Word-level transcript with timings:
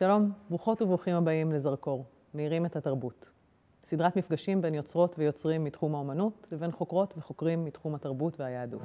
שלום, 0.00 0.32
ברוכות 0.48 0.82
וברוכים 0.82 1.16
הבאים 1.16 1.52
לזרקור, 1.52 2.04
מאירים 2.34 2.66
את 2.66 2.76
התרבות. 2.76 3.30
סדרת 3.84 4.16
מפגשים 4.16 4.62
בין 4.62 4.74
יוצרות 4.74 5.14
ויוצרים 5.18 5.64
מתחום 5.64 5.94
האומנות 5.94 6.46
לבין 6.52 6.72
חוקרות 6.72 7.14
וחוקרים 7.18 7.64
מתחום 7.64 7.94
התרבות 7.94 8.40
והיהדות. 8.40 8.82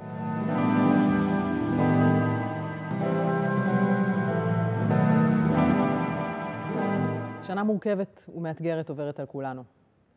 שנה 7.46 7.64
מורכבת 7.64 8.24
ומאתגרת 8.34 8.88
עוברת 8.88 9.20
על 9.20 9.26
כולנו, 9.26 9.64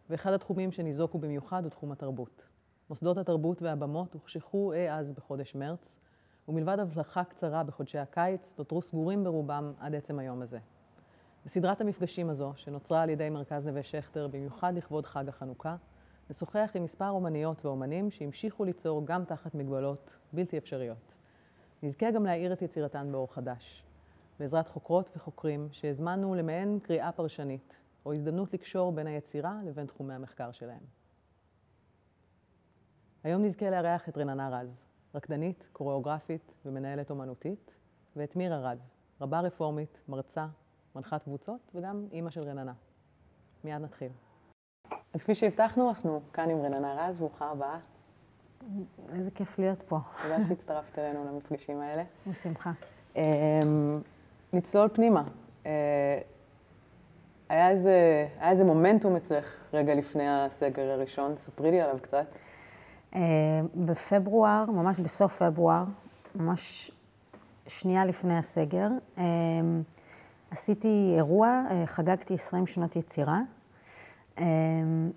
ואחד 0.09 0.33
התחומים 0.33 0.71
שניזוקו 0.71 1.17
במיוחד 1.17 1.63
הוא 1.63 1.69
תחום 1.69 1.91
התרבות. 1.91 2.43
מוסדות 2.89 3.17
התרבות 3.17 3.61
והבמות 3.61 4.13
הוחשכו 4.13 4.73
אי 4.73 4.91
אז 4.91 5.11
בחודש 5.11 5.55
מרץ, 5.55 5.89
ומלבד 6.47 6.79
הבלחה 6.79 7.23
קצרה 7.23 7.63
בחודשי 7.63 7.97
הקיץ, 7.97 8.53
נותרו 8.57 8.81
סגורים 8.81 9.23
ברובם 9.23 9.73
עד 9.79 9.95
עצם 9.95 10.19
היום 10.19 10.41
הזה. 10.41 10.59
בסדרת 11.49 11.81
המפגשים 11.81 12.29
הזו, 12.29 12.53
שנוצרה 12.55 13.01
על 13.01 13.09
ידי 13.09 13.29
מרכז 13.29 13.65
נווה 13.65 13.83
שכטר 13.83 14.27
במיוחד 14.27 14.73
לכבוד 14.75 15.05
חג 15.05 15.29
החנוכה, 15.29 15.75
נשוחח 16.29 16.71
עם 16.75 16.83
מספר 16.83 17.09
אומניות 17.09 17.65
ואומנים 17.65 18.11
שהמשיכו 18.11 18.63
ליצור 18.63 19.05
גם 19.05 19.25
תחת 19.25 19.55
מגבלות 19.55 20.09
בלתי 20.33 20.57
אפשריות. 20.57 21.13
נזכה 21.83 22.11
גם 22.11 22.25
להאיר 22.25 22.53
את 22.53 22.61
יצירתן 22.61 23.11
באור 23.11 23.33
חדש, 23.33 23.83
בעזרת 24.39 24.67
חוקרות 24.67 25.09
וחוקרים 25.15 25.67
שהזמנו 25.71 26.35
למעין 26.35 26.79
קריאה 26.79 27.11
פרשנית, 27.11 27.73
או 28.05 28.13
הזדמנות 28.13 28.53
לקשור 28.53 28.91
בין 28.91 29.07
היצירה 29.07 29.59
לבין 29.65 29.85
תחומי 29.85 30.13
המחקר 30.13 30.51
שלהם. 30.51 30.83
היום 33.23 33.45
נזכה 33.45 33.69
לארח 33.69 34.09
את 34.09 34.17
רננה 34.17 34.49
רז, 34.49 34.81
רקדנית, 35.15 35.67
קוריאוגרפית 35.71 36.53
ומנהלת 36.65 37.09
אומנותית, 37.09 37.71
ואת 38.15 38.35
מירה 38.35 38.71
רז, 38.71 38.89
רבה 39.21 39.39
רפורמית, 39.39 39.99
מרצה, 40.07 40.47
מנחת 40.95 41.23
קבוצות 41.23 41.59
וגם 41.75 42.05
אימא 42.11 42.29
של 42.29 42.43
רננה. 42.43 42.73
מיד 43.63 43.81
נתחיל. 43.81 44.09
אז 45.13 45.23
כפי 45.23 45.35
שהבטחנו, 45.35 45.89
אנחנו 45.89 46.21
כאן 46.33 46.49
עם 46.49 46.61
רננה 46.61 47.07
רז, 47.07 47.19
ברוכה 47.19 47.49
הבאה. 47.49 47.77
איזה 49.13 49.31
כיף 49.31 49.59
להיות 49.59 49.81
פה. 49.81 49.99
תודה 50.23 50.41
שהצטרפת 50.47 50.99
אלינו 50.99 51.25
למפגשים 51.25 51.81
האלה. 51.81 52.03
בשמחה. 52.27 52.71
אמ, 53.15 54.01
נצלול 54.53 54.89
פנימה. 54.93 55.23
אה, 55.65 56.19
היה 57.49 57.69
איזה, 57.69 58.27
היה 58.39 58.49
איזה 58.49 58.63
מומנטום 58.63 59.15
אצלך 59.15 59.45
רגע 59.73 59.95
לפני 59.95 60.29
הסגר 60.29 60.91
הראשון, 60.91 61.37
ספרי 61.37 61.71
לי 61.71 61.81
עליו 61.81 61.97
קצת. 62.01 62.25
אה, 63.15 63.21
בפברואר, 63.75 64.65
ממש 64.65 64.99
בסוף 64.99 65.43
פברואר, 65.43 65.83
ממש 66.35 66.91
שנייה 67.67 68.05
לפני 68.05 68.37
הסגר, 68.37 68.87
אה, 69.17 69.23
עשיתי 70.51 71.13
אירוע, 71.15 71.63
חגגתי 71.85 72.33
20 72.33 72.67
שנות 72.67 72.95
יצירה. 72.95 73.41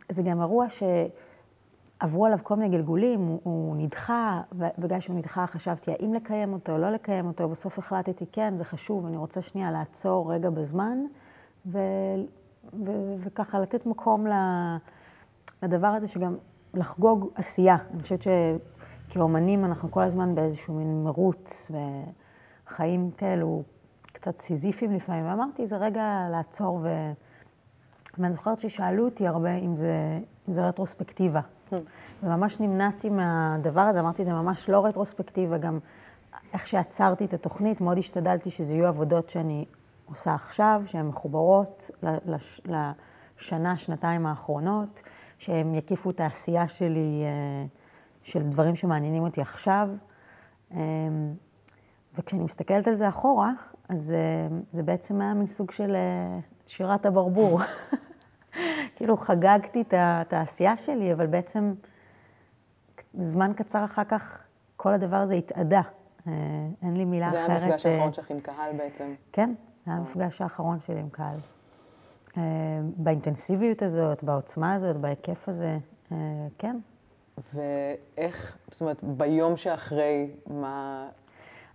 זה 0.08 0.22
גם 0.24 0.41
אירוע 0.41 0.66
שעברו 0.70 2.27
עליו 2.27 2.39
כל 2.42 2.56
מיני 2.56 2.77
גלגולים, 2.77 3.39
הוא 3.42 3.77
נדחה, 3.77 4.41
ובגלל 4.52 5.00
שהוא 5.00 5.16
נדחה 5.16 5.47
חשבתי 5.47 5.91
האם 5.91 6.14
לקיים 6.14 6.52
אותו, 6.52 6.72
או 6.72 6.78
לא 6.78 6.91
לקיים 6.91 7.27
אותו, 7.27 7.48
בסוף 7.48 7.78
החלטתי 7.78 8.27
כן, 8.33 8.56
זה 8.56 8.64
חשוב, 8.64 9.06
אני 9.06 9.16
רוצה 9.16 9.42
שנייה 9.42 9.70
לעצור 9.70 10.33
רגע 10.33 10.50
בזמן, 10.50 10.98
ו, 11.67 11.78
ו, 12.86 12.91
וככה 13.19 13.61
לתת 13.61 13.86
מקום 13.86 14.27
לדבר 15.62 15.86
הזה 15.86 16.06
שגם 16.06 16.36
לחגוג 16.74 17.28
עשייה. 17.34 17.77
אני 17.94 18.02
חושבת 18.02 18.22
שכאומנים 19.08 19.64
אנחנו 19.64 19.91
כל 19.91 20.02
הזמן 20.02 20.34
באיזשהו 20.34 20.74
מין 20.74 21.05
מרוץ 21.05 21.70
וחיים 22.67 23.11
כאלו 23.11 23.62
קצת 24.23 24.41
סיזיפיים 24.41 24.92
לפעמים, 24.92 25.27
ואמרתי, 25.27 25.67
זה 25.67 25.77
רגע 25.77 26.28
לעצור 26.31 26.81
ו... 26.83 27.12
ואני 28.19 28.33
זוכרת 28.33 28.59
ששאלו 28.59 29.05
אותי 29.05 29.27
הרבה 29.27 29.55
אם 29.55 29.77
זה, 29.77 30.19
אם 30.48 30.55
זה 30.55 30.69
רטרוספקטיבה. 30.69 31.41
Hmm. 31.41 31.75
וממש 32.23 32.61
נמנעתי 32.61 33.11
מהדבר 33.11 33.80
הזה, 33.80 34.01
אמרתי, 34.01 34.24
זה 34.24 34.33
ממש 34.33 34.69
לא 34.69 34.86
רטרוספקטיבה, 34.86 35.58
גם 35.58 35.79
איך 36.52 36.67
שעצרתי 36.67 37.24
את 37.24 37.35
התוכנית, 37.35 37.80
מאוד 37.80 37.98
השתדלתי 37.98 38.51
שזה 38.51 38.74
יהיו 38.74 38.86
עבודות 38.86 39.30
שאני 39.30 39.64
עושה 40.05 40.35
עכשיו, 40.35 40.83
שהן 40.86 41.07
מחוברות 41.07 41.91
לש, 42.02 42.61
לשנה, 43.39 43.79
שנתיים 43.79 44.27
האחרונות. 44.27 45.02
שהם 45.39 45.75
יקיפו 45.75 46.11
את 46.11 46.20
העשייה 46.20 46.69
שלי, 46.69 47.23
אה, 47.25 47.67
של 48.23 48.42
דברים 48.42 48.77
שמעניינים 48.77 49.23
אותי 49.23 49.41
עכשיו. 49.41 49.89
אה, 50.75 50.79
וכשאני 52.14 52.42
מסתכלת 52.42 52.89
על 52.89 52.95
זה 52.95 53.08
אחורה, 53.08 53.52
אז 53.92 54.11
אה, 54.11 54.58
זה 54.73 54.83
בעצם 54.83 55.20
היה 55.20 55.35
מין 55.35 55.47
סוג 55.47 55.70
של 55.70 55.97
שירת 56.67 57.07
הברבור. 57.07 57.61
כאילו 58.97 59.17
חגגתי 59.17 59.85
את 59.92 60.33
העשייה 60.33 60.77
שלי, 60.77 61.13
אבל 61.13 61.27
בעצם 61.27 61.75
זמן 63.14 63.52
קצר 63.57 63.85
אחר 63.85 64.05
כך 64.05 64.45
כל 64.77 64.92
הדבר 64.92 65.17
הזה 65.17 65.35
התאדה. 65.35 65.83
אין 66.83 66.97
לי 66.97 67.05
מילה 67.05 67.31
זה 67.31 67.45
אחרת. 67.45 67.58
זה 67.58 67.64
היה 67.64 67.64
המפגש 67.64 67.86
האחרון 67.86 68.13
שלך 68.13 68.31
עם 68.31 68.41
קהל 68.41 68.77
בעצם. 68.77 69.14
כן, 69.33 69.55
זה 69.85 69.91
היה 69.91 70.01
המפגש 70.01 70.41
האחרון 70.41 70.79
שלי 70.86 71.01
עם 71.01 71.08
קהל. 71.08 71.36
אה, 72.36 72.42
באינטנסיביות 72.97 73.83
הזאת, 73.83 74.25
בעוצמה 74.25 74.75
הזאת, 74.75 74.97
בהיקף 74.97 75.48
הזה, 75.48 75.79
אה, 76.13 76.17
כן. 76.58 76.77
ואיך, 77.55 78.57
זאת 78.70 78.81
אומרת, 78.81 79.05
ביום 79.05 79.57
שאחרי, 79.57 80.31
מה... 80.47 81.08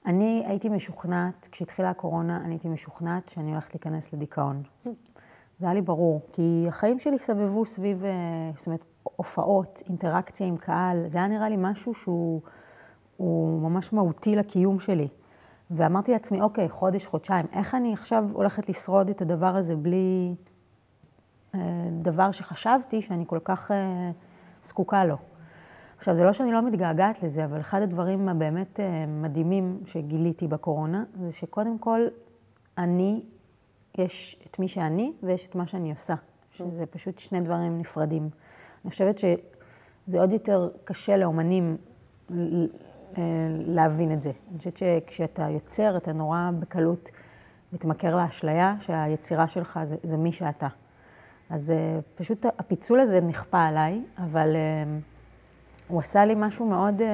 אני 0.08 0.44
הייתי 0.46 0.70
משוכנעת, 0.70 1.50
כשהתחילה 1.52 1.90
הקורונה, 1.90 2.38
אני 2.38 2.54
הייתי 2.54 2.70
משוכנעת 2.70 3.30
שאני 3.30 3.52
הולכת 3.52 3.74
להיכנס 3.74 4.14
לדיכאון. 4.14 4.64
זה 5.60 5.66
היה 5.66 5.74
לי 5.74 5.82
ברור, 5.82 6.22
כי 6.34 6.66
החיים 6.68 7.00
שלי 7.00 7.18
סבבו 7.18 7.66
סביב, 7.66 8.06
אה, 8.06 8.12
זאת 8.58 8.68
אומרת, 8.68 8.86
הופעות, 9.04 9.84
אינטראקציה 9.90 10.48
עם 10.48 10.58
קהל, 10.58 11.08
זה 11.08 11.18
היה 11.18 11.28
נראה 11.28 11.50
לי 11.50 11.56
משהו 11.60 11.94
שהוא 11.94 12.42
ממש 13.62 13.94
מהותי 13.94 14.36
לקיום 14.36 14.80
שלי. 14.80 15.08
ואמרתי 15.72 16.12
לעצמי, 16.12 16.42
אוקיי, 16.42 16.70
חודש, 16.70 17.06
חודשיים, 17.06 17.46
איך 17.54 17.76
אני 17.76 17.94
עכשיו 17.94 18.26
הולכת 18.34 18.70
לשרוד 18.70 19.10
את 19.10 19.22
הדבר 19.22 19.56
הזה 19.56 19.76
בלי 19.76 20.36
אה, 21.56 21.60
דבר 22.02 22.32
שחשבתי 22.32 23.02
שאני 23.02 23.24
כל 23.28 23.40
כך 23.44 23.72
אה, 23.72 24.12
זקוקה 24.64 25.06
לו. 25.06 25.18
עכשיו, 25.98 26.16
זה 26.16 26.24
לא 26.24 26.34
שאני 26.34 26.52
לא 26.52 26.62
מתגעגעת 26.62 27.24
לזה, 27.24 27.46
אבל 27.46 27.60
אחד 27.60 27.82
הדברים 27.82 28.30
הבאמת 28.30 28.80
אה, 28.80 29.06
מדהימים 29.08 29.80
שגיליתי 29.86 30.48
בקורונה, 30.48 31.04
זה 31.20 31.32
שקודם 31.32 31.78
כל, 31.78 32.08
אני, 32.78 33.22
יש 33.98 34.44
את 34.46 34.60
מי 34.60 34.68
שאני 34.68 35.14
ויש 35.24 35.48
את 35.48 35.56
מה 35.56 35.68
שאני 35.68 35.92
עושה, 35.92 36.16
שזה 36.52 36.86
פשוט 36.86 37.20
שני 37.20 37.42
דברים 37.42 37.78
נפרדים. 37.78 38.30
אני 38.84 38.92
חושבת 38.92 39.18
שזה 39.18 40.20
עוד 40.20 40.34
יותר 40.34 40.70
קשה 40.84 41.18
לאומנים 41.18 41.78
להבין 43.66 44.14
את 44.14 44.22
זה. 44.22 44.32
אני 44.50 44.58
חושבת 44.58 44.78
שכשאתה 44.78 45.50
יוצר, 45.50 45.98
אתה 45.98 46.14
נורא 46.14 46.50
בקלות 46.60 47.10
מתמכר 47.74 48.16
לאשליה 48.16 48.76
שהיצירה 48.80 49.48
שלך 49.48 49.80
זה, 49.84 49.96
זה 50.04 50.18
מי 50.18 50.32
שאתה. 50.32 50.68
אז 51.50 51.72
אה, 51.72 52.00
פשוט 52.16 52.46
הפיצול 52.60 53.00
הזה 53.00 53.22
נכפה 53.22 53.66
עליי, 53.66 54.02
אבל 54.18 54.56
אה, 54.56 55.00
הוא 55.88 56.00
עשה 56.00 56.26
לי 56.26 56.34
משהו 56.38 56.66
מאוד, 56.66 57.02
אה, 57.02 57.08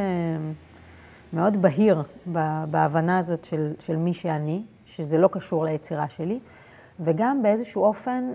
מאוד 1.33 1.61
בהיר 1.61 2.03
בהבנה 2.71 3.17
הזאת 3.17 3.45
של, 3.45 3.73
של 3.79 3.95
מי 3.95 4.13
שאני, 4.13 4.63
שזה 4.85 5.17
לא 5.17 5.27
קשור 5.27 5.65
ליצירה 5.65 6.09
שלי, 6.09 6.39
וגם 6.99 7.43
באיזשהו 7.43 7.83
אופן, 7.83 8.31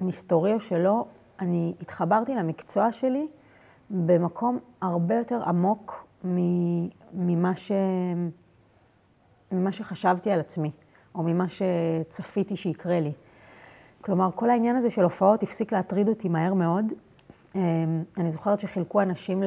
מסתורי 0.00 0.52
או 0.54 0.60
שלא, 0.60 1.04
אני 1.40 1.74
התחברתי 1.80 2.34
למקצוע 2.34 2.92
שלי 2.92 3.26
במקום 3.90 4.58
הרבה 4.82 5.14
יותר 5.14 5.42
עמוק 5.46 6.06
ממה, 7.14 7.56
ש... 7.56 7.72
ממה 9.52 9.72
שחשבתי 9.72 10.30
על 10.30 10.40
עצמי, 10.40 10.70
או 11.14 11.22
ממה 11.22 11.44
שצפיתי 11.48 12.56
שיקרה 12.56 13.00
לי. 13.00 13.12
כלומר, 14.00 14.30
כל 14.34 14.50
העניין 14.50 14.76
הזה 14.76 14.90
של 14.90 15.02
הופעות 15.02 15.42
הפסיק 15.42 15.72
להטריד 15.72 16.08
אותי 16.08 16.28
מהר 16.28 16.54
מאוד. 16.54 16.92
אמ, 17.56 18.02
אני 18.16 18.30
זוכרת 18.30 18.60
שחילקו 18.60 19.02
אנשים 19.02 19.42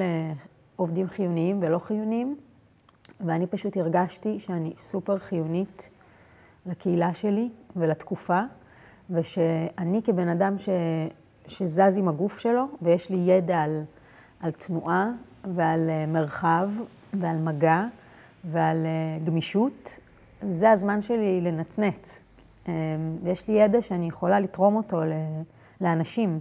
לעובדים 0.76 1.08
חיוניים 1.08 1.60
ולא 1.62 1.80
חיוניים, 1.80 2.38
ואני 3.26 3.48
פשוט 3.48 3.78
הרגשתי 3.78 4.40
שאני 4.40 4.74
סופר 4.78 5.18
חיונית 5.18 5.90
לקהילה 6.66 7.14
שלי 7.14 7.50
ולתקופה, 7.76 8.42
ושאני 9.10 10.02
כבן 10.04 10.28
אדם 10.28 10.58
ש... 10.58 10.70
שזז 11.48 11.98
עם 11.98 12.08
הגוף 12.08 12.40
שלו, 12.40 12.66
ויש 12.82 13.10
לי 13.10 13.18
ידע 13.18 13.62
על, 13.62 13.84
על 14.40 14.52
תנועה 14.52 15.12
ועל 15.56 15.90
אה, 15.90 16.06
מרחב 16.06 16.70
ועל 17.14 17.38
מגע 17.38 17.86
ועל 18.52 18.86
אה, 18.86 19.26
גמישות, 19.26 20.00
זה 20.42 20.72
הזמן 20.72 21.02
שלי 21.02 21.42
לנצנץ. 21.42 22.22
אמ, 22.68 22.72
ויש 23.24 23.48
לי 23.48 23.54
ידע 23.54 23.82
שאני 23.82 24.08
יכולה 24.08 24.40
לתרום 24.40 24.76
אותו 24.76 25.02
לאנשים 25.82 26.40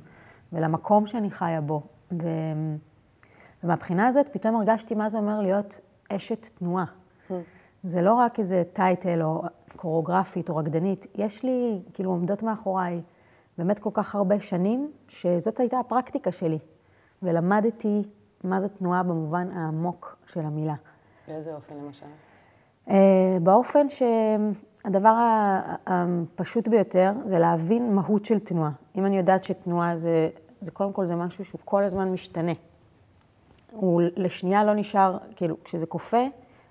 ולמקום 0.53 1.07
שאני 1.07 1.31
חיה 1.31 1.61
בו. 1.61 1.83
ו... 2.13 2.29
ומהבחינה 3.65 4.07
הזאת 4.07 4.29
פתאום 4.29 4.57
הרגשתי 4.57 4.95
מה 4.95 5.09
זה 5.09 5.19
אומר 5.19 5.41
להיות 5.41 5.81
אשת 6.09 6.49
תנועה. 6.59 6.85
Mm. 6.85 7.33
זה 7.85 8.03
לא 8.03 8.15
רק 8.15 8.41
איזה 8.41 8.63
טייטל 8.73 9.23
או 9.23 9.43
קוריאוגרפית 9.77 10.51
או 10.51 10.57
רקדנית, 10.57 11.07
יש 11.15 11.43
לי, 11.43 11.81
כאילו, 11.93 12.11
עומדות 12.11 12.43
מאחוריי 12.43 13.03
באמת 13.59 13.79
כל 13.79 13.91
כך 13.93 14.15
הרבה 14.15 14.41
שנים, 14.41 14.93
שזאת 15.09 15.61
הייתה 15.61 15.79
הפרקטיקה 15.79 16.33
שלי. 16.33 16.59
ולמדתי 17.23 18.03
מה 18.45 18.61
זו 18.61 18.69
תנועה 18.69 19.03
במובן 19.03 19.51
העמוק 19.51 20.17
של 20.27 20.41
המילה. 20.41 20.75
באיזה 21.29 21.55
אופן 21.55 21.75
למשל? 21.75 22.07
Uh, 22.87 22.91
באופן 23.43 23.87
שהדבר 24.89 25.15
הפשוט 25.87 26.69
ביותר 26.69 27.13
זה 27.27 27.39
להבין 27.39 27.95
מהות 27.95 28.25
של 28.25 28.39
תנועה. 28.39 28.71
אם 28.97 29.07
אני 29.07 29.17
יודעת 29.17 29.45
שתנועה 29.45 29.99
זה, 29.99 30.29
זה 30.61 30.71
קודם 30.71 30.93
כל 30.93 31.07
זה 31.07 31.17
משהו 31.17 31.45
שהוא 31.45 31.61
כל 31.65 31.85
הזמן 31.85 32.09
משתנה. 32.09 32.53
הוא 33.71 34.03
לשנייה 34.17 34.65
לא 34.65 34.75
נשאר, 34.75 35.17
כאילו, 35.37 35.57
כשזה 35.65 35.87
כופה, 35.87 36.27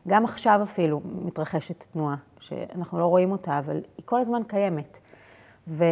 גם 0.07 0.25
עכשיו 0.25 0.59
אפילו 0.63 1.01
מתרחשת 1.25 1.85
תנועה, 1.93 2.15
שאנחנו 2.39 2.99
לא 2.99 3.05
רואים 3.05 3.31
אותה, 3.31 3.59
אבל 3.59 3.81
היא 3.97 4.05
כל 4.05 4.21
הזמן 4.21 4.41
קיימת. 4.47 4.99
ו... 5.67 5.83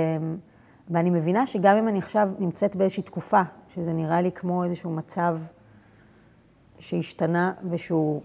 ואני 0.89 1.09
מבינה 1.09 1.47
שגם 1.47 1.77
אם 1.77 1.87
אני 1.87 1.97
עכשיו 1.97 2.29
נמצאת 2.39 2.75
באיזושהי 2.75 3.03
תקופה, 3.03 3.41
שזה 3.75 3.93
נראה 3.93 4.21
לי 4.21 4.31
כמו 4.31 4.63
איזשהו 4.63 4.91
מצב 4.91 5.37
שהשתנה 6.79 7.53
ושהוא 7.69 8.21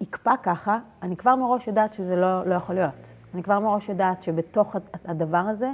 יקפא 0.00 0.34
ככה, 0.42 0.78
אני 1.02 1.16
כבר 1.16 1.36
מראש 1.36 1.66
יודעת 1.66 1.92
שזה 1.92 2.16
לא, 2.16 2.46
לא 2.46 2.54
יכול 2.54 2.74
להיות. 2.74 3.14
אני 3.34 3.42
כבר 3.42 3.60
מראש 3.60 3.88
יודעת 3.88 4.22
שבתוך 4.22 4.76
הדבר 5.04 5.38
הזה 5.38 5.72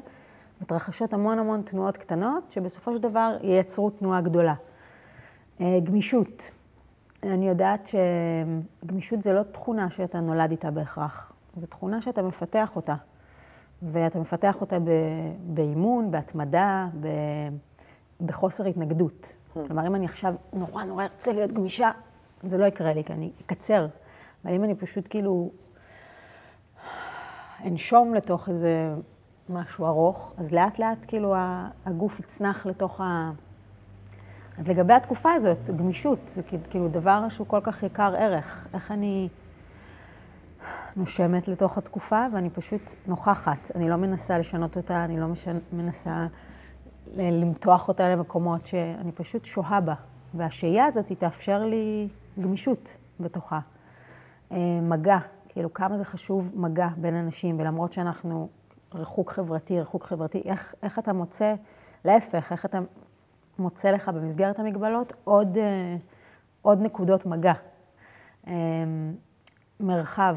מתרחשות 0.61 1.13
המון 1.13 1.39
המון 1.39 1.63
תנועות 1.63 1.97
קטנות, 1.97 2.51
שבסופו 2.51 2.93
של 2.93 2.99
דבר 2.99 3.37
ייצרו 3.43 3.91
תנועה 3.91 4.21
גדולה. 4.21 4.55
אה, 5.61 5.79
גמישות. 5.85 6.51
אני 7.23 7.49
יודעת 7.49 7.91
שגמישות 8.83 9.23
זה 9.23 9.33
לא 9.33 9.43
תכונה 9.43 9.91
שאתה 9.91 10.21
נולד 10.21 10.51
איתה 10.51 10.71
בהכרח, 10.71 11.33
זו 11.57 11.67
תכונה 11.67 12.03
שאתה 12.03 12.23
מפתח 12.23 12.77
אותה. 12.77 12.95
ואתה 13.83 14.19
מפתח 14.19 14.61
אותה 14.61 14.77
באימון, 15.47 16.11
בהתמדה, 16.11 16.89
בחוסר 18.21 18.65
התנגדות. 18.65 19.33
Hmm. 19.33 19.59
כלומר, 19.67 19.87
אם 19.87 19.95
אני 19.95 20.05
עכשיו 20.05 20.35
נורא 20.53 20.85
נורא 20.85 21.03
ארצה 21.05 21.33
להיות 21.33 21.53
גמישה, 21.53 21.91
זה 22.43 22.59
לא 22.59 22.67
יקרה 22.67 22.93
לי, 22.93 23.05
כי 23.05 23.13
אני 23.13 23.31
אקצר. 23.47 23.87
אבל 24.45 24.55
אם 24.55 24.65
אני 24.65 24.75
פשוט 24.75 25.07
כאילו 25.11 25.51
אנשום 27.67 28.15
לתוך 28.15 28.49
איזה 28.49 28.95
משהו 29.49 29.87
ארוך, 29.87 30.33
אז 30.37 30.53
לאט 30.53 30.79
לאט 30.79 31.05
כאילו 31.09 31.35
הגוף 31.87 32.21
יצנח 32.21 32.67
לתוך 32.67 33.01
ה... 33.01 33.31
אז 34.59 34.69
לגבי 34.69 34.93
התקופה 34.93 35.33
הזאת, 35.33 35.71
גמישות, 35.71 36.19
זה 36.27 36.43
כאילו 36.71 36.89
דבר 36.89 37.29
שהוא 37.29 37.47
כל 37.47 37.61
כך 37.63 37.83
יקר 37.83 38.15
ערך. 38.19 38.69
איך 38.75 38.91
אני 38.91 39.29
נושמת 40.97 41.49
לתוך 41.49 41.79
התקופה 41.79 42.27
ואני 42.33 42.51
פשוט 42.51 42.91
נוכחת. 43.07 43.71
אני 43.75 43.89
לא 43.89 43.97
מנסה 43.97 44.39
לשנות 44.39 44.77
אותה, 44.77 45.05
אני 45.05 45.21
לא 45.21 45.27
משנ... 45.27 45.59
מנסה 45.73 46.27
למתוח 47.17 47.89
אותה 47.89 48.09
למקומות 48.09 48.67
שאני 48.67 49.13
פשוט 49.13 49.45
שוהה 49.45 49.81
בה. 49.81 49.95
והשהייה 50.35 50.85
הזאת 50.85 51.09
היא 51.09 51.17
תאפשר 51.17 51.65
לי 51.65 52.09
גמישות 52.41 52.97
בתוכה. 53.21 53.61
אה, 54.53 54.57
מגע, 54.83 55.19
כאילו 55.49 55.73
כמה 55.73 55.99
זה 55.99 56.05
חשוב 56.05 56.51
מגע 56.55 56.89
בין 56.97 57.15
אנשים, 57.15 57.61
ולמרות 57.61 57.93
שאנחנו 57.93 58.49
ריחוק 58.95 59.31
חברתי, 59.31 59.79
ריחוק 59.79 60.05
חברתי, 60.05 60.43
איך, 60.45 60.75
איך 60.83 60.99
אתה 60.99 61.13
מוצא, 61.13 61.55
להפך, 62.05 62.53
איך 62.53 62.65
אתה 62.65 62.79
מוצא 63.59 63.91
לך 63.91 64.09
במסגרת 64.09 64.59
המגבלות 64.59 65.13
עוד, 65.25 65.59
אה, 65.59 65.97
עוד 66.63 66.83
נקודות 66.83 67.27
מגע. 67.27 67.53
אה, 68.47 68.53
מרחב, 69.81 70.37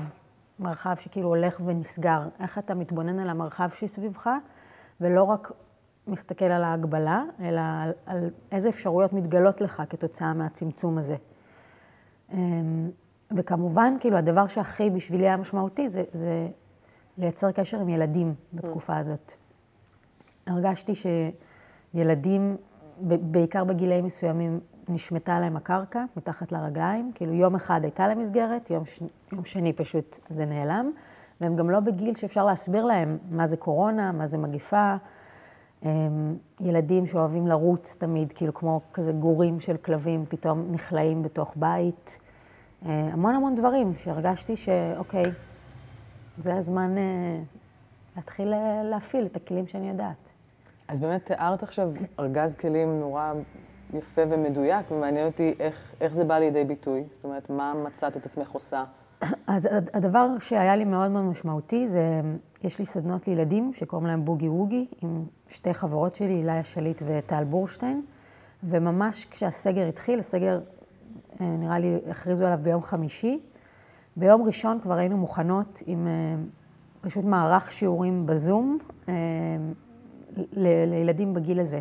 מרחב 0.59 0.95
שכאילו 0.99 1.27
הולך 1.27 1.61
ונסגר, 1.65 2.27
איך 2.39 2.57
אתה 2.57 2.73
מתבונן 2.75 3.19
על 3.19 3.29
המרחב 3.29 3.69
שסביבך, 3.75 4.29
ולא 5.01 5.23
רק 5.23 5.51
מסתכל 6.07 6.45
על 6.45 6.63
ההגבלה, 6.63 7.23
אלא 7.39 7.61
על, 7.61 7.91
על 8.05 8.29
איזה 8.51 8.69
אפשרויות 8.69 9.13
מתגלות 9.13 9.61
לך 9.61 9.83
כתוצאה 9.89 10.33
מהצמצום 10.33 10.97
הזה. 10.97 11.15
אמ, 12.33 12.89
וכמובן, 13.37 13.95
כאילו, 13.99 14.17
הדבר 14.17 14.47
שהכי 14.47 14.89
בשבילי 14.89 15.23
היה 15.23 15.37
משמעותי 15.37 15.89
זה, 15.89 16.03
זה 16.13 16.47
לייצר 17.17 17.51
קשר 17.51 17.79
עם 17.79 17.89
ילדים 17.89 18.33
בתקופה 18.53 18.97
הזאת. 18.97 19.33
הרגשתי 20.47 20.93
שילדים, 21.93 22.57
בעיקר 23.01 23.63
בגילאים 23.63 24.05
מסוימים, 24.05 24.59
נשמטה 24.89 25.39
להם 25.39 25.57
הקרקע 25.57 26.03
מתחת 26.17 26.51
לרגליים. 26.51 27.11
כאילו, 27.15 27.33
יום 27.33 27.55
אחד 27.55 27.79
הייתה 27.83 28.07
להם 28.07 28.19
מסגרת, 28.19 28.69
יום, 28.69 28.85
ש... 28.85 28.99
יום 29.31 29.45
שני 29.45 29.73
פשוט 29.73 30.19
זה 30.29 30.45
נעלם. 30.45 30.91
והם 31.41 31.55
גם 31.55 31.69
לא 31.69 31.79
בגיל 31.79 32.15
שאפשר 32.15 32.45
להסביר 32.45 32.85
להם 32.85 33.17
מה 33.31 33.47
זה 33.47 33.57
קורונה, 33.57 34.11
מה 34.11 34.27
זה 34.27 34.37
מגיפה. 34.37 34.95
ילדים 36.59 37.05
שאוהבים 37.05 37.47
לרוץ 37.47 37.95
תמיד, 37.99 38.33
כאילו 38.33 38.53
כמו 38.53 38.81
כזה 38.93 39.11
גורים 39.11 39.59
של 39.59 39.77
כלבים, 39.77 40.25
פתאום 40.29 40.67
נכלאים 40.71 41.23
בתוך 41.23 41.53
בית. 41.55 42.19
אה, 42.85 42.91
המון 42.91 43.35
המון 43.35 43.55
דברים 43.55 43.93
שהרגשתי 44.03 44.55
שאוקיי, 44.55 45.23
זה 46.37 46.55
הזמן 46.55 46.97
אה, 46.97 47.03
להתחיל 48.15 48.53
אה, 48.53 48.83
להפעיל 48.83 49.25
את 49.25 49.35
הכלים 49.35 49.67
שאני 49.67 49.89
יודעת. 49.89 50.31
אז 50.87 50.99
באמת 50.99 51.25
תיארת 51.25 51.63
עכשיו 51.63 51.91
ארגז 52.19 52.55
כלים 52.55 52.99
נורא 52.99 53.33
יפה 53.93 54.21
ומדויק, 54.29 54.91
ומעניין 54.91 55.27
אותי 55.27 55.53
איך, 55.59 55.93
איך 56.01 56.13
זה 56.13 56.23
בא 56.23 56.39
לידי 56.39 56.63
ביטוי. 56.63 57.03
זאת 57.11 57.23
אומרת, 57.23 57.49
מה 57.49 57.73
מצאת 57.73 58.17
את 58.17 58.25
עצמך 58.25 58.51
עושה? 58.51 58.83
אז 59.47 59.67
הדבר 59.93 60.29
שהיה 60.39 60.75
לי 60.75 60.85
מאוד 60.85 61.11
מאוד 61.11 61.23
משמעותי 61.23 61.87
זה, 61.87 62.21
יש 62.63 62.79
לי 62.79 62.85
סדנות 62.85 63.27
לילדים 63.27 63.71
שקוראים 63.73 64.07
להם 64.07 64.25
בוגי 64.25 64.49
ווגי, 64.49 64.87
עם 65.01 65.25
שתי 65.49 65.73
חברות 65.73 66.15
שלי, 66.15 66.35
איליה 66.35 66.63
שליט 66.63 67.01
וטל 67.05 67.43
בורשטיין, 67.43 68.01
וממש 68.63 69.25
כשהסגר 69.25 69.87
התחיל, 69.87 70.19
הסגר, 70.19 70.59
אה, 71.41 71.45
נראה 71.45 71.79
לי, 71.79 71.97
הכריזו 72.09 72.45
עליו 72.45 72.59
ביום 72.61 72.83
חמישי, 72.83 73.39
ביום 74.15 74.43
ראשון 74.43 74.79
כבר 74.79 74.93
היינו 74.93 75.17
מוכנות 75.17 75.83
עם 75.85 76.07
אה, 76.07 76.35
פשוט 77.01 77.25
מערך 77.25 77.71
שיעורים 77.71 78.25
בזום 78.25 78.77
אה, 79.09 79.13
לילדים 80.53 81.33
בגיל 81.33 81.59
הזה. 81.59 81.79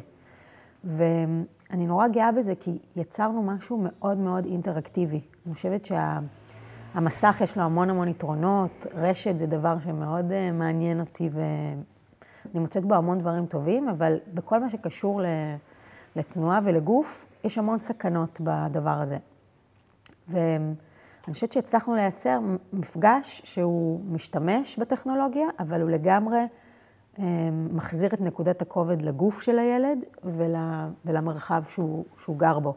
ואני 0.84 1.86
נורא 1.86 2.08
גאה 2.08 2.32
בזה, 2.32 2.54
כי 2.54 2.78
יצרנו 2.96 3.42
משהו 3.42 3.78
מאוד 3.84 4.18
מאוד 4.18 4.44
אינטראקטיבי. 4.44 5.20
אני 5.46 5.54
חושבת 5.54 5.84
שה... 5.84 6.18
המסך 6.94 7.40
יש 7.40 7.56
לו 7.56 7.62
המון 7.62 7.90
המון 7.90 8.08
יתרונות, 8.08 8.86
רשת 8.94 9.38
זה 9.38 9.46
דבר 9.46 9.76
שמאוד 9.84 10.30
uh, 10.30 10.52
מעניין 10.52 11.00
אותי 11.00 11.30
ואני 11.32 12.60
מוצאת 12.60 12.84
בו 12.84 12.94
המון 12.94 13.18
דברים 13.18 13.46
טובים, 13.46 13.88
אבל 13.88 14.18
בכל 14.34 14.60
מה 14.60 14.70
שקשור 14.70 15.20
לתנועה 16.16 16.60
ולגוף, 16.64 17.26
יש 17.44 17.58
המון 17.58 17.80
סכנות 17.80 18.40
בדבר 18.44 18.90
הזה. 19.00 19.16
ואני 20.28 20.74
חושבת 21.32 21.52
שהצלחנו 21.52 21.94
לייצר 21.94 22.40
מפגש 22.72 23.42
שהוא 23.44 24.00
משתמש 24.08 24.78
בטכנולוגיה, 24.78 25.46
אבל 25.58 25.80
הוא 25.80 25.90
לגמרי 25.90 26.46
um, 27.16 27.20
מחזיר 27.72 28.14
את 28.14 28.20
נקודת 28.20 28.62
הכובד 28.62 29.02
לגוף 29.02 29.40
של 29.40 29.58
הילד 29.58 29.98
ול, 30.24 30.54
ולמרחב 31.04 31.62
שהוא, 31.68 32.04
שהוא 32.18 32.38
גר 32.38 32.58
בו. 32.58 32.74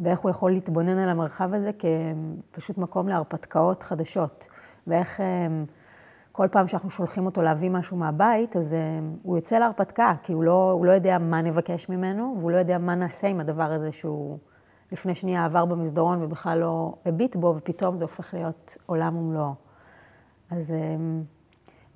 ואיך 0.00 0.20
הוא 0.20 0.30
יכול 0.30 0.50
להתבונן 0.50 0.98
על 0.98 1.08
המרחב 1.08 1.54
הזה 1.54 1.70
כפשוט 2.52 2.78
מקום 2.78 3.08
להרפתקאות 3.08 3.82
חדשות. 3.82 4.46
ואיך 4.86 5.20
אמ, 5.20 5.64
כל 6.32 6.48
פעם 6.48 6.68
שאנחנו 6.68 6.90
שולחים 6.90 7.26
אותו 7.26 7.42
להביא 7.42 7.70
משהו 7.70 7.96
מהבית, 7.96 8.56
אז 8.56 8.74
אמ, 8.74 9.16
הוא 9.22 9.36
יוצא 9.36 9.58
להרפתקה, 9.58 10.14
כי 10.22 10.32
הוא 10.32 10.44
לא, 10.44 10.70
הוא 10.70 10.86
לא 10.86 10.92
יודע 10.92 11.18
מה 11.18 11.42
נבקש 11.42 11.88
ממנו, 11.88 12.36
והוא 12.38 12.50
לא 12.50 12.56
יודע 12.56 12.78
מה 12.78 12.94
נעשה 12.94 13.26
עם 13.26 13.40
הדבר 13.40 13.72
הזה 13.72 13.92
שהוא 13.92 14.38
לפני 14.92 15.14
שנייה 15.14 15.44
עבר 15.44 15.64
במסדרון 15.64 16.22
ובכלל 16.22 16.58
לא 16.58 16.94
הביט 17.06 17.36
בו, 17.36 17.54
ופתאום 17.56 17.98
זה 17.98 18.04
הופך 18.04 18.34
להיות 18.34 18.76
עולם 18.86 19.16
ומלואו. 19.16 19.54
אז, 20.50 20.72
אמ, 20.72 21.22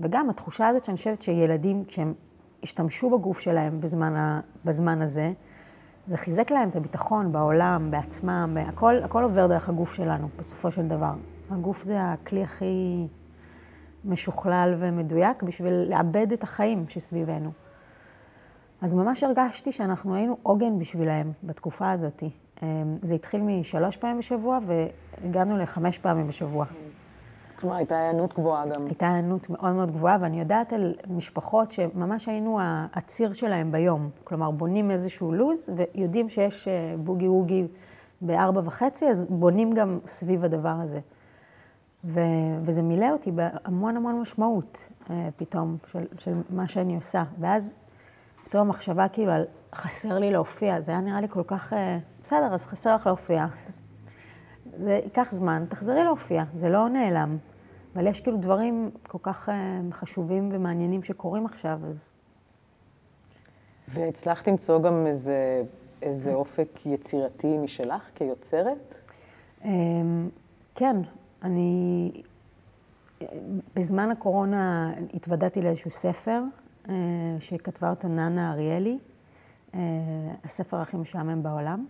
וגם 0.01 0.31
התחושה 0.31 0.69
הזאת 0.69 0.85
שאני 0.85 0.97
חושבת 0.97 1.23
שילדים, 1.23 1.85
כשהם 1.85 2.15
השתמשו 2.63 3.11
בגוף 3.11 3.41
שלהם 3.41 3.81
בזמן, 3.81 4.41
בזמן 4.65 5.03
הזה, 5.03 5.33
זה 6.09 6.17
חיזק 6.17 6.51
להם 6.51 6.69
את 6.69 6.77
הביטחון 6.77 7.33
בעולם, 7.33 7.91
בעצמם, 7.91 8.57
הכל, 8.61 8.95
הכל 9.05 9.23
עובר 9.23 9.47
דרך 9.47 9.69
הגוף 9.69 9.95
שלנו, 9.95 10.29
בסופו 10.39 10.71
של 10.71 10.89
דבר. 10.89 11.13
הגוף 11.51 11.83
זה 11.83 11.97
הכלי 12.01 12.43
הכי 12.43 13.07
משוכלל 14.05 14.75
ומדויק 14.79 15.43
בשביל 15.43 15.73
לעבד 15.73 16.33
את 16.33 16.43
החיים 16.43 16.85
שסביבנו. 16.89 17.51
אז 18.83 18.95
ממש 18.95 19.23
הרגשתי 19.23 19.73
שאנחנו 19.73 20.15
היינו 20.15 20.37
עוגן 20.43 20.79
בשבילהם 20.79 21.33
בתקופה 21.43 21.91
הזאת. 21.91 22.23
אמ, 22.63 22.67
זה 23.03 23.15
התחיל 23.15 23.41
משלוש 23.41 23.97
פעמים 23.97 24.19
בשבוע 24.19 24.59
והגענו 24.67 25.59
לחמש 25.59 25.99
פעמים 25.99 26.29
בשבוע. 26.29 26.67
כלומר, 27.61 27.77
הייתה 27.77 27.99
היענות 27.99 28.35
גבוהה 28.35 28.67
גם. 28.67 28.87
הייתה 28.87 29.07
היענות 29.07 29.51
מאוד 29.51 29.73
מאוד 29.73 29.91
גבוהה, 29.91 30.19
ואני 30.21 30.41
יודעת 30.41 30.73
על 30.73 30.95
משפחות 31.09 31.71
שממש 31.71 32.29
היינו 32.29 32.59
הציר 32.95 33.33
שלהם 33.33 33.73
ביום. 33.73 34.11
כלומר, 34.25 34.51
בונים 34.51 34.91
איזשהו 34.91 35.33
לו"ז, 35.33 35.71
ויודעים 35.77 36.29
שיש 36.29 36.69
אה, 36.69 36.95
בוגי 36.99 37.29
ווגי 37.29 37.67
בארבע 38.21 38.61
וחצי, 38.65 39.07
אז 39.07 39.27
בונים 39.31 39.73
גם 39.73 39.99
סביב 40.07 40.45
הדבר 40.45 40.75
הזה. 40.83 41.01
ו, 42.05 42.21
וזה 42.63 42.83
מילא 42.83 43.11
אותי 43.11 43.31
בהמון 43.31 43.97
המון 43.97 44.21
משמעות 44.21 44.89
אה, 45.11 45.29
פתאום 45.37 45.77
של, 45.93 46.05
של 46.19 46.35
מה 46.51 46.69
שאני 46.69 46.97
עושה. 46.97 47.25
ואז 47.41 47.77
פתאום 48.45 48.67
המחשבה 48.67 49.09
כאילו 49.09 49.33
על 49.33 49.45
חסר 49.75 50.19
לי 50.19 50.31
להופיע, 50.31 50.81
זה 50.81 50.93
היה 50.93 51.01
נראה 51.01 51.21
לי 51.21 51.29
כל 51.29 51.43
כך, 51.47 51.73
אה, 51.73 51.99
בסדר, 52.23 52.55
אז 52.55 52.67
חסר 52.67 52.95
לך 52.95 53.07
להופיע. 53.07 53.47
זה 54.79 55.01
ייקח 55.05 55.29
זמן, 55.33 55.65
תחזרי 55.69 56.05
להופיע, 56.05 56.45
זה 56.55 56.69
לא 56.69 56.89
נעלם. 56.89 57.37
אבל 57.95 58.07
יש 58.07 58.21
כאילו 58.21 58.37
דברים 58.37 58.91
כל 59.09 59.19
כך 59.23 59.49
אה, 59.49 59.81
חשובים 59.93 60.49
ומעניינים 60.53 61.03
שקורים 61.03 61.47
עכשיו, 61.47 61.81
אז... 61.89 62.09
והצלחת 63.89 64.49
למצוא 64.49 64.83
גם 64.83 65.07
איזה, 65.07 65.63
איזה 66.03 66.35
אופק 66.35 66.87
יצירתי 66.87 67.59
משלך 67.59 68.11
כיוצרת? 68.15 68.99
אמ, 69.65 70.29
כן, 70.75 70.97
אני 71.43 72.11
בזמן 73.77 74.11
הקורונה 74.11 74.93
התוודעתי 75.15 75.63
לאיזשהו 75.63 75.91
ספר 75.91 76.43
אה, 76.89 76.95
שכתבה 77.41 77.91
אותו 77.91 78.09
ננה 78.09 78.53
אריאלי, 78.53 78.99
אה, 79.75 79.81
הספר 80.45 80.77
הכי 80.77 80.97
משעמם 80.97 81.43
בעולם. 81.43 81.87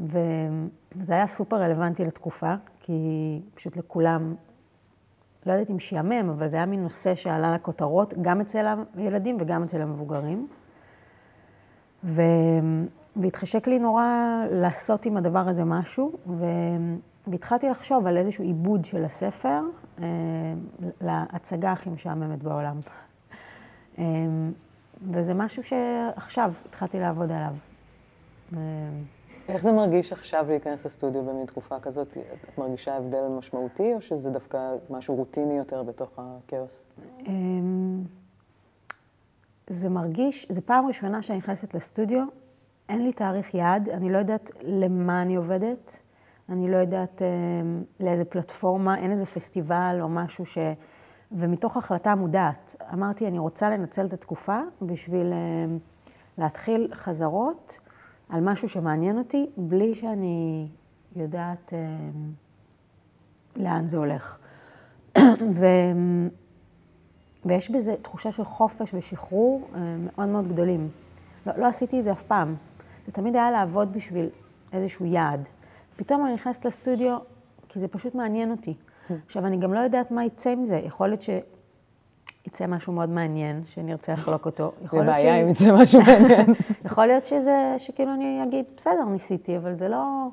וזה 0.00 1.12
היה 1.12 1.26
סופר 1.26 1.56
רלוונטי 1.56 2.04
לתקופה, 2.04 2.54
כי 2.80 3.40
פשוט 3.54 3.76
לכולם, 3.76 4.34
לא 5.46 5.52
יודעת 5.52 5.70
אם 5.70 5.78
שיאמם, 5.78 6.30
אבל 6.30 6.48
זה 6.48 6.56
היה 6.56 6.66
מין 6.66 6.82
נושא 6.82 7.14
שעלה 7.14 7.54
לכותרות, 7.54 8.14
גם 8.22 8.40
אצל 8.40 8.66
הילדים 8.96 9.36
וגם 9.40 9.62
אצל 9.62 9.82
המבוגרים. 9.82 10.48
ו... 12.04 12.22
והתחשק 13.16 13.66
לי 13.66 13.78
נורא 13.78 14.04
לעשות 14.50 15.06
עם 15.06 15.16
הדבר 15.16 15.48
הזה 15.48 15.64
משהו, 15.64 16.12
ו... 16.26 16.44
והתחלתי 17.26 17.68
לחשוב 17.68 18.06
על 18.06 18.16
איזשהו 18.16 18.44
עיבוד 18.44 18.84
של 18.84 19.04
הספר 19.04 19.60
אה, 19.98 20.06
להצגה 21.00 21.72
הכי 21.72 21.90
משעממת 21.90 22.42
בעולם. 22.42 22.76
אה, 23.98 24.04
וזה 25.10 25.34
משהו 25.34 25.62
שעכשיו 25.62 26.52
התחלתי 26.68 27.00
לעבוד 27.00 27.32
עליו. 27.32 27.54
אה, 28.56 28.58
איך 29.50 29.62
זה 29.62 29.72
מרגיש 29.72 30.12
עכשיו 30.12 30.46
להיכנס 30.48 30.86
לסטודיו 30.86 31.22
במין 31.22 31.46
תקופה 31.46 31.80
כזאת? 31.80 32.16
את 32.44 32.58
מרגישה 32.58 32.96
הבדל 32.96 33.28
משמעותי, 33.28 33.94
או 33.94 34.00
שזה 34.00 34.30
דווקא 34.30 34.58
משהו 34.90 35.14
רוטיני 35.14 35.58
יותר 35.58 35.82
בתוך 35.82 36.10
הכאוס? 36.18 36.86
אמ, 37.26 38.02
זה 39.66 39.88
מרגיש, 39.88 40.46
זו 40.50 40.60
פעם 40.64 40.86
ראשונה 40.86 41.22
שאני 41.22 41.38
נכנסת 41.38 41.74
לסטודיו, 41.74 42.24
אין 42.88 43.02
לי 43.02 43.12
תאריך 43.12 43.54
יעד, 43.54 43.88
אני 43.88 44.12
לא 44.12 44.18
יודעת 44.18 44.50
למה 44.62 45.22
אני 45.22 45.36
עובדת, 45.36 45.98
אני 46.48 46.70
לא 46.70 46.76
יודעת 46.76 47.22
אמ, 47.22 47.82
לאיזה 48.00 48.24
פלטפורמה, 48.24 48.98
אין 48.98 49.12
איזה 49.12 49.26
פסטיבל 49.26 49.98
או 50.00 50.08
משהו 50.08 50.46
ש... 50.46 50.58
ומתוך 51.32 51.76
החלטה 51.76 52.14
מודעת, 52.14 52.76
אמרתי, 52.92 53.26
אני 53.26 53.38
רוצה 53.38 53.70
לנצל 53.70 54.06
את 54.06 54.12
התקופה 54.12 54.58
בשביל 54.82 55.32
אמ, 55.32 55.78
להתחיל 56.38 56.90
חזרות. 56.94 57.80
על 58.30 58.40
משהו 58.40 58.68
שמעניין 58.68 59.18
אותי, 59.18 59.46
בלי 59.56 59.94
שאני 59.94 60.68
יודעת 61.16 61.72
אה, 61.72 61.78
לאן 63.56 63.86
זה 63.86 63.96
הולך. 63.96 64.38
ו... 65.58 65.66
ויש 67.44 67.70
בזה 67.70 67.94
תחושה 68.02 68.32
של 68.32 68.44
חופש 68.44 68.94
ושחרור 68.94 69.68
אה, 69.74 69.96
מאוד 69.98 70.28
מאוד 70.28 70.48
גדולים. 70.48 70.88
לא, 71.46 71.52
לא 71.56 71.66
עשיתי 71.66 71.98
את 71.98 72.04
זה 72.04 72.12
אף 72.12 72.22
פעם. 72.22 72.54
זה 73.06 73.12
תמיד 73.12 73.36
היה 73.36 73.50
לעבוד 73.50 73.92
בשביל 73.92 74.28
איזשהו 74.72 75.06
יעד. 75.06 75.48
פתאום 75.96 76.26
אני 76.26 76.34
נכנסת 76.34 76.64
לסטודיו, 76.64 77.18
כי 77.68 77.80
זה 77.80 77.88
פשוט 77.88 78.14
מעניין 78.14 78.50
אותי. 78.50 78.74
עכשיו, 79.26 79.46
אני 79.46 79.56
גם 79.56 79.74
לא 79.74 79.78
יודעת 79.78 80.10
מה 80.10 80.24
יצא 80.24 80.50
עם 80.50 80.66
זה. 80.66 80.76
יכול 80.76 81.08
להיות 81.08 81.22
ש... 81.22 81.30
יצא 82.46 82.66
משהו 82.66 82.92
מאוד 82.92 83.08
מעניין, 83.08 83.62
שנרצה 83.66 84.12
לחלוק 84.12 84.46
אותו. 84.46 84.72
זה 84.90 85.02
בעיה 85.04 85.42
אם 85.42 85.48
יצא 85.48 85.74
משהו 85.82 86.00
מעניין. 86.06 86.54
יכול 86.84 87.06
להיות 87.06 87.24
שזה, 87.24 87.74
שכאילו 87.78 88.14
אני 88.14 88.42
אגיד, 88.42 88.64
בסדר, 88.76 89.04
ניסיתי, 89.04 89.56
אבל 89.56 89.74
זה 89.74 89.88
לא... 89.88 90.28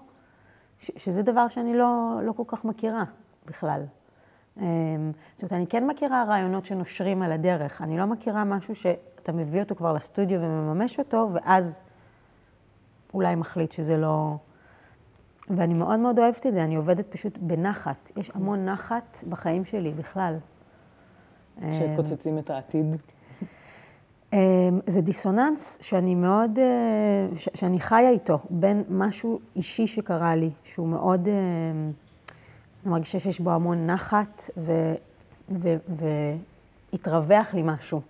ש, 0.79 0.91
שזה 0.97 1.21
דבר 1.23 1.47
שאני 1.47 1.77
לא, 1.77 2.19
לא 2.23 2.31
כל 2.31 2.43
כך 2.47 2.65
מכירה 2.65 3.03
בכלל. 3.45 3.81
אמ, 4.57 5.11
זאת 5.35 5.43
אומרת, 5.43 5.53
אני 5.53 5.67
כן 5.67 5.87
מכירה 5.87 6.23
רעיונות 6.27 6.65
שנושרים 6.65 7.21
על 7.21 7.31
הדרך. 7.31 7.81
אני 7.81 7.97
לא 7.97 8.05
מכירה 8.05 8.43
משהו 8.43 8.75
שאתה 8.75 9.31
מביא 9.31 9.61
אותו 9.61 9.75
כבר 9.75 9.93
לסטודיו 9.93 10.41
ומממש 10.41 10.99
אותו, 10.99 11.29
ואז 11.33 11.79
אולי 13.13 13.35
מחליט 13.35 13.71
שזה 13.71 13.97
לא... 13.97 14.35
ואני 15.49 15.73
מאוד 15.73 15.99
מאוד 15.99 16.19
אוהבת 16.19 16.47
את 16.47 16.53
זה, 16.53 16.63
אני 16.63 16.75
עובדת 16.75 17.05
פשוט 17.07 17.37
בנחת. 17.37 18.11
יש 18.17 18.31
המון 18.33 18.65
נחת 18.65 19.23
בחיים 19.29 19.65
שלי 19.65 19.91
בכלל. 19.91 20.35
כשקוצצים 21.71 22.37
את 22.39 22.49
העתיד? 22.49 22.85
אמ, 24.33 24.39
זה 24.87 25.01
דיסוננס 25.01 25.77
שאני 25.81 26.15
מאוד, 26.15 26.59
אה, 26.59 27.27
שאני 27.35 27.79
חיה 27.79 28.09
איתו, 28.09 28.39
בין 28.49 28.83
משהו 28.89 29.39
אישי 29.55 29.87
שקרה 29.87 30.35
לי, 30.35 30.49
שהוא 30.63 30.87
מאוד, 30.87 31.27
אה, 31.27 31.33
אני 32.83 32.91
מרגישה 32.91 33.19
שיש 33.19 33.39
בו 33.39 33.51
המון 33.51 33.87
נחת, 33.87 34.49
והתרווח 36.93 37.53
לי 37.53 37.61
משהו. 37.65 38.01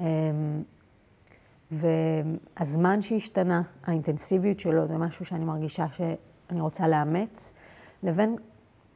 אמ, 0.00 0.04
והזמן 1.70 3.02
שהשתנה, 3.02 3.62
האינטנסיביות 3.84 4.60
שלו, 4.60 4.86
זה 4.86 4.98
משהו 4.98 5.26
שאני 5.26 5.44
מרגישה 5.44 5.86
שאני 5.96 6.60
רוצה 6.60 6.88
לאמץ, 6.88 7.52
לבין 8.02 8.36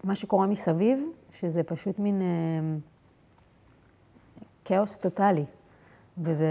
מה 0.04 0.14
שקורה 0.14 0.46
מסביב, 0.46 0.98
שזה 1.32 1.62
פשוט 1.62 1.98
מין... 1.98 2.22
אמ, 4.70 4.76
כאוס 4.76 4.98
טוטאלי. 4.98 5.44
וזה 6.18 6.46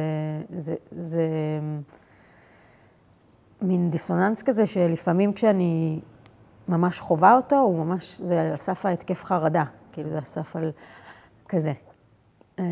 זה, 0.57 0.75
זה 0.91 1.27
מין 3.62 3.89
דיסוננס 3.89 4.43
כזה 4.43 4.67
שלפעמים 4.67 5.34
כשאני 5.34 6.00
ממש 6.67 7.00
חווה 7.00 7.36
אותו, 7.36 7.55
הוא 7.55 7.86
ממש, 7.86 8.22
זה 8.22 8.41
על 8.41 8.57
סף 8.57 8.86
ההתקף 8.86 9.24
חרדה, 9.24 9.63
כאילו 9.91 10.10
זה 10.10 10.17
הסף 10.17 10.55
על 10.55 10.72
כזה. 11.50 11.74
אמ, 12.60 12.63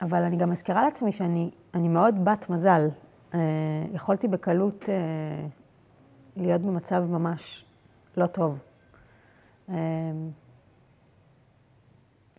אבל 0.00 0.22
אני 0.22 0.36
גם 0.36 0.50
מזכירה 0.50 0.84
לעצמי 0.84 1.12
שאני 1.12 1.50
מאוד 1.74 2.24
בת 2.24 2.50
מזל. 2.50 2.88
אה, 3.34 3.40
יכולתי 3.92 4.28
בקלות 4.28 4.88
אה, 4.88 5.46
להיות 6.36 6.62
במצב 6.62 7.04
ממש 7.08 7.64
לא 8.16 8.26
טוב. 8.26 8.58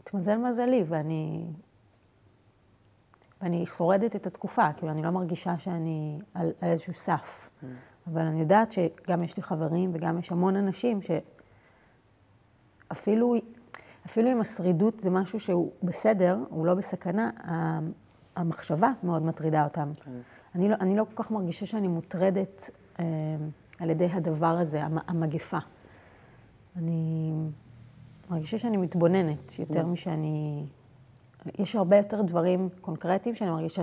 התמזל 0.08 0.38
מזלי, 0.38 0.84
ואני, 0.88 1.46
ואני 3.42 3.66
שורדת 3.66 4.16
את 4.16 4.28
התקופה, 4.28 4.74
כאילו, 4.74 4.92
אני 4.92 5.04
לא 5.04 5.10
מרגישה 5.10 5.58
שאני 5.58 6.20
על, 6.34 6.52
על 6.62 6.70
איזשהו 6.70 6.94
סף. 6.94 7.50
Mm. 7.62 7.66
אבל 8.08 8.22
אני 8.22 8.40
יודעת 8.40 8.72
שגם 8.72 9.24
יש 9.24 9.38
לי 9.38 9.44
חברים 9.44 9.92
וגם 9.94 10.20
יש 10.20 10.32
המון 10.32 10.56
אנשים 10.56 11.00
שאפילו 12.92 13.36
אפילו 14.06 14.32
אם 14.32 14.42
השרידות 14.42 15.00
זה 15.00 15.10
משהו 15.10 15.40
שהוא 15.40 15.72
בסדר, 15.84 16.38
הוא 16.50 16.66
לא 16.66 16.74
בסכנה, 16.74 17.30
המחשבה 18.36 18.92
מאוד 19.04 19.24
מטרידה 19.26 19.64
אותם. 19.64 19.92
Mm. 19.96 20.08
אני, 20.56 20.70
לא, 20.70 20.76
אני 20.80 20.96
לא 20.98 21.04
כל 21.04 21.24
כך 21.24 21.32
מרגישה 21.32 21.66
שאני 21.66 21.88
מוטרדת 21.88 22.70
אה, 23.00 23.06
על 23.80 23.90
ידי 23.90 24.06
הדבר 24.06 24.58
הזה, 24.58 24.84
המגפה. 24.84 25.58
אני... 26.78 27.34
מרגישה 28.30 28.58
שאני 28.60 28.78
מתבוננת 28.78 29.60
יותר 29.60 29.82
mm. 29.82 29.86
משאני... 29.86 30.64
יש 31.60 31.76
הרבה 31.76 31.98
יותר 31.98 32.22
דברים 32.22 32.70
קונקרטיים 32.82 33.36
שאני 33.36 33.50
מרגישה 33.50 33.82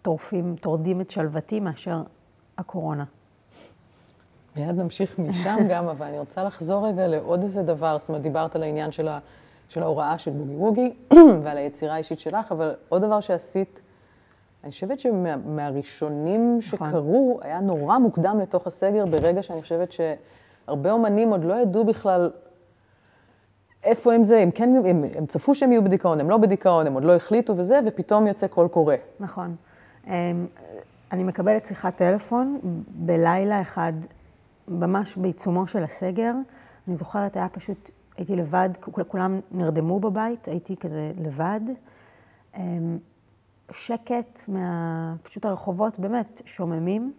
שטורפים, 0.00 0.56
טורדים 0.60 1.00
את 1.00 1.10
שלוותי 1.10 1.60
מאשר 1.60 2.02
הקורונה. 2.58 3.04
מיד 4.56 4.78
נמשיך 4.80 5.18
משם 5.18 5.56
גם, 5.68 5.88
אבל 5.94 6.06
אני 6.06 6.18
רוצה 6.18 6.44
לחזור 6.44 6.86
רגע 6.86 7.08
לעוד 7.08 7.42
איזה 7.42 7.62
דבר. 7.62 7.98
זאת 7.98 8.08
אומרת, 8.08 8.22
דיברת 8.22 8.56
על 8.56 8.62
העניין 8.62 8.92
של, 8.92 9.08
ה, 9.08 9.18
של 9.68 9.82
ההוראה 9.82 10.18
של 10.18 10.30
בוגי 10.30 10.54
ווגי 10.54 10.92
ועל 11.42 11.56
היצירה 11.56 11.94
האישית 11.94 12.20
שלך, 12.20 12.52
אבל 12.52 12.74
עוד 12.88 13.02
דבר 13.02 13.20
שעשית, 13.20 13.80
אני 14.64 14.70
חושבת 14.70 14.98
שמהראשונים 14.98 16.58
נכון. 16.58 16.90
שקרו, 16.90 17.38
היה 17.42 17.60
נורא 17.60 17.98
מוקדם 17.98 18.38
לתוך 18.42 18.66
הסגר, 18.66 19.06
ברגע 19.06 19.42
שאני 19.42 19.62
חושבת 19.62 19.92
ש... 19.92 20.00
הרבה 20.68 20.92
אומנים 20.92 21.30
עוד 21.30 21.44
לא 21.44 21.54
ידעו 21.54 21.84
בכלל 21.84 22.30
איפה 23.84 24.14
הם 24.14 24.24
זה, 24.24 24.38
הם 24.38 24.50
כן, 24.50 24.70
הם, 24.86 25.04
הם 25.14 25.26
צפו 25.26 25.54
שהם 25.54 25.72
יהיו 25.72 25.84
בדיכאון, 25.84 26.20
הם 26.20 26.30
לא 26.30 26.36
בדיכאון, 26.36 26.86
הם 26.86 26.94
עוד 26.94 27.04
לא 27.04 27.16
החליטו 27.16 27.56
וזה, 27.56 27.80
ופתאום 27.86 28.26
יוצא 28.26 28.46
קול 28.46 28.68
קורא. 28.68 28.94
נכון. 29.20 29.56
אמ, 30.06 30.12
אני 31.12 31.24
מקבלת 31.24 31.66
שיחת 31.66 31.96
טלפון 31.96 32.58
בלילה 32.88 33.60
אחד, 33.60 33.92
ממש 34.68 35.16
בעיצומו 35.16 35.66
של 35.66 35.84
הסגר. 35.84 36.32
אני 36.88 36.96
זוכרת, 36.96 37.36
היה 37.36 37.48
פשוט, 37.48 37.90
הייתי 38.16 38.36
לבד, 38.36 38.68
כולם 39.08 39.40
נרדמו 39.52 40.00
בבית, 40.00 40.48
הייתי 40.48 40.76
כזה 40.76 41.12
לבד. 41.24 41.60
אמ, 42.56 42.98
שקט, 43.70 44.42
מה, 44.48 45.14
פשוט 45.22 45.44
הרחובות 45.44 45.98
באמת 45.98 46.42
שוממים. 46.44 47.12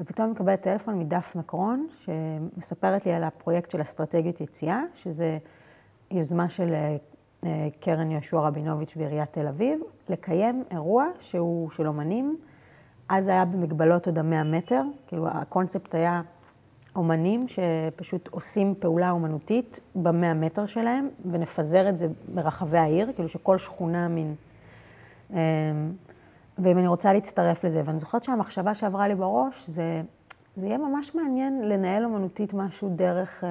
ופתאום 0.00 0.30
מקבלת 0.30 0.60
טלפון 0.60 0.98
מדפנה 0.98 1.42
קרון, 1.42 1.86
שמספרת 2.04 3.06
לי 3.06 3.12
על 3.12 3.24
הפרויקט 3.24 3.70
של 3.70 3.82
אסטרטגיות 3.82 4.40
יציאה, 4.40 4.82
שזה 4.94 5.38
יוזמה 6.10 6.48
של 6.50 6.74
אה, 7.44 7.68
קרן 7.80 8.10
יהושע 8.10 8.38
רבינוביץ' 8.38 8.94
ועיריית 8.96 9.32
תל 9.32 9.46
אביב, 9.46 9.80
לקיים 10.08 10.64
אירוע 10.70 11.06
שהוא 11.20 11.70
של 11.70 11.86
אומנים. 11.86 12.36
אז 13.08 13.28
היה 13.28 13.44
במגבלות 13.44 14.06
עוד 14.06 14.18
המאה 14.18 14.44
מטר, 14.44 14.82
כאילו 15.06 15.28
הקונספט 15.28 15.94
היה 15.94 16.22
אומנים 16.96 17.46
שפשוט 17.48 18.28
עושים 18.28 18.74
פעולה 18.78 19.10
אומנותית 19.10 19.80
במאה 19.94 20.34
מטר 20.34 20.66
שלהם, 20.66 21.08
ונפזר 21.30 21.88
את 21.88 21.98
זה 21.98 22.06
ברחבי 22.34 22.78
העיר, 22.78 23.12
כאילו 23.14 23.28
שכל 23.28 23.58
שכונה 23.58 24.08
מין... 24.08 24.34
ואם 26.62 26.78
אני 26.78 26.86
רוצה 26.86 27.12
להצטרף 27.12 27.64
לזה, 27.64 27.82
ואני 27.84 27.98
זוכרת 27.98 28.22
שהמחשבה 28.22 28.74
שעברה 28.74 29.08
לי 29.08 29.14
בראש, 29.14 29.68
זה, 29.68 30.02
זה 30.56 30.66
יהיה 30.66 30.78
ממש 30.78 31.14
מעניין 31.14 31.68
לנהל 31.68 32.04
אומנותית 32.04 32.54
משהו 32.54 32.88
דרך, 32.96 33.44
אה, 33.44 33.48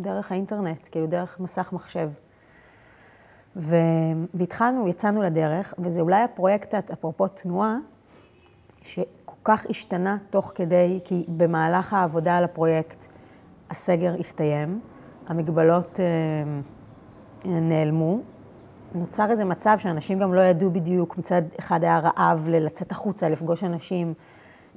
דרך 0.00 0.32
האינטרנט, 0.32 0.88
כאילו 0.90 1.06
דרך 1.06 1.40
מסך 1.40 1.72
מחשב. 1.72 2.10
ו... 3.56 3.76
והתחלנו, 4.34 4.88
יצאנו 4.88 5.22
לדרך, 5.22 5.74
וזה 5.78 6.00
אולי 6.00 6.22
הפרויקט, 6.22 6.74
אפרופו 6.74 7.28
תנועה, 7.28 7.76
שכל 8.82 9.34
כך 9.44 9.66
השתנה 9.70 10.16
תוך 10.30 10.52
כדי, 10.54 11.00
כי 11.04 11.24
במהלך 11.28 11.92
העבודה 11.92 12.36
על 12.36 12.44
הפרויקט 12.44 13.06
הסגר 13.70 14.14
הסתיים, 14.20 14.80
המגבלות 15.26 16.00
אה, 16.00 16.04
נעלמו, 17.60 18.20
נוצר 18.94 19.30
איזה 19.30 19.44
מצב 19.44 19.76
שאנשים 19.78 20.18
גם 20.18 20.34
לא 20.34 20.40
ידעו 20.40 20.70
בדיוק, 20.70 21.18
מצד 21.18 21.42
אחד 21.58 21.84
היה 21.84 21.98
רעב 21.98 22.48
לצאת 22.48 22.90
החוצה, 22.90 23.28
לפגוש 23.28 23.64
אנשים, 23.64 24.14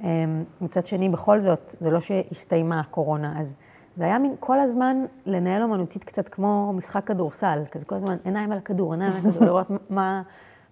אה, 0.02 0.24
מצד 0.60 0.86
שני, 0.86 1.08
בכל 1.08 1.40
זאת, 1.40 1.74
זה 1.80 1.90
לא 1.90 2.00
שהסתיימה 2.00 2.80
הקורונה, 2.80 3.40
אז 3.40 3.54
זה 3.96 4.04
היה 4.04 4.18
מין 4.18 4.34
כל 4.40 4.60
הזמן 4.60 5.04
לנהל 5.26 5.62
אומנותית 5.62 6.04
קצת 6.04 6.28
כמו 6.28 6.72
משחק 6.72 7.06
כדורסל, 7.06 7.62
כזה 7.70 7.84
כל 7.84 7.94
הזמן 7.94 8.16
עיניים 8.24 8.52
על 8.52 8.58
הכדור, 8.58 8.92
עיניים 8.92 9.12
על 9.12 9.18
הכדור, 9.18 9.44
לראות 9.48 9.66
מה, 9.90 10.22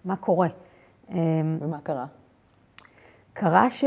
מה 0.04 0.16
קורה. 0.16 0.48
ומה 1.60 1.78
קרה? 1.82 2.06
קרה 3.32 3.70
ש... 3.70 3.84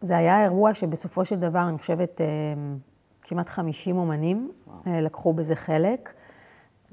זה 0.00 0.16
היה 0.16 0.44
אירוע 0.44 0.74
שבסופו 0.74 1.24
של 1.24 1.40
דבר, 1.40 1.68
אני 1.68 1.78
חושבת, 1.78 2.20
כמעט 3.22 3.48
50 3.48 3.96
אומנים 3.96 4.50
וואו. 4.66 4.78
אה, 4.86 5.00
לקחו 5.00 5.32
בזה 5.32 5.56
חלק. 5.56 6.12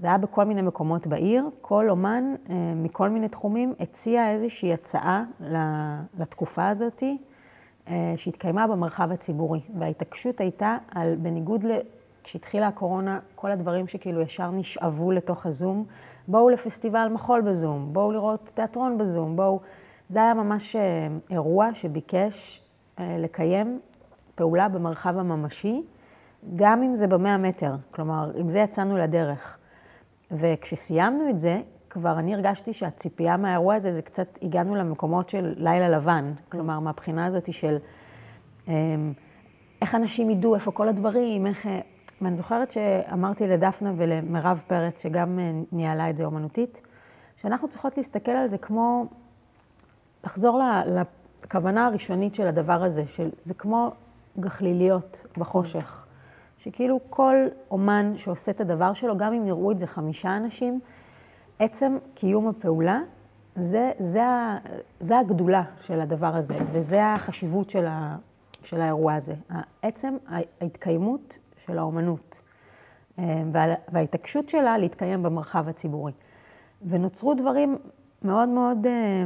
זה 0.01 0.07
היה 0.07 0.17
בכל 0.17 0.43
מיני 0.43 0.61
מקומות 0.61 1.07
בעיר. 1.07 1.49
כל 1.61 1.89
אומן 1.89 2.35
מכל 2.75 3.09
מיני 3.09 3.29
תחומים 3.29 3.73
הציע 3.79 4.31
איזושהי 4.31 4.73
הצעה 4.73 5.23
לתקופה 6.19 6.69
הזאתי. 6.69 7.17
אה, 7.87 8.13
שהתקיימה 8.15 8.67
במרחב 8.67 9.11
הציבורי. 9.11 9.61
וההתעקשות 9.79 10.41
הייתה 10.41 10.77
על, 10.91 11.15
בניגוד 11.15 11.63
ל... 11.63 11.71
כשהתחילה 12.23 12.67
הקורונה, 12.67 13.19
כל 13.35 13.51
הדברים 13.51 13.87
שכאילו 13.87 14.21
ישר 14.21 14.51
נשאבו 14.51 15.11
לתוך 15.11 15.45
הזום, 15.45 15.85
בואו 16.27 16.49
לפסטיבל 16.49 17.07
מחול 17.07 17.41
בזום, 17.41 17.89
בואו 17.93 18.11
לראות 18.11 18.49
תיאטרון 18.53 18.97
בזום, 18.97 19.35
בואו... 19.35 19.59
זה 20.09 20.19
היה 20.19 20.33
ממש 20.33 20.75
אה, 20.75 21.07
אירוע 21.29 21.69
שביקש 21.73 22.63
אה, 22.99 23.15
לקיים 23.19 23.79
פעולה 24.35 24.69
במרחב 24.69 25.17
הממשי, 25.17 25.83
גם 26.55 26.83
אם 26.83 26.95
זה 26.95 27.07
במאה 27.07 27.37
מטר, 27.37 27.75
כלומר, 27.91 28.31
עם 28.35 28.49
זה 28.49 28.59
יצאנו 28.59 28.97
לדרך. 28.97 29.57
וכשסיימנו 30.31 31.29
את 31.29 31.39
זה, 31.39 31.61
כבר 31.89 32.19
אני 32.19 32.33
הרגשתי 32.33 32.73
שהציפייה 32.73 33.37
מהאירוע 33.37 33.75
הזה, 33.75 33.91
זה 33.91 34.01
קצת, 34.01 34.39
הגענו 34.41 34.75
למקומות 34.75 35.29
של 35.29 35.53
לילה 35.57 35.89
לבן. 35.89 36.33
כלומר, 36.49 36.79
מהבחינה 36.79 37.25
הזאת 37.25 37.53
של 37.53 37.77
אמ, 38.67 39.13
איך 39.81 39.95
אנשים 39.95 40.29
ידעו 40.29 40.55
איפה 40.55 40.71
כל 40.71 40.89
הדברים, 40.89 41.47
איך... 41.47 41.67
ואני 42.21 42.35
זוכרת 42.35 42.71
שאמרתי 42.71 43.47
לדפנה 43.47 43.93
ולמירב 43.97 44.61
פרץ, 44.67 45.01
שגם 45.01 45.39
אה, 45.39 45.51
ניהלה 45.71 46.09
את 46.09 46.17
זה 46.17 46.25
אומנותית, 46.25 46.81
שאנחנו 47.37 47.69
צריכות 47.69 47.97
להסתכל 47.97 48.31
על 48.31 48.47
זה 48.47 48.57
כמו, 48.57 49.05
לחזור 50.23 50.61
לכוונה 51.43 51.85
הראשונית 51.85 52.35
של 52.35 52.47
הדבר 52.47 52.83
הזה, 52.83 53.03
של, 53.07 53.29
זה 53.43 53.53
כמו 53.53 53.91
גחליליות 54.39 55.25
בחושך. 55.37 56.00
שכאילו 56.63 56.99
כל 57.09 57.35
אומן 57.71 58.13
שעושה 58.17 58.51
את 58.51 58.61
הדבר 58.61 58.93
שלו, 58.93 59.17
גם 59.17 59.33
אם 59.33 59.47
יראו 59.47 59.71
את 59.71 59.79
זה 59.79 59.87
חמישה 59.87 60.37
אנשים, 60.37 60.79
עצם 61.59 61.97
קיום 62.13 62.47
הפעולה, 62.47 62.99
זה, 63.55 63.91
זה, 63.99 64.21
זה 64.99 65.19
הגדולה 65.19 65.63
של 65.81 66.01
הדבר 66.01 66.35
הזה, 66.35 66.53
וזה 66.71 67.13
החשיבות 67.13 67.69
של, 67.69 67.85
ה, 67.85 68.17
של 68.63 68.81
האירוע 68.81 69.13
הזה. 69.13 69.33
עצם 69.81 70.17
ההתקיימות 70.61 71.37
של 71.65 71.77
האומנות, 71.77 72.41
אה, 73.19 73.43
וההתעקשות 73.91 74.49
שלה 74.49 74.77
להתקיים 74.77 75.23
במרחב 75.23 75.69
הציבורי. 75.69 76.11
ונוצרו 76.87 77.33
דברים 77.33 77.77
מאוד 78.23 78.49
מאוד, 78.49 78.85
אה, 78.85 79.23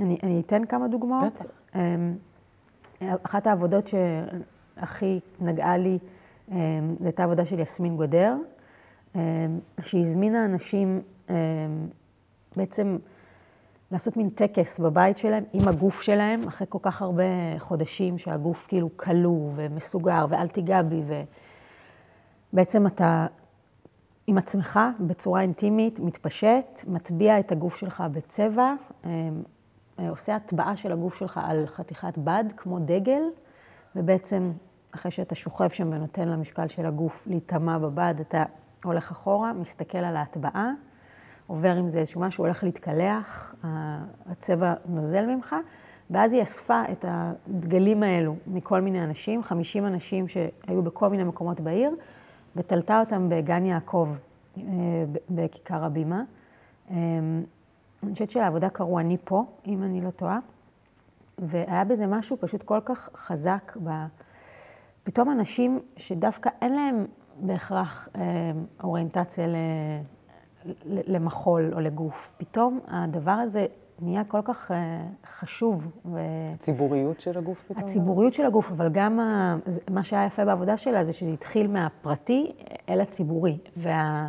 אני, 0.00 0.18
אני 0.22 0.40
אתן 0.40 0.64
כמה 0.64 0.88
דוגמאות. 0.88 1.32
בטח. 1.32 1.44
אה, 1.74 3.14
אחת 3.22 3.46
העבודות 3.46 3.88
שהכי 3.88 5.20
נגעה 5.40 5.78
לי, 5.78 5.98
זו 6.48 6.54
הייתה 7.04 7.24
עבודה 7.24 7.46
של 7.46 7.60
יסמין 7.60 7.96
גודר, 7.96 8.36
שהזמינה 9.80 10.44
אנשים 10.44 11.02
אמ, 11.30 11.34
בעצם 12.56 12.98
לעשות 13.92 14.16
מין 14.16 14.30
טקס 14.30 14.78
בבית 14.78 15.18
שלהם 15.18 15.44
עם 15.52 15.68
הגוף 15.68 16.02
שלהם, 16.02 16.40
אחרי 16.48 16.66
כל 16.70 16.78
כך 16.82 17.02
הרבה 17.02 17.24
חודשים 17.58 18.18
שהגוף 18.18 18.66
כאילו 18.66 18.88
כלוא 18.96 19.50
ומסוגר 19.54 20.26
ואל 20.28 20.48
תיגע 20.48 20.82
בי, 20.82 21.02
ובעצם 22.52 22.86
אתה 22.86 23.26
עם 24.26 24.38
עצמך 24.38 24.80
בצורה 25.00 25.40
אינטימית, 25.40 26.00
מתפשט, 26.00 26.84
מטביע 26.86 27.40
את 27.40 27.52
הגוף 27.52 27.76
שלך 27.76 28.04
בצבע, 28.12 28.74
עושה 30.08 30.36
הטבעה 30.36 30.76
של 30.76 30.92
הגוף 30.92 31.14
שלך 31.14 31.40
על 31.42 31.66
חתיכת 31.66 32.18
בד, 32.18 32.44
כמו 32.56 32.78
דגל, 32.78 33.22
ובעצם 33.96 34.52
אחרי 34.96 35.10
שאתה 35.10 35.34
שוכב 35.34 35.68
שם 35.68 35.88
ונותן 35.92 36.28
למשקל 36.28 36.68
של 36.68 36.86
הגוף 36.86 37.26
להיטמע 37.26 37.78
בבד, 37.78 38.14
אתה 38.20 38.44
הולך 38.84 39.10
אחורה, 39.10 39.52
מסתכל 39.52 39.98
על 39.98 40.16
ההטבעה. 40.16 40.72
עובר 41.46 41.76
עם 41.76 41.88
זה 41.88 41.98
איזשהו 41.98 42.20
משהו, 42.20 42.44
הולך 42.44 42.64
להתקלח, 42.64 43.54
הצבע 44.26 44.74
נוזל 44.86 45.26
ממך, 45.26 45.56
ואז 46.10 46.32
היא 46.32 46.42
אספה 46.42 46.82
את 46.92 47.04
הדגלים 47.08 48.02
האלו 48.02 48.36
מכל 48.46 48.80
מיני 48.80 49.04
אנשים, 49.04 49.42
50 49.42 49.86
אנשים 49.86 50.28
שהיו 50.28 50.82
בכל 50.82 51.08
מיני 51.08 51.24
מקומות 51.24 51.60
בעיר, 51.60 51.90
ותלתה 52.56 53.00
אותם 53.00 53.28
בגן 53.28 53.64
יעקב, 53.64 54.08
אה, 54.56 54.62
בכיכר 55.30 55.84
הבימה. 55.84 56.22
אה, 56.90 56.96
אני 58.02 58.12
חושבת 58.12 58.30
שלעבודה 58.30 58.68
קראו 58.68 59.00
אני 59.00 59.16
פה, 59.24 59.44
אם 59.66 59.82
אני 59.82 60.00
לא 60.00 60.10
טועה, 60.10 60.38
והיה 61.38 61.84
בזה 61.84 62.06
משהו 62.06 62.36
פשוט 62.40 62.62
כל 62.62 62.80
כך 62.84 63.08
חזק, 63.14 63.76
ב... 63.84 63.90
פתאום 65.06 65.30
אנשים 65.30 65.80
שדווקא 65.96 66.50
אין 66.62 66.72
להם 66.74 67.06
בהכרח 67.40 68.08
אה, 68.16 68.22
אוריינטציה 68.84 69.46
למחול 70.84 71.70
או 71.74 71.80
לגוף. 71.80 72.32
פתאום 72.36 72.80
הדבר 72.88 73.30
הזה 73.30 73.66
נהיה 74.00 74.24
כל 74.24 74.40
כך 74.44 74.70
אה, 74.70 75.06
חשוב. 75.38 75.86
ו... 76.04 76.18
הציבוריות 76.54 77.20
של 77.20 77.38
הגוף 77.38 77.64
פתאום? 77.64 77.84
הציבוריות 77.84 78.34
של 78.34 78.46
הגוף, 78.46 78.70
אבל 78.70 78.88
גם 78.92 79.20
ה... 79.20 79.56
מה 79.90 80.04
שהיה 80.04 80.26
יפה 80.26 80.44
בעבודה 80.44 80.76
שלה 80.76 81.04
זה 81.04 81.12
שזה 81.12 81.30
התחיל 81.30 81.66
מהפרטי 81.66 82.52
אל 82.88 83.00
הציבורי. 83.00 83.58
וה... 83.76 84.28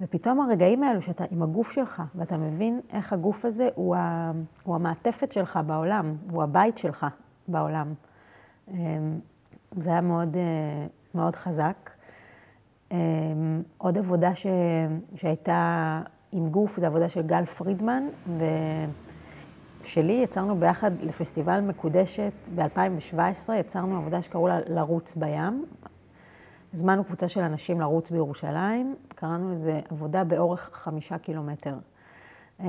ופתאום 0.00 0.40
הרגעים 0.40 0.82
האלו 0.82 1.02
שאתה 1.02 1.24
עם 1.30 1.42
הגוף 1.42 1.72
שלך, 1.72 2.02
ואתה 2.14 2.38
מבין 2.38 2.80
איך 2.92 3.12
הגוף 3.12 3.44
הזה 3.44 3.68
הוא, 3.74 3.96
ה... 3.96 4.32
הוא 4.64 4.74
המעטפת 4.74 5.32
שלך 5.32 5.58
בעולם, 5.66 6.16
הוא 6.30 6.42
הבית 6.42 6.78
שלך 6.78 7.06
בעולם. 7.48 7.94
זה 9.76 9.90
היה 9.90 10.00
מאוד, 10.00 10.36
אה, 10.36 10.86
מאוד 11.14 11.36
חזק. 11.36 11.90
אמ, 12.92 13.62
עוד 13.78 13.98
עבודה 13.98 14.34
ש... 14.34 14.46
שהייתה 15.14 16.00
עם 16.32 16.48
גוף, 16.48 16.80
זו 16.80 16.86
עבודה 16.86 17.08
של 17.08 17.22
גל 17.22 17.44
פרידמן, 17.44 18.08
ושלי, 19.82 20.12
יצרנו 20.12 20.56
ביחד 20.56 20.90
לפסטיבל 21.02 21.60
מקודשת 21.60 22.32
ב-2017, 22.54 23.52
יצרנו 23.52 23.96
עבודה 23.96 24.22
שקראו 24.22 24.48
לה 24.48 24.58
לרוץ 24.66 25.14
בים. 25.16 25.66
הזמנו 26.74 27.04
קבוצה 27.04 27.28
של 27.28 27.40
אנשים 27.40 27.80
לרוץ 27.80 28.10
בירושלים, 28.10 28.94
קראנו 29.08 29.52
לזה 29.52 29.80
עבודה 29.90 30.24
באורך 30.24 30.70
חמישה 30.72 31.18
קילומטר. 31.18 31.74
אמ, 32.60 32.66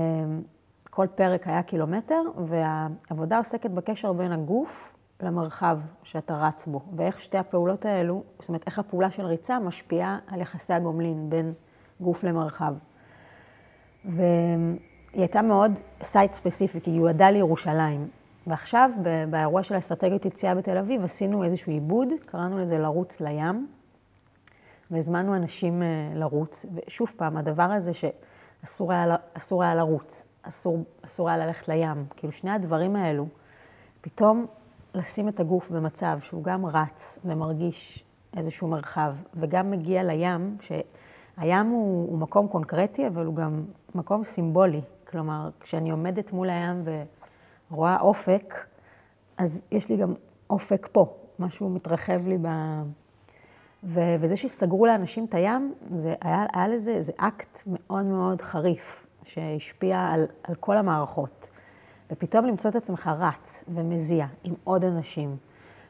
כל 0.89 1.08
פרק 1.15 1.48
היה 1.48 1.63
קילומטר, 1.63 2.22
והעבודה 2.48 3.38
עוסקת 3.38 3.70
בקשר 3.70 4.13
בין 4.13 4.32
הגוף 4.32 4.97
למרחב 5.21 5.80
שאתה 6.03 6.38
רץ 6.38 6.67
בו, 6.67 6.82
ואיך 6.95 7.21
שתי 7.21 7.38
הפעולות 7.38 7.86
האלו, 7.86 8.23
זאת 8.39 8.49
אומרת, 8.49 8.63
איך 8.65 8.80
הפעולה 8.80 9.12
של 9.12 9.25
ריצה 9.25 9.60
משפיעה 9.60 10.19
על 10.27 10.41
יחסי 10.41 10.73
הגומלין 10.73 11.30
בין 11.30 11.53
גוף 12.01 12.23
למרחב. 12.23 12.73
והיא 14.06 14.77
הייתה 15.13 15.41
מאוד 15.41 15.71
סייט 16.01 16.34
ספציפי, 16.34 16.82
כי 16.82 16.91
היא 16.91 16.97
יועדה 16.97 17.30
לירושלים. 17.30 18.08
ועכשיו, 18.47 18.91
באירוע 19.30 19.63
של 19.63 19.77
אסטרטגיות 19.77 20.25
יציאה 20.25 20.56
בתל 20.56 20.77
אביב, 20.77 21.03
עשינו 21.03 21.43
איזשהו 21.43 21.71
עיבוד, 21.71 22.08
קראנו 22.25 22.60
לזה 22.60 22.77
לרוץ 22.77 23.21
לים, 23.21 23.67
והזמנו 24.91 25.36
אנשים 25.36 25.84
אה, 25.84 25.88
לרוץ. 26.15 26.65
ושוב 26.75 27.12
פעם, 27.17 27.38
הדבר 27.38 27.63
הזה 27.63 27.91
שאסור 27.93 28.91
היה, 28.91 29.15
היה 29.51 29.75
לרוץ, 29.75 30.25
אסור, 30.41 30.84
אסור 31.06 31.30
היה 31.30 31.45
ללכת 31.45 31.67
לים, 31.67 32.06
כאילו 32.15 32.34
שני 32.34 32.51
הדברים 32.51 32.95
האלו, 32.95 33.27
פתאום 34.01 34.45
לשים 34.98 35.30
את 35.30 35.40
הגוף 35.40 35.72
במצב 35.72 36.18
שהוא 36.22 36.44
גם 36.44 36.66
רץ 36.66 37.20
ומרגיש 37.26 38.04
איזשהו 38.38 38.68
מרחב, 38.68 39.16
וגם 39.36 39.72
מגיע 39.72 40.04
לים, 40.04 40.58
שהים 40.62 41.68
הוא, 41.68 42.10
הוא 42.10 42.18
מקום 42.18 42.48
קונקרטי, 42.48 43.08
אבל 43.08 43.26
הוא 43.26 43.36
גם 43.36 43.66
מקום 43.96 44.24
סימבולי. 44.24 44.82
כלומר, 45.08 45.50
כשאני 45.60 45.92
עומדת 45.92 46.32
מול 46.32 46.50
הים 46.50 46.84
ורואה 47.72 48.00
אופק, 48.00 48.54
אז 49.38 49.62
יש 49.72 49.90
לי 49.90 49.98
גם 49.98 50.14
אופק 50.50 50.88
פה, 50.92 51.14
משהו 51.40 51.70
מתרחב 51.70 52.28
לי 52.28 52.38
ב... 52.42 52.48
ו- 53.84 54.16
וזה 54.20 54.38
שסגרו 54.38 54.86
לאנשים 54.86 55.26
את 55.26 55.34
הים, 55.34 55.74
זה 55.96 56.16
היה, 56.22 56.46
היה 56.54 56.68
לזה 56.68 56.92
איזה 56.92 57.12
אקט 57.18 57.64
מאוד 57.68 58.06
מאוד 58.06 58.42
חריף, 58.42 59.08
שהשפיע 59.24 60.00
על, 60.00 60.26
על 60.44 60.56
כל 60.56 60.78
המערכות. 60.78 61.50
ופתאום 62.12 62.46
למצוא 62.46 62.70
את 62.70 62.76
עצמך 62.76 63.10
רץ 63.20 63.63
ומזיע 63.67 64.26
עם 64.43 64.54
עוד 64.63 64.84
אנשים 64.84 65.38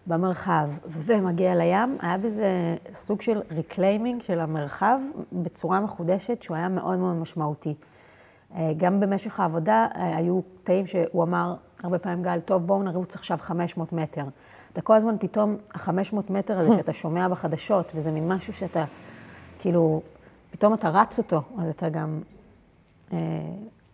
במרחב 0.08 0.70
ומגיע 0.86 1.56
לים, 1.56 1.98
היה 2.02 2.18
בזה 2.18 2.76
סוג 2.94 3.22
של 3.22 3.42
reclaiming 3.52 4.22
של 4.22 4.40
המרחב 4.40 5.00
בצורה 5.32 5.80
מחודשת, 5.80 6.42
שהוא 6.42 6.58
היה 6.58 6.70
מאוד 6.70 6.98
מאוד 6.98 7.16
משמעותי. 7.16 7.76
אה, 8.56 8.72
גם 8.78 9.00
במשך 9.00 9.40
העבודה 9.40 9.88
אה, 9.96 10.18
היו 10.18 10.42
קטעים 10.64 10.88
שהוא 10.88 11.24
אמר 11.24 11.56
הרבה 11.84 12.00
פעמים, 12.00 12.24
גל, 12.24 12.40
טוב, 12.40 12.68
בואו 12.68 12.84
נרוץ 12.84 13.16
עכשיו 13.16 13.38
500 13.42 13.94
מטר. 13.94 14.24
אתה 14.74 14.82
כל 14.82 14.96
הזמן 14.96 15.16
פתאום, 15.20 15.58
ה-500 15.74 16.16
מטר 16.30 16.60
הזה 16.60 16.74
שאתה 16.78 16.94
שומע 16.94 17.28
בחדשות, 17.28 17.92
וזה 17.96 18.12
מין 18.12 18.28
משהו 18.28 18.54
שאתה, 18.54 18.86
כאילו, 19.60 20.02
פתאום 20.52 20.74
אתה 20.74 20.90
רץ 20.90 21.18
אותו, 21.18 21.42
אז 21.60 21.70
אתה 21.70 21.90
גם 21.90 22.22
אה, 23.14 23.18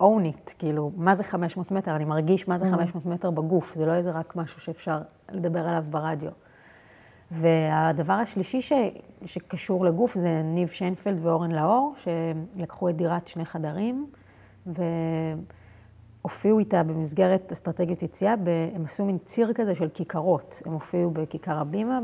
own 0.02 0.04
it, 0.04 0.54
כאילו, 0.58 0.92
מה 0.96 1.16
זה 1.16 1.24
500 1.24 1.72
מטר? 1.72 1.96
אני 1.96 2.06
מרגיש 2.06 2.48
מה 2.48 2.58
זה 2.58 2.72
500 2.72 3.06
מטר 3.06 3.32
בגוף, 3.32 3.76
זה 3.76 3.86
לא 3.86 3.94
איזה 3.94 4.12
רק 4.12 4.36
משהו 4.36 4.62
שאפשר 4.62 5.02
לדבר 5.32 5.68
עליו 5.68 5.84
ברדיו. 5.90 6.32
והדבר 7.32 8.14
השלישי 8.14 8.62
ש, 8.62 8.74
שקשור 9.26 9.86
לגוף 9.86 10.16
זה 10.16 10.42
ניב 10.44 10.70
שיינפלד 10.70 11.26
ואורן 11.26 11.52
לאור, 11.52 11.94
שלקחו 11.98 12.90
את 12.90 12.96
דירת 12.96 13.28
שני 13.28 13.46
חדרים, 13.46 14.08
והופיעו 16.26 16.60
איתה 16.60 16.84
במסגרת 16.84 17.52
אסטרטגיות 17.52 18.04
יציאה, 18.04 18.36
הם 18.76 18.86
עשו 18.86 19.06
מין 19.06 19.18
ציר 19.26 19.54
כזה 19.54 19.76
של 19.76 19.90
כיכרות. 19.90 20.62
הם 20.66 20.74
הופיעו 20.74 21.12
בכיכר 21.12 21.60
הבימה, 21.60 22.00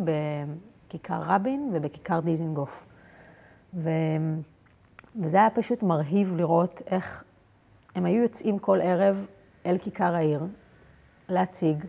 בכיכר 0.87 1.21
רבין 1.25 1.69
ובכיכר 1.73 2.19
דיזינגוף. 2.19 2.85
ו... 3.73 3.89
וזה 5.21 5.37
היה 5.37 5.49
פשוט 5.49 5.83
מרהיב 5.83 6.35
לראות 6.35 6.81
איך 6.87 7.23
הם 7.95 8.05
היו 8.05 8.23
יוצאים 8.23 8.59
כל 8.59 8.79
ערב 8.81 9.25
אל 9.65 9.77
כיכר 9.77 10.15
העיר 10.15 10.43
להציג. 11.29 11.85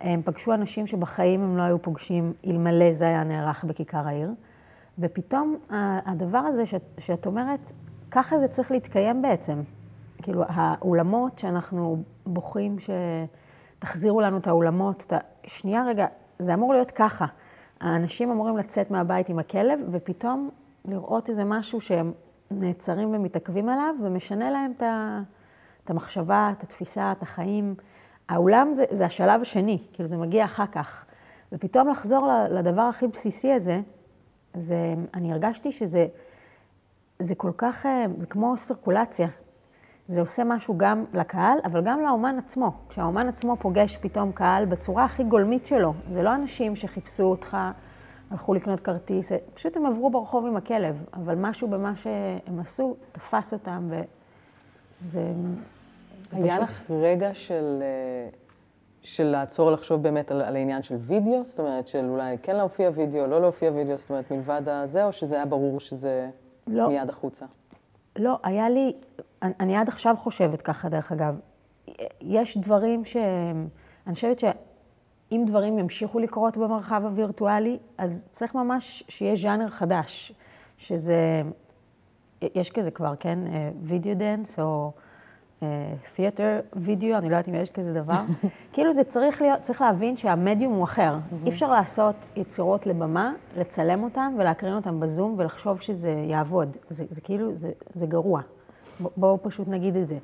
הם 0.00 0.22
פגשו 0.24 0.54
אנשים 0.54 0.86
שבחיים 0.86 1.42
הם 1.42 1.56
לא 1.56 1.62
היו 1.62 1.82
פוגשים 1.82 2.32
אלמלא 2.46 2.92
זה 2.92 3.06
היה 3.06 3.24
נערך 3.24 3.64
בכיכר 3.64 4.08
העיר. 4.08 4.30
ופתאום 4.98 5.56
הדבר 6.06 6.38
הזה 6.38 6.66
שאת, 6.66 6.82
שאת 6.98 7.26
אומרת, 7.26 7.72
ככה 8.10 8.38
זה 8.38 8.48
צריך 8.48 8.70
להתקיים 8.70 9.22
בעצם. 9.22 9.62
כאילו, 10.22 10.44
האולמות 10.48 11.38
שאנחנו 11.38 12.02
בוכים 12.26 12.76
שתחזירו 12.78 14.20
לנו 14.20 14.36
את 14.36 14.46
האולמות, 14.46 15.12
ה... 15.12 15.18
שנייה 15.44 15.84
רגע, 15.86 16.06
זה 16.38 16.54
אמור 16.54 16.72
להיות 16.72 16.90
ככה. 16.90 17.26
האנשים 17.80 18.30
אמורים 18.30 18.56
לצאת 18.56 18.90
מהבית 18.90 19.28
עם 19.28 19.38
הכלב, 19.38 19.80
ופתאום 19.90 20.50
לראות 20.84 21.30
איזה 21.30 21.44
משהו 21.44 21.80
שהם 21.80 22.12
נעצרים 22.50 23.14
ומתעכבים 23.14 23.68
עליו, 23.68 23.94
ומשנה 24.02 24.50
להם 24.50 24.72
את 25.84 25.90
המחשבה, 25.90 26.52
את 26.58 26.62
התפיסה, 26.62 27.12
את 27.12 27.22
החיים. 27.22 27.74
האולם 28.28 28.74
זה, 28.74 28.84
זה 28.90 29.06
השלב 29.06 29.40
השני, 29.40 29.78
כאילו 29.92 30.08
זה 30.08 30.16
מגיע 30.16 30.44
אחר 30.44 30.66
כך. 30.66 31.04
ופתאום 31.52 31.88
לחזור 31.88 32.28
לדבר 32.50 32.82
הכי 32.82 33.06
בסיסי 33.06 33.52
הזה, 33.52 33.80
זה, 34.54 34.94
אני 35.14 35.32
הרגשתי 35.32 35.72
שזה 35.72 36.06
זה 37.18 37.34
כל 37.34 37.52
כך, 37.58 37.86
אה, 37.86 38.04
זה 38.18 38.26
כמו 38.26 38.56
סירקולציה. 38.56 39.28
זה 40.08 40.20
עושה 40.20 40.44
משהו 40.44 40.78
גם 40.78 41.04
לקהל, 41.14 41.58
אבל 41.64 41.82
גם 41.84 42.00
לאומן 42.00 42.38
עצמו. 42.38 42.72
כשהאומן 42.88 43.28
עצמו 43.28 43.56
פוגש 43.56 43.96
פתאום 43.96 44.32
קהל 44.32 44.64
בצורה 44.64 45.04
הכי 45.04 45.24
גולמית 45.24 45.66
שלו, 45.66 45.94
זה 46.10 46.22
לא 46.22 46.34
אנשים 46.34 46.76
שחיפשו 46.76 47.24
אותך, 47.24 47.56
הלכו 48.30 48.54
לקנות 48.54 48.80
כרטיס, 48.80 49.32
פשוט 49.54 49.76
הם 49.76 49.86
עברו 49.86 50.10
ברחוב 50.10 50.46
עם 50.46 50.56
הכלב, 50.56 51.04
אבל 51.14 51.34
משהו 51.34 51.68
במה 51.68 51.96
שהם 51.96 52.60
עשו 52.60 52.96
תפס 53.12 53.52
אותם, 53.52 53.90
וזה... 55.02 55.32
היה 56.32 56.58
לך 56.58 56.90
רגע 56.90 57.34
של, 57.34 57.82
אה, 57.82 58.28
של 59.02 59.24
לעצור 59.24 59.70
לחשוב 59.70 60.02
באמת 60.02 60.30
על, 60.30 60.42
על 60.42 60.56
העניין 60.56 60.82
של 60.82 60.94
וידאו? 60.94 61.44
זאת 61.44 61.60
אומרת, 61.60 61.88
של 61.88 62.04
אולי 62.08 62.36
כן 62.42 62.56
להופיע 62.56 62.90
וידאו, 62.94 63.26
לא 63.26 63.40
להופיע 63.40 63.70
וידאו, 63.70 63.98
זאת 63.98 64.10
אומרת, 64.10 64.30
מלבד 64.30 64.62
הזה, 64.66 65.04
או 65.04 65.12
שזה 65.12 65.34
היה 65.34 65.46
ברור 65.46 65.80
שזה 65.80 66.30
לא, 66.66 66.88
מיד 66.88 67.08
החוצה? 67.08 67.46
לא, 68.16 68.38
היה 68.42 68.68
לי, 68.68 68.92
אני, 69.42 69.52
אני 69.60 69.76
עד 69.76 69.88
עכשיו 69.88 70.14
חושבת 70.18 70.62
ככה, 70.62 70.88
דרך 70.88 71.12
אגב. 71.12 71.38
יש 72.20 72.58
דברים 72.58 73.04
ש... 73.04 73.16
אני 74.06 74.14
חושבת 74.14 74.38
שאם 75.30 75.44
דברים 75.46 75.78
ימשיכו 75.78 76.18
לקרות 76.18 76.56
במרחב 76.56 77.02
הווירטואלי, 77.04 77.78
אז 77.98 78.26
צריך 78.30 78.54
ממש 78.54 79.04
שיהיה 79.08 79.36
ז'אנר 79.36 79.68
חדש, 79.70 80.32
שזה, 80.78 81.42
יש 82.54 82.70
כזה 82.70 82.90
כבר, 82.90 83.14
כן? 83.20 83.38
video 83.82 84.14
dance, 84.14 84.58
או... 84.58 84.92
תיאטר 86.14 86.60
וידאו, 86.72 87.18
אני 87.18 87.30
לא 87.30 87.36
יודעת 87.36 87.48
אם 87.48 87.54
יש 87.54 87.70
כזה 87.70 87.92
דבר. 87.92 88.20
כאילו 88.72 88.92
זה 88.92 89.04
צריך 89.04 89.42
להיות, 89.42 89.60
צריך 89.60 89.80
להבין 89.80 90.16
שהמדיום 90.16 90.72
הוא 90.72 90.84
אחר. 90.84 91.14
אי 91.44 91.50
אפשר 91.50 91.70
לעשות 91.70 92.16
יצירות 92.36 92.86
לבמה, 92.86 93.32
לצלם 93.56 94.02
אותן 94.02 94.34
ולהקרין 94.38 94.74
אותן 94.74 95.00
בזום 95.00 95.34
ולחשוב 95.38 95.80
שזה 95.80 96.10
יעבוד. 96.10 96.76
זה, 96.90 97.04
זה 97.10 97.20
כאילו, 97.20 97.54
זה, 97.54 97.70
זה 97.94 98.06
גרוע. 98.06 98.40
בואו 99.16 99.38
פשוט 99.42 99.68
נגיד 99.68 99.96
את 99.96 100.08
זה. 100.08 100.18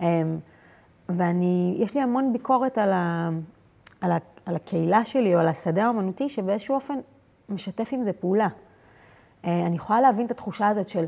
אמ, 0.00 0.38
ואני, 1.08 1.76
יש 1.78 1.94
לי 1.94 2.00
המון 2.00 2.32
ביקורת 2.32 2.78
על, 2.78 2.92
ה, 2.92 3.30
על, 4.00 4.12
ה, 4.12 4.18
על 4.46 4.56
הקהילה 4.56 5.04
שלי 5.04 5.34
או 5.34 5.40
על 5.40 5.48
השדה 5.48 5.84
האומנותי, 5.84 6.28
שבאיזשהו 6.28 6.74
אופן 6.74 6.98
משתף 7.48 7.88
עם 7.92 8.04
זה 8.04 8.12
פעולה. 8.12 8.48
אה, 9.44 9.66
אני 9.66 9.76
יכולה 9.76 10.00
להבין 10.00 10.26
את 10.26 10.30
התחושה 10.30 10.68
הזאת 10.68 10.88
של... 10.88 11.04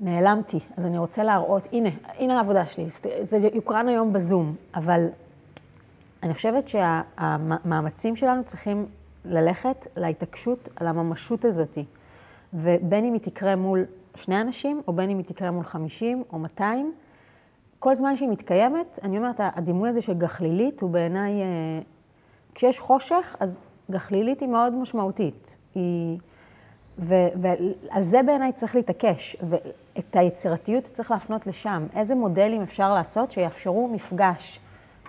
נעלמתי, 0.00 0.58
אז 0.76 0.86
אני 0.86 0.98
רוצה 0.98 1.24
להראות, 1.24 1.68
הנה, 1.72 1.88
הנה 2.18 2.36
העבודה 2.36 2.64
שלי, 2.64 2.86
זה 3.22 3.38
יוקרן 3.54 3.88
היום 3.88 4.12
בזום, 4.12 4.54
אבל 4.74 5.06
אני 6.22 6.34
חושבת 6.34 6.68
שהמאמצים 6.68 8.16
שלנו 8.16 8.44
צריכים 8.44 8.86
ללכת 9.24 9.86
להתעקשות 9.96 10.68
על 10.76 10.86
הממשות 10.86 11.44
הזאת, 11.44 11.78
ובין 12.54 13.04
אם 13.04 13.12
היא 13.12 13.20
תקרה 13.20 13.56
מול 13.56 13.84
שני 14.14 14.40
אנשים, 14.40 14.82
או 14.88 14.92
בין 14.92 15.10
אם 15.10 15.18
היא 15.18 15.26
תקרה 15.26 15.50
מול 15.50 15.64
50 15.64 16.24
או 16.32 16.38
200, 16.38 16.92
כל 17.78 17.94
זמן 17.94 18.16
שהיא 18.16 18.28
מתקיימת, 18.28 18.98
אני 19.02 19.18
אומרת, 19.18 19.36
הדימוי 19.38 19.88
הזה 19.88 20.02
של 20.02 20.14
גחלילית 20.14 20.80
הוא 20.80 20.90
בעיניי, 20.90 21.42
אה, 21.42 21.46
כשיש 22.54 22.80
חושך, 22.80 23.36
אז 23.40 23.60
גחלילית 23.90 24.40
היא 24.40 24.48
מאוד 24.48 24.74
משמעותית. 24.74 25.56
היא... 25.74 26.18
ו- 26.98 27.28
ועל 27.40 28.04
זה 28.04 28.22
בעיניי 28.22 28.52
צריך 28.52 28.76
להתעקש, 28.76 29.36
ואת 29.48 30.16
היצירתיות 30.16 30.84
צריך 30.84 31.10
להפנות 31.10 31.46
לשם. 31.46 31.86
איזה 31.96 32.14
מודלים 32.14 32.62
אפשר 32.62 32.94
לעשות 32.94 33.32
שיאפשרו 33.32 33.88
מפגש 33.88 34.60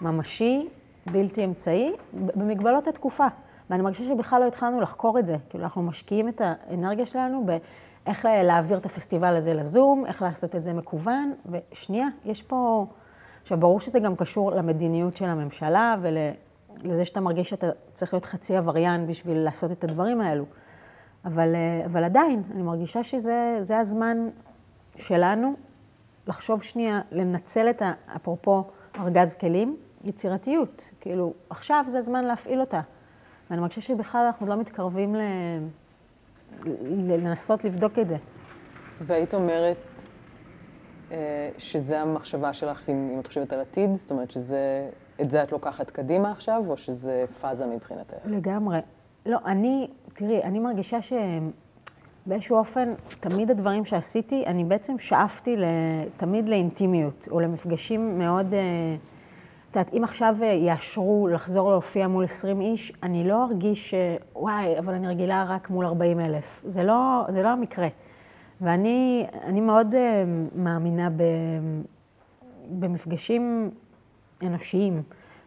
ממשי, 0.01 0.67
בלתי 1.05 1.45
אמצעי, 1.45 1.91
במגבלות 2.13 2.87
התקופה. 2.87 3.27
ואני 3.69 3.83
מרגישה 3.83 4.03
שבכלל 4.03 4.41
לא 4.41 4.47
התחלנו 4.47 4.81
לחקור 4.81 5.19
את 5.19 5.25
זה. 5.25 5.35
כאילו, 5.49 5.63
אנחנו 5.63 5.83
משקיעים 5.83 6.27
את 6.27 6.41
האנרגיה 6.43 7.05
שלנו 7.05 7.45
באיך 7.45 8.25
להעביר 8.43 8.77
את 8.77 8.85
הפסטיבל 8.85 9.35
הזה 9.35 9.53
לזום, 9.53 10.05
איך 10.05 10.21
לעשות 10.21 10.55
את 10.55 10.63
זה 10.63 10.73
מקוון, 10.73 11.33
ושנייה, 11.45 12.07
יש 12.25 12.41
פה... 12.41 12.85
עכשיו, 13.41 13.59
ברור 13.59 13.79
שזה 13.79 13.99
גם 13.99 14.15
קשור 14.15 14.51
למדיניות 14.51 15.17
של 15.17 15.25
הממשלה 15.25 15.95
ולזה 16.83 17.05
שאתה 17.05 17.19
מרגיש 17.19 17.49
שאתה 17.49 17.67
צריך 17.93 18.13
להיות 18.13 18.25
חצי 18.25 18.55
עבריין 18.55 19.07
בשביל 19.07 19.37
לעשות 19.37 19.71
את 19.71 19.83
הדברים 19.83 20.21
האלו. 20.21 20.45
אבל, 21.25 21.55
אה, 21.55 21.85
אבל 21.85 22.03
עדיין, 22.03 22.43
אני 22.53 22.61
מרגישה 22.61 23.03
שזה 23.03 23.79
הזמן 23.79 24.17
שלנו 24.97 25.53
לחשוב 26.27 26.63
שנייה, 26.63 27.01
לנצל 27.11 27.69
את, 27.69 27.81
אפרופו 28.15 28.63
ארגז 28.99 29.33
כלים, 29.33 29.77
יצירתיות. 30.03 30.89
כאילו, 30.99 31.33
עכשיו 31.49 31.85
זה 31.91 31.97
הזמן 31.97 32.25
להפעיל 32.25 32.59
אותה. 32.59 32.81
ואני 33.49 33.61
מרגישה 33.61 33.81
שבכלל 33.81 34.25
אנחנו 34.25 34.47
לא 34.47 34.57
מתקרבים 34.57 35.15
ל... 35.15 35.21
לנסות 37.07 37.63
לבדוק 37.63 37.99
את 37.99 38.07
זה. 38.07 38.17
והיית 39.01 39.33
אומרת 39.33 39.77
אה, 41.11 41.49
שזה 41.57 42.01
המחשבה 42.01 42.53
שלך, 42.53 42.89
אם, 42.89 43.09
אם 43.13 43.19
את 43.19 43.27
חושבת 43.27 43.53
על 43.53 43.59
עתיד? 43.59 43.95
זאת 43.95 44.11
אומרת 44.11 44.31
שזה 44.31 44.89
את 45.21 45.31
זה 45.31 45.43
את 45.43 45.51
לוקחת 45.51 45.89
קדימה 45.89 46.31
עכשיו, 46.31 46.63
או 46.67 46.77
שזה 46.77 47.25
פאזה 47.41 47.65
מבחינתך? 47.65 48.13
לגמרי. 48.25 48.79
לא, 49.25 49.37
אני, 49.45 49.87
תראי, 50.13 50.43
אני 50.43 50.59
מרגישה 50.59 50.97
שבאיזשהו 51.01 52.57
אופן, 52.57 52.93
תמיד 53.19 53.51
הדברים 53.51 53.85
שעשיתי, 53.85 54.43
אני 54.47 54.63
בעצם 54.63 54.99
שאפתי 54.99 55.55
תמיד 56.17 56.49
לאינטימיות, 56.49 57.27
או 57.31 57.39
למפגשים 57.39 58.19
מאוד... 58.19 58.53
אה, 58.53 58.59
את 59.71 59.75
יודעת, 59.75 59.93
אם 59.93 60.03
עכשיו 60.03 60.35
אה, 60.41 60.47
יאשרו 60.47 61.27
לחזור 61.27 61.71
להופיע 61.71 62.07
מול 62.07 62.23
20 62.23 62.61
איש, 62.61 62.93
אני 63.03 63.27
לא 63.27 63.43
ארגיש, 63.43 63.93
וואי, 64.35 64.79
אבל 64.79 64.93
אני 64.93 65.07
רגילה 65.07 65.45
רק 65.49 65.69
מול 65.69 65.85
40 65.85 66.19
אלף. 66.19 66.63
זה 66.67 66.83
לא, 66.83 67.25
זה 67.33 67.43
לא 67.43 67.47
המקרה. 67.47 67.87
ואני 68.61 69.61
מאוד 69.61 69.95
אה, 69.95 70.23
מאמינה 70.55 71.09
במפגשים 72.69 73.71
אנושיים. 74.43 75.03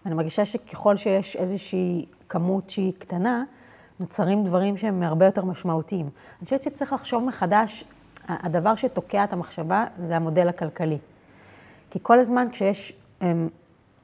אני 0.06 0.14
מרגישה 0.14 0.44
שככל 0.44 0.96
שיש 0.96 1.36
איזושהי 1.36 2.06
כמות 2.28 2.70
שהיא 2.70 2.92
קטנה, 2.98 3.44
נוצרים 4.00 4.44
דברים 4.44 4.76
שהם 4.76 5.02
הרבה 5.02 5.24
יותר 5.26 5.44
משמעותיים. 5.44 6.08
אני 6.38 6.44
חושבת 6.44 6.62
שצריך 6.62 6.92
לחשוב 6.92 7.24
מחדש, 7.24 7.84
הדבר 8.28 8.74
שתוקע 8.74 9.24
את 9.24 9.32
המחשבה 9.32 9.84
זה 9.98 10.16
המודל 10.16 10.48
הכלכלי. 10.48 10.98
כי 11.90 11.98
כל 12.02 12.18
הזמן 12.18 12.48
כשיש 12.52 12.92
הם, 13.20 13.48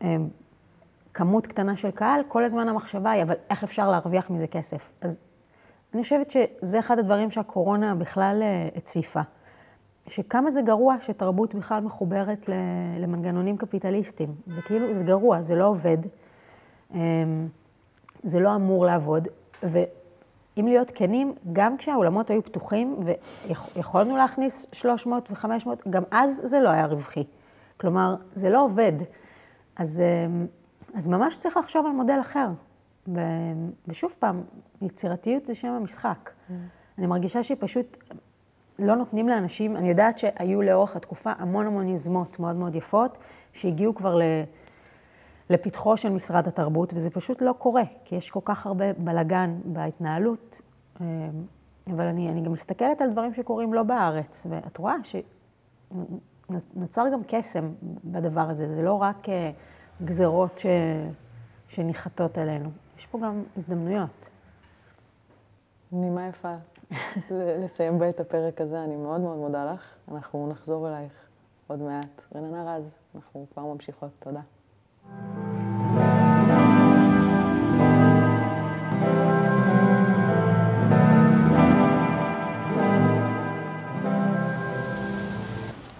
הם, 0.01 0.29
כמות 1.15 1.47
קטנה 1.47 1.77
של 1.77 1.91
קהל, 1.91 2.23
כל 2.29 2.45
הזמן 2.45 2.69
המחשבה 2.69 3.11
היא, 3.11 3.23
אבל 3.23 3.35
איך 3.51 3.65
אפשר 3.65 3.91
להרוויח 3.91 4.31
מזה 4.31 4.47
כסף? 4.47 4.91
אז 5.01 5.19
אני 5.95 6.03
חושבת 6.03 6.31
שזה 6.31 6.79
אחד 6.79 6.99
הדברים 6.99 7.31
שהקורונה 7.31 7.95
בכלל 7.95 8.43
אה, 8.43 8.69
הציפה. 8.77 9.21
שכמה 10.07 10.51
זה 10.51 10.63
גרוע 10.63 10.97
שתרבות 11.01 11.55
בכלל 11.55 11.81
מחוברת 11.83 12.49
למנגנונים 12.99 13.57
קפיטליסטיים. 13.57 14.35
זה 14.47 14.63
כאילו, 14.63 14.95
זה 14.95 15.05
גרוע, 15.05 15.43
זה 15.43 15.55
לא 15.55 15.67
עובד, 15.69 15.99
אמ, 16.95 17.49
זה 18.23 18.41
לא 18.41 18.55
אמור 18.55 18.87
לעבוד, 18.87 19.29
ואם 19.63 20.67
להיות 20.67 20.91
כנים, 20.95 21.35
גם 21.53 21.77
כשהאולמות 21.77 22.31
היו 22.31 22.43
פתוחים 22.43 22.97
ויכולנו 23.77 24.17
להכניס 24.17 24.67
300 24.73 25.31
ו-500, 25.31 25.69
גם 25.91 26.03
אז 26.11 26.43
זה 26.45 26.61
לא 26.61 26.69
היה 26.69 26.87
רווחי. 26.87 27.25
כלומר, 27.77 28.15
זה 28.35 28.51
לא 28.51 28.65
עובד. 28.65 28.93
אז, 29.77 30.01
אמ, 30.01 30.47
אז 30.95 31.09
ממש 31.09 31.37
צריך 31.37 31.57
לחשוב 31.57 31.87
על 31.87 31.93
מודל 31.93 32.21
אחר. 32.21 32.49
ושוב 33.89 34.17
פעם, 34.19 34.43
יצירתיות 34.83 35.47
זה 35.47 35.55
שם 35.55 35.69
המשחק. 35.69 36.31
Mm. 36.31 36.53
אני 36.99 37.07
מרגישה 37.07 37.43
שפשוט 37.43 37.97
לא 38.81 38.95
נותנים 38.95 39.29
לאנשים, 39.29 39.77
אני 39.77 39.89
יודעת 39.89 40.19
שהיו 40.19 40.63
לאורך 40.63 40.97
התקופה 40.97 41.33
המון 41.39 41.67
המון 41.67 41.89
יוזמות 41.89 42.41
מאוד 42.41 42.57
מאוד 42.57 42.75
יפות, 42.75 43.19
שהגיעו 43.53 43.95
כבר 43.95 44.19
לפתחו 45.51 45.97
של 45.97 46.09
משרד 46.09 46.49
התרבות, 46.49 46.93
וזה 46.95 47.11
פשוט 47.11 47.43
לא 47.43 47.55
קורה, 47.59 47.83
כי 48.05 48.17
יש 48.17 48.31
כל 48.31 48.41
כך 48.45 48.67
הרבה 48.67 48.93
בלגן 48.93 49.59
בהתנהלות. 49.65 50.61
אה, 51.01 51.07
אבל 51.87 52.05
אני, 52.05 52.29
אני 52.29 52.41
גם 52.41 52.53
מסתכלת 52.53 53.01
על 53.01 53.11
דברים 53.11 53.35
שקורים 53.35 53.75
לא 53.75 53.83
בארץ, 53.83 54.47
ואת 54.51 54.79
רואה 54.79 54.95
שנוצר 55.03 57.05
גם 57.13 57.21
קסם 57.29 57.73
בדבר 58.05 58.51
הזה, 58.51 58.75
זה 58.75 58.83
לא 58.83 59.03
רק 59.03 59.29
אה, 59.29 59.51
גזרות 60.05 60.59
ש, 60.59 60.67
שניחתות 61.69 62.39
עלינו, 62.39 62.71
יש 62.99 63.07
פה 63.07 63.19
גם 63.23 63.43
הזדמנויות. 63.57 64.30
נימה 65.93 66.29
יפה. 66.29 66.55
לסיים 67.31 67.99
בה 67.99 68.09
את 68.09 68.21
הפרק 68.21 68.61
הזה. 68.61 68.85
אני 68.85 68.97
מאוד 68.97 69.21
מאוד 69.21 69.39
מודה 69.39 69.73
לך. 69.73 69.95
אנחנו 70.13 70.49
נחזור 70.51 70.89
אלייך 70.89 71.13
עוד 71.67 71.79
מעט. 71.79 72.23
רננה 72.35 72.77
רז, 72.77 72.99
אנחנו 73.15 73.47
כבר 73.53 73.63
ממשיכות. 73.63 74.11
תודה. 74.19 74.41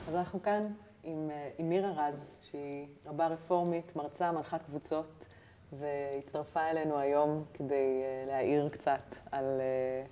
אז 0.09 0.15
אנחנו 0.15 0.43
כאן 0.43 0.67
עם, 1.05 1.31
אה, 1.31 1.51
עם 1.59 1.69
מירה 1.69 2.09
רז, 2.09 2.29
שהיא 2.41 2.87
רבה 3.07 3.27
רפורמית, 3.27 3.97
מרצה, 3.97 4.33
מנחת 4.33 4.63
קבוצות, 4.63 5.25
והצטרפה 5.73 6.61
אלינו 6.71 6.99
היום 6.99 7.45
כדי 7.55 8.03
אה, 8.03 8.25
להעיר 8.27 8.69
קצת 8.69 9.17
על 9.33 9.45
אה, 9.61 10.05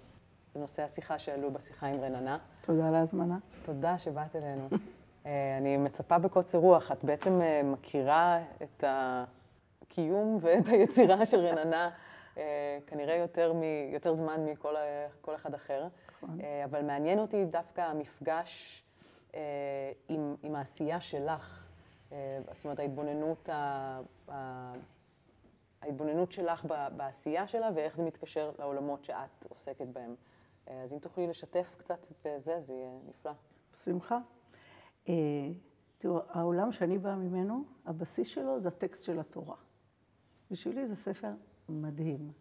לנושא 0.57 0.83
השיחה 0.83 1.19
שעלו 1.19 1.51
בשיחה 1.51 1.87
עם 1.87 2.01
רננה. 2.01 2.39
תודה 2.61 2.89
על 2.89 2.95
ההזמנה. 2.95 3.39
תודה 3.65 3.99
שבאת 3.99 4.37
אלינו. 4.37 4.69
אה, 5.27 5.57
אני 5.59 5.77
מצפה 5.77 6.19
בקוצר 6.19 6.59
רוח. 6.59 6.93
את 6.93 7.05
בעצם 7.05 7.41
מכירה 7.65 8.39
את 8.63 8.85
הקיום 8.87 10.39
ואת 10.41 10.69
היצירה 10.73 11.27
של 11.27 11.41
רננה 11.41 11.91
אה, 12.39 12.79
כנראה 12.87 13.17
יותר, 13.17 13.53
מ, 13.53 13.63
יותר 13.93 14.13
זמן 14.13 14.45
מכל 14.45 15.35
אחד 15.35 15.55
אחר. 15.55 15.87
נכון. 16.17 16.39
אבל 16.65 16.83
מעניין 16.83 17.19
אותי 17.19 17.45
דווקא 17.45 17.81
המפגש 17.81 18.85
עם, 20.09 20.35
עם 20.43 20.55
העשייה 20.55 21.01
שלך. 21.01 21.65
זאת 22.53 22.65
אומרת, 22.65 22.79
ההתבוננות, 22.79 23.49
ההתבוננות 25.83 26.33
שלך 26.33 26.67
בעשייה 26.97 27.47
שלה 27.47 27.71
ואיך 27.75 27.97
זה 27.97 28.05
מתקשר 28.05 28.53
לעולמות 28.59 29.05
שאת 29.05 29.45
עוסקת 29.49 29.87
בהם. 29.87 30.15
אה, 30.69 30.83
אז 30.83 30.93
אם 30.93 30.99
תוכלי 30.99 31.27
לשתף 31.27 31.75
קצת 31.79 32.07
בזה, 32.25 32.61
זה 32.61 32.73
יהיה 32.73 32.91
נפלא. 33.09 33.33
בשמחה. 33.73 34.19
אה, 35.09 35.15
תראו, 35.99 36.21
העולם 36.29 36.73
שאני 36.73 36.99
באה 36.99 37.17
ממנו, 37.17 37.65
הבסיס 37.87 38.29
שלו 38.29 38.61
זה 38.61 38.69
הטקסט 38.69 39.05
של 39.05 39.21
התורה. 39.21 39.57
בשבילי 40.51 40.87
זה 40.87 40.97
ספר 40.97 41.33
מדהים. 41.69 42.33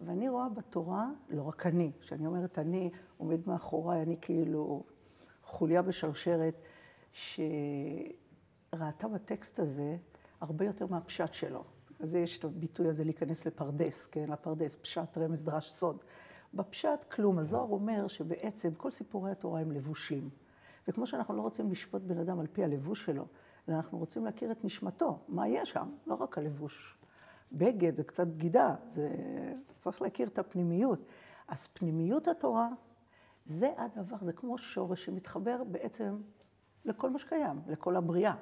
ואני 0.00 0.28
רואה 0.28 0.48
בתורה, 0.48 1.10
לא 1.28 1.42
רק 1.42 1.66
אני, 1.66 1.92
כשאני 2.00 2.26
אומרת 2.26 2.58
אני, 2.58 2.90
עומד 3.16 3.48
מאחוריי, 3.48 4.02
אני 4.02 4.16
כאילו 4.20 4.82
חוליה 5.44 5.82
בשרשרת, 5.82 6.54
שראתה 7.12 9.08
בטקסט 9.14 9.58
הזה 9.58 9.96
הרבה 10.40 10.64
יותר 10.64 10.86
מהפשט 10.86 11.34
שלו. 11.34 11.64
אז 12.00 12.14
יש 12.14 12.38
את 12.38 12.44
הביטוי 12.44 12.88
הזה 12.88 13.04
להיכנס 13.04 13.46
לפרדס, 13.46 14.06
כן? 14.06 14.24
לפרדס, 14.28 14.76
פשט, 14.76 15.18
רמז, 15.18 15.42
דרש, 15.42 15.70
סוד. 15.70 15.96
בפשט 16.54 17.04
כלום. 17.10 17.38
הזוהר 17.38 17.72
אומר 17.72 18.08
שבעצם 18.08 18.74
כל 18.74 18.90
סיפורי 18.90 19.30
התורה 19.30 19.60
הם 19.60 19.72
לבושים. 19.72 20.30
וכמו 20.88 21.06
שאנחנו 21.06 21.36
לא 21.36 21.42
רוצים 21.42 21.70
לשפוט 21.70 22.02
בן 22.02 22.18
אדם 22.18 22.40
על 22.40 22.46
פי 22.46 22.64
הלבוש 22.64 23.04
שלו, 23.04 23.26
אלא 23.68 23.76
אנחנו 23.76 23.98
רוצים 23.98 24.24
להכיר 24.24 24.52
את 24.52 24.64
נשמתו, 24.64 25.18
מה 25.28 25.48
יש 25.48 25.70
שם, 25.70 25.88
לא 26.06 26.14
רק 26.14 26.38
הלבוש. 26.38 26.96
בגד 27.52 27.96
זה 27.96 28.04
קצת 28.04 28.26
בגידה, 28.26 28.74
זה... 28.88 29.10
צריך 29.76 30.02
להכיר 30.02 30.28
את 30.28 30.38
הפנימיות. 30.38 31.04
אז 31.48 31.66
פנימיות 31.66 32.28
התורה, 32.28 32.68
זה 33.46 33.70
הדבר, 33.78 34.16
זה 34.22 34.32
כמו 34.32 34.58
שורש 34.58 35.04
שמתחבר 35.04 35.64
בעצם 35.64 36.16
לכל 36.84 37.10
מה 37.10 37.18
שקיים, 37.18 37.60
לכל 37.66 37.96
הבריאה, 37.96 38.34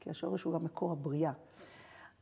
כי 0.00 0.10
השורש 0.10 0.42
הוא 0.42 0.54
גם 0.54 0.64
מקור 0.64 0.92
הבריאה. 0.92 1.32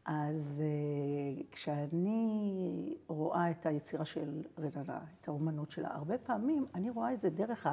אז 0.04 0.62
uh, 0.62 1.44
כשאני 1.50 2.96
רואה 3.06 3.50
את 3.50 3.66
היצירה 3.66 4.04
של 4.04 4.42
רננה, 4.58 5.00
את 5.20 5.28
האומנות 5.28 5.70
שלה, 5.70 5.88
הרבה 5.94 6.18
פעמים 6.18 6.66
אני 6.74 6.90
רואה 6.90 7.14
את 7.14 7.20
זה 7.20 7.30
דרך 7.30 7.66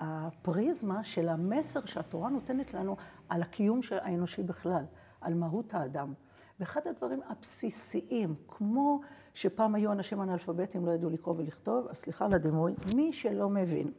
הפריזמה 0.00 1.04
של 1.04 1.28
המסר 1.28 1.84
שהתורה 1.84 2.30
נותנת 2.30 2.74
לנו 2.74 2.96
על 3.28 3.42
הקיום 3.42 3.82
של 3.82 3.98
האנושי 3.98 4.42
בכלל, 4.42 4.84
על 5.20 5.34
מהות 5.34 5.74
האדם. 5.74 6.12
ואחד 6.60 6.80
הדברים 6.86 7.20
הבסיסיים, 7.28 8.34
כמו 8.48 9.00
שפעם 9.34 9.74
היו 9.74 9.92
אנשים 9.92 10.22
אנאלפביתים, 10.22 10.86
לא 10.86 10.92
ידעו 10.92 11.10
לקרוא 11.10 11.34
ולכתוב, 11.38 11.86
אז 11.90 11.96
סליחה 11.96 12.24
על 12.24 12.34
הדימוי, 12.34 12.74
מי 12.94 13.12
שלא 13.12 13.48
מבין 13.48 13.92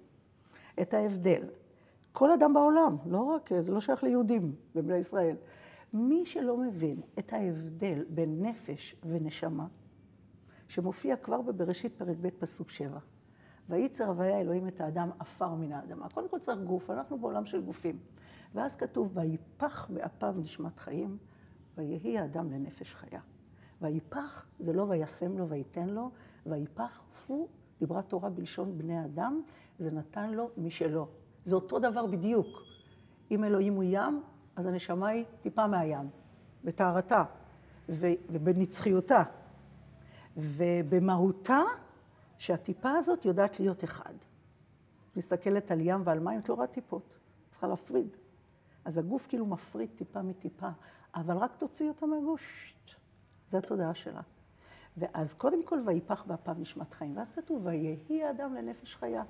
את 0.82 0.94
ההבדל, 0.94 1.44
כל 2.12 2.32
אדם 2.32 2.54
בעולם, 2.54 2.98
לא 3.06 3.22
רק, 3.22 3.50
זה 3.60 3.72
לא 3.72 3.80
שייך 3.80 4.04
ליהודים 4.04 4.56
בבני 4.76 4.98
ישראל, 4.98 5.36
מי 5.96 6.26
שלא 6.26 6.58
מבין 6.58 7.02
את 7.20 7.34
ההבדל 7.34 8.04
בין 8.10 8.46
נפש 8.46 8.96
ונשמה, 9.04 9.68
שמופיע 10.68 11.16
כבר 11.16 11.42
בבראשית 11.42 11.96
פרק 11.98 12.18
ב' 12.22 12.30
פסוק 12.30 12.70
שבע, 12.70 13.00
וייצר 13.70 14.08
הוויה 14.08 14.42
אלוהים 14.42 14.68
את 14.68 14.82
האדם 14.82 15.10
עפר 15.20 15.54
מן 15.54 15.72
האדמה. 15.72 16.10
קודם 16.10 16.30
כל 16.30 16.40
צריך 16.40 16.60
גוף, 16.60 16.90
אנחנו 16.90 17.18
בעולם 17.18 17.46
של 17.46 17.62
גופים. 17.62 18.00
ואז 18.54 18.76
כתוב, 18.76 19.18
ויפח 19.18 19.90
באפיו 19.92 20.34
נשמת 20.38 20.80
חיים, 20.80 21.18
ויהי 21.78 22.20
האדם 22.20 22.52
לנפש 22.52 22.96
חיה. 22.96 23.22
ויפח 23.82 24.46
זה 24.60 24.74
לא 24.74 24.86
וישם 24.90 25.38
לו 25.38 25.50
וייתן 25.50 25.90
לו, 25.90 26.12
ויפח, 26.46 27.04
פו, 27.28 27.48
דיברה 27.80 28.02
תורה 28.02 28.30
בלשון 28.30 28.78
בני 28.78 29.06
אדם, 29.06 29.42
זה 29.80 29.92
נתן 29.92 30.30
לו 30.30 30.50
משלו. 30.58 31.08
זה 31.44 31.56
אותו 31.56 31.80
דבר 31.80 32.06
בדיוק. 32.06 32.48
אם 33.32 33.44
אלוהים 33.44 33.74
הוא 33.74 33.84
ים, 33.88 34.22
אז 34.56 34.66
הנשמה 34.66 35.08
היא 35.08 35.26
טיפה 35.42 35.68
מהים, 35.68 36.10
בטהרתה 36.64 37.24
ובנצחיותה. 37.90 39.24
ובמהותה, 40.38 41.62
שהטיפה 42.38 42.92
הזאת 42.92 43.26
יודעת 43.26 43.60
להיות 43.60 43.84
אחד. 43.84 44.14
מסתכלת 45.16 45.72
על 45.72 45.80
ים 45.82 46.02
ועל 46.04 46.20
מים, 46.20 46.40
את 46.40 46.50
לא 46.50 46.54
רואה 46.54 46.68
טיפות, 46.68 47.18
צריכה 47.52 47.68
להפריד. 47.68 48.08
אז 48.86 48.98
הגוף 48.98 49.28
כאילו 49.28 49.46
מפריד 49.46 49.90
טיפה 49.96 50.22
מטיפה, 50.22 50.70
אבל 51.16 51.38
רק 51.38 51.56
תוציא 51.58 51.88
אותו 51.88 52.08
מהגוש, 52.08 52.76
זו 53.50 53.58
התודעה 53.58 53.94
שלה. 53.94 54.22
ואז 54.98 55.34
קודם 55.34 55.64
כל, 55.64 55.80
ויפח 55.86 56.24
באפיו 56.24 56.56
נשמת 56.58 56.94
חיים. 56.94 57.18
ואז 57.18 57.32
כתוב, 57.32 57.66
ויהי 57.66 58.24
האדם 58.24 58.54
לנפש 58.54 58.96
חיה. 58.96 59.24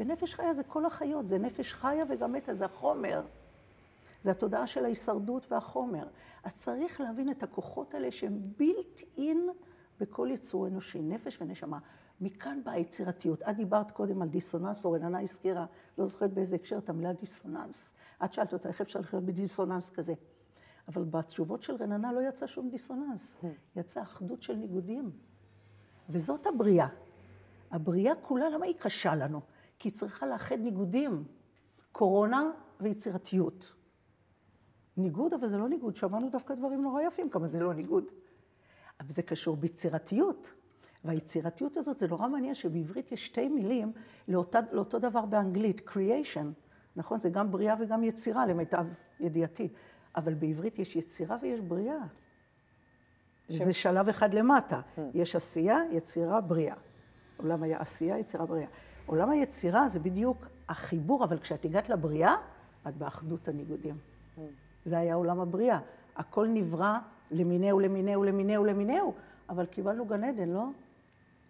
ונפש 0.00 0.34
חיה 0.34 0.54
זה 0.54 0.62
כל 0.62 0.84
החיות, 0.84 1.28
זה 1.28 1.38
נפש 1.38 1.72
חיה 1.74 2.04
וגם 2.08 2.32
מתה, 2.32 2.54
זה 2.54 2.64
החומר. 2.64 3.22
זה 4.24 4.30
התודעה 4.30 4.66
של 4.66 4.84
ההישרדות 4.84 5.52
והחומר. 5.52 6.06
אז 6.44 6.58
צריך 6.58 7.00
להבין 7.00 7.30
את 7.30 7.42
הכוחות 7.42 7.94
האלה 7.94 8.12
שהם 8.12 8.40
בילט 8.56 9.00
אין 9.16 9.50
בכל 10.00 10.28
יצור 10.30 10.66
אנושי, 10.66 11.02
נפש 11.02 11.38
ונשמה. 11.40 11.78
מכאן 12.20 12.60
באה 12.64 12.74
היצירתיות. 12.74 13.42
את 13.42 13.56
דיברת 13.56 13.90
קודם 13.90 14.22
על 14.22 14.28
דיסוננס, 14.28 14.84
או 14.84 14.92
רננה 14.92 15.20
הזכירה, 15.20 15.66
לא 15.98 16.06
זוכרת 16.06 16.32
באיזה 16.32 16.56
הקשר, 16.56 16.78
את 16.78 16.88
המילה 16.88 17.12
דיסוננס. 17.12 17.92
את 18.24 18.32
שאלת 18.32 18.52
אותה, 18.52 18.68
איך 18.68 18.80
אפשר 18.80 19.00
לחיות 19.00 19.24
בדיסוננס 19.24 19.90
כזה? 19.90 20.14
אבל 20.88 21.04
בתשובות 21.04 21.62
של 21.62 21.76
רננה 21.76 22.12
לא 22.12 22.20
יצא 22.28 22.46
שום 22.46 22.70
דיסוננס. 22.70 23.36
יצא 23.76 24.02
אחדות 24.02 24.42
של 24.42 24.54
ניגודים. 24.54 25.10
וזאת 26.10 26.46
הבריאה. 26.46 26.88
הבריאה 27.70 28.14
כולה, 28.14 28.48
למה 28.48 28.66
היא 28.66 28.74
קשה 28.78 29.14
לנו? 29.14 29.40
כי 29.78 29.88
היא 29.88 29.94
צריכה 29.94 30.26
לאחד 30.26 30.56
ניגודים. 30.58 31.24
קורונה 31.92 32.50
ויצירתיות. 32.80 33.79
ניגוד, 35.02 35.34
אבל 35.34 35.48
זה 35.48 35.58
לא 35.58 35.68
ניגוד. 35.68 35.96
שמענו 35.96 36.30
דווקא 36.30 36.54
דברים 36.54 36.82
נורא 36.82 37.02
יפים, 37.02 37.30
כמה 37.30 37.46
זה 37.46 37.60
לא 37.60 37.74
ניגוד. 37.74 38.04
אבל 39.00 39.10
זה 39.10 39.22
קשור 39.22 39.56
ביצירתיות. 39.56 40.50
והיצירתיות 41.04 41.76
הזאת, 41.76 41.98
זה 41.98 42.08
נורא 42.08 42.28
מעניין 42.28 42.54
שבעברית 42.54 43.12
יש 43.12 43.26
שתי 43.26 43.48
מילים 43.48 43.92
לאותה, 44.28 44.58
לאותו 44.72 44.98
דבר 44.98 45.26
באנגלית, 45.26 45.88
creation, 45.88 46.46
נכון? 46.96 47.20
זה 47.20 47.30
גם 47.30 47.50
בריאה 47.50 47.74
וגם 47.80 48.04
יצירה, 48.04 48.46
למיטב 48.46 48.86
ידיעתי. 49.20 49.68
אבל 50.16 50.34
בעברית 50.34 50.78
יש 50.78 50.96
יצירה 50.96 51.36
ויש 51.42 51.60
בריאה. 51.60 51.98
ש... 53.50 53.62
זה 53.62 53.72
שלב 53.72 54.08
אחד 54.08 54.34
למטה. 54.34 54.80
Hmm. 54.80 55.00
יש 55.14 55.36
עשייה, 55.36 55.78
יצירה, 55.90 56.40
בריאה. 56.40 56.74
עולם 57.36 57.62
היה 57.62 57.80
עשייה, 57.80 58.18
יצירה, 58.18 58.46
בריאה. 58.46 58.68
עולם 59.06 59.30
היצירה 59.30 59.88
זה 59.88 59.98
בדיוק 59.98 60.46
החיבור, 60.68 61.24
אבל 61.24 61.38
כשאת 61.38 61.64
הגעת 61.64 61.88
לבריאה, 61.88 62.34
את 62.88 62.96
באחדות 62.96 63.48
הניגודים. 63.48 63.94
Hmm. 64.36 64.40
זה 64.84 64.98
היה 64.98 65.14
עולם 65.14 65.40
הבריאה. 65.40 65.78
הכל 66.16 66.46
נברא 66.46 66.98
למיניהו, 67.30 67.80
למיניהו, 67.80 68.24
למיניהו, 68.24 68.64
למיניהו, 68.64 69.14
אבל 69.48 69.66
קיבלנו 69.66 70.06
גן 70.06 70.24
עדן, 70.24 70.48
לא? 70.48 70.64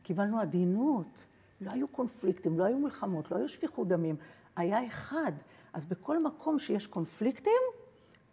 קיבלנו 0.03 0.41
עדינות. 0.41 1.27
לא 1.61 1.71
היו 1.71 1.89
קונפליקטים, 1.89 2.59
לא 2.59 2.65
היו 2.65 2.79
מלחמות, 2.79 3.31
לא 3.31 3.37
היו 3.37 3.49
שפיכות 3.49 3.89
דמים. 3.89 4.17
היה 4.57 4.87
אחד. 4.87 5.33
אז 5.73 5.85
בכל 5.85 6.23
מקום 6.23 6.59
שיש 6.59 6.87
קונפליקטים, 6.87 7.63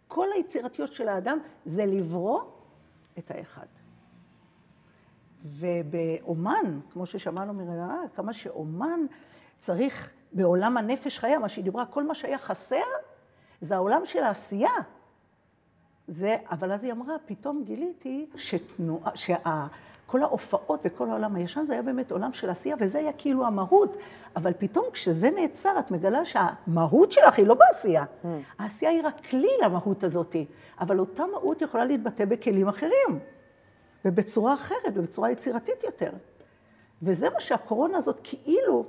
כל 0.08 0.26
היצירתיות 0.34 0.92
של 0.92 1.08
האדם 1.08 1.38
זה 1.64 1.86
לברוא 1.86 2.40
את 3.18 3.30
האחד. 3.30 3.66
ובאומן, 5.44 6.80
כמו 6.92 7.06
ששמענו 7.06 7.54
מרננה, 7.54 8.02
כמה 8.14 8.32
שאומן 8.32 9.00
צריך 9.58 10.12
בעולם 10.32 10.76
הנפש 10.76 11.18
חיה, 11.18 11.38
מה 11.38 11.48
שהיא 11.48 11.64
דיברה, 11.64 11.86
כל 11.86 12.04
מה 12.04 12.14
שהיה 12.14 12.38
חסר, 12.38 12.76
זה 13.60 13.74
העולם 13.74 14.00
של 14.04 14.22
העשייה. 14.22 14.70
זה, 16.08 16.36
אבל 16.50 16.72
אז 16.72 16.84
היא 16.84 16.92
אמרה, 16.92 17.14
פתאום 17.26 17.62
גיליתי 17.64 18.26
שתנועה, 18.36 19.10
שה... 19.14 19.66
כל 20.08 20.22
ההופעות 20.22 20.80
וכל 20.84 21.10
העולם 21.10 21.34
הישן 21.34 21.64
זה 21.64 21.72
היה 21.72 21.82
באמת 21.82 22.12
עולם 22.12 22.32
של 22.32 22.50
עשייה, 22.50 22.76
וזה 22.80 22.98
היה 22.98 23.12
כאילו 23.12 23.46
המהות. 23.46 23.96
אבל 24.36 24.52
פתאום 24.58 24.84
כשזה 24.92 25.30
נעצר, 25.30 25.78
את 25.78 25.90
מגלה 25.90 26.24
שהמהות 26.24 27.12
שלך 27.12 27.38
היא 27.38 27.46
לא 27.46 27.54
בעשייה. 27.54 28.04
Mm. 28.04 28.26
העשייה 28.58 28.90
היא 28.90 29.00
רק 29.04 29.20
כלי 29.20 29.48
למהות 29.62 30.04
הזאת, 30.04 30.36
אבל 30.80 30.98
אותה 30.98 31.24
מהות 31.32 31.62
יכולה 31.62 31.84
להתבטא 31.84 32.24
בכלים 32.24 32.68
אחרים, 32.68 33.18
ובצורה 34.04 34.54
אחרת, 34.54 34.92
ובצורה 34.94 35.30
יצירתית 35.30 35.84
יותר. 35.84 36.10
וזה 37.02 37.30
מה 37.30 37.40
שהקורונה 37.40 37.98
הזאת 37.98 38.20
כאילו, 38.22 38.84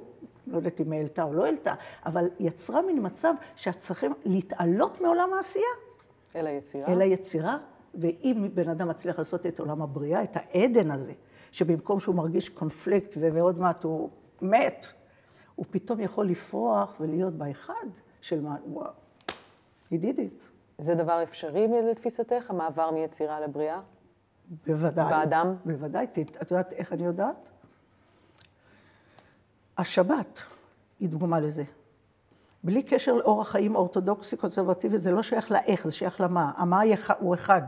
לא 0.51 0.57
יודעת 0.57 0.81
אם 0.81 0.93
העלתה 0.93 1.23
או 1.23 1.33
לא 1.33 1.45
העלתה, 1.45 1.73
אבל 2.05 2.29
יצרה 2.39 2.81
מין 2.81 3.05
מצב 3.05 3.33
שאת 3.55 3.79
צריכים 3.79 4.13
להתעלות 4.25 5.01
מעולם 5.01 5.33
העשייה. 5.33 5.65
אל 6.35 6.47
היצירה? 6.47 6.87
אל 6.87 7.01
היצירה, 7.01 7.57
ואם 7.95 8.49
בן 8.53 8.69
אדם 8.69 8.87
מצליח 8.87 9.17
לעשות 9.17 9.45
את 9.45 9.59
עולם 9.59 9.81
הבריאה, 9.81 10.23
את 10.23 10.35
העדן 10.35 10.91
הזה, 10.91 11.13
שבמקום 11.51 11.99
שהוא 11.99 12.15
מרגיש 12.15 12.49
קונפליקט 12.49 13.17
ועוד 13.17 13.59
מעט 13.59 13.83
הוא 13.83 14.09
מת, 14.41 14.85
הוא 15.55 15.65
פתאום 15.71 15.99
יכול 15.99 16.27
לפרוח 16.27 16.95
ולהיות 16.99 17.33
באחד 17.33 17.87
של 18.21 18.41
מה, 18.41 18.55
וואו, 18.67 18.91
he 19.91 19.95
did 19.95 20.17
it. 20.17 20.43
זה 20.77 20.95
דבר 20.95 21.23
אפשרי 21.23 21.67
לתפיסתך, 21.91 22.49
המעבר 22.49 22.91
מיצירה 22.91 23.39
לבריאה? 23.39 23.79
בוודאי. 24.67 25.09
באדם? 25.09 25.55
בוודאי. 25.65 26.07
את 26.41 26.51
יודעת 26.51 26.73
איך 26.73 26.93
אני 26.93 27.05
יודעת? 27.05 27.49
השבת 29.79 30.39
היא 30.99 31.09
דוגמה 31.09 31.39
לזה. 31.39 31.63
בלי 32.63 32.83
קשר 32.83 33.13
לאורח 33.13 33.49
חיים 33.49 33.75
אורתודוקסי 33.75 34.37
קונסרבטיבי, 34.37 34.99
זה 34.99 35.11
לא 35.11 35.23
שייך 35.23 35.51
לאיך, 35.51 35.87
זה 35.87 35.91
שייך 35.91 36.21
למה. 36.21 36.51
המה 36.57 36.81
הוא 37.19 37.35
אחד. 37.35 37.61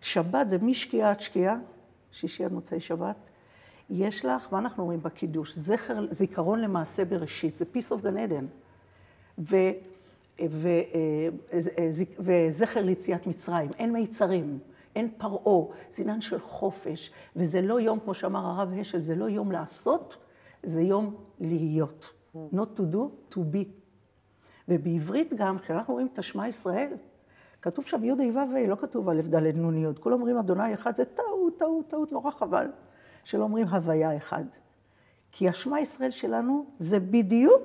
שבת 0.00 0.48
זה 0.48 0.58
משקיעה 0.62 1.10
עד 1.10 1.20
שקיעה, 1.20 1.56
שישי 2.12 2.44
עד 2.44 2.52
מוצאי 2.52 2.80
שבת. 2.80 3.16
יש 3.90 4.24
לך, 4.24 4.52
מה 4.52 4.58
אנחנו 4.58 4.82
אומרים 4.82 5.02
בקידוש? 5.02 5.58
זכר, 5.58 6.06
זיכרון 6.10 6.60
למעשה 6.60 7.04
בראשית, 7.04 7.56
זה 7.56 7.64
peace 7.74 7.92
of 7.92 8.02
גן 8.02 8.16
עדן. 8.16 8.46
ו, 9.38 9.56
ו, 10.48 10.68
וזכר 12.18 12.82
ליציאת 12.82 13.26
מצרים, 13.26 13.70
אין 13.78 13.92
מיצרים, 13.92 14.58
אין 14.96 15.10
פרעה, 15.18 15.74
זה 15.92 16.02
עניין 16.02 16.20
של 16.20 16.40
חופש, 16.40 17.10
וזה 17.36 17.60
לא 17.60 17.80
יום, 17.80 18.00
כמו 18.00 18.14
שאמר 18.14 18.46
הרב 18.46 18.78
השל, 18.80 18.98
זה 18.98 19.14
לא 19.14 19.28
יום 19.28 19.52
לעשות, 19.52 20.16
זה 20.62 20.82
יום 20.82 21.14
להיות. 21.40 22.10
Not 22.54 22.78
to 22.78 22.94
do, 22.94 23.34
to 23.34 23.38
be. 23.38 23.64
ובעברית 24.68 25.34
גם, 25.34 25.58
כשאנחנו 25.58 25.92
אומרים 25.92 26.08
את 26.12 26.18
השמע 26.18 26.48
ישראל, 26.48 26.92
כתוב 27.62 27.86
שם 27.86 28.04
י' 28.04 28.10
ה' 28.10 28.44
ו' 28.54 28.68
לא 28.68 28.76
כתוב 28.76 29.08
א' 29.08 29.20
ד' 29.22 29.58
נ' 29.58 29.78
י', 29.78 29.86
כולם 30.00 30.14
אומרים 30.14 30.36
אדוני 30.36 30.74
אחד, 30.74 30.96
זה 30.96 31.04
טעות, 31.04 31.58
טעות, 31.58 31.88
טעות, 31.88 32.12
נורא 32.12 32.30
חבל, 32.30 32.66
שלא 33.24 33.42
אומרים 33.42 33.66
הוויה 33.66 34.16
אחד. 34.16 34.44
כי 35.32 35.48
השמע 35.48 35.80
ישראל 35.80 36.10
שלנו 36.10 36.66
זה 36.78 37.00
בדיוק 37.00 37.62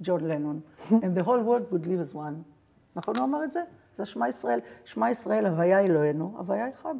ג'ון 0.00 0.24
לנון. 0.24 0.60
And 0.90 1.18
the 1.18 1.24
whole 1.24 1.42
world 1.42 1.72
would 1.72 1.86
live 1.86 2.12
as 2.12 2.14
one. 2.14 2.42
נכון 2.96 3.16
הוא 3.16 3.24
אמר 3.24 3.44
את 3.44 3.52
זה? 3.52 3.62
זה 3.96 4.06
שמע 4.06 4.28
ישראל, 4.28 4.60
שמע 4.84 5.10
ישראל, 5.10 5.46
הוויה 5.46 5.80
אלוהינו, 5.80 6.34
הוויה 6.38 6.68
אחד. 6.70 6.94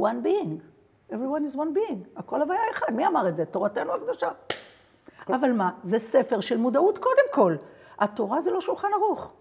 one 0.00 0.22
being. 0.24 0.75
Everyone 1.10 1.52
is 1.52 1.56
one 1.56 1.76
being. 1.76 2.08
הכל 2.16 2.42
הוויה 2.42 2.60
אחד. 2.70 2.92
מי 2.92 3.06
אמר 3.06 3.28
את 3.28 3.36
זה? 3.36 3.44
תורתנו 3.44 3.94
הקדושה. 3.94 4.28
אבל 5.28 5.52
מה? 5.52 5.70
זה 5.82 5.98
ספר 5.98 6.40
של 6.40 6.56
מודעות 6.56 6.98
קודם 6.98 7.32
כל. 7.32 7.56
התורה 7.98 8.40
זה 8.40 8.50
לא 8.50 8.60
שולחן 8.60 8.88
ערוך. 8.94 9.32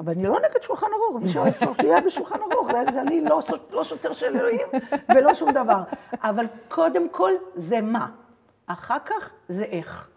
אבל 0.00 0.12
אני 0.12 0.22
לא 0.22 0.38
נגד 0.38 0.62
שולחן 0.62 0.86
ערוך, 0.94 1.22
מי 1.22 1.28
שאוהב 1.28 1.54
שיהיה 1.80 2.00
בשולחן 2.00 2.38
ערוך, 2.50 2.72
זה, 2.72 2.92
זה 2.92 3.00
אני 3.00 3.20
לא, 3.20 3.40
לא 3.70 3.84
שוטר 3.84 4.12
של 4.12 4.36
אלוהים 4.36 4.66
ולא 5.14 5.34
שום 5.34 5.50
דבר. 5.50 5.82
אבל 6.12 6.46
קודם 6.68 7.08
כל 7.08 7.32
זה 7.54 7.80
מה, 7.80 8.08
אחר 8.66 8.98
כך 9.04 9.30
זה 9.48 9.64
איך. 9.64 10.08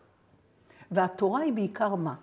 והתורה 0.91 1.41
היא 1.41 1.53
בעיקר 1.53 1.95
מה. 1.95 2.13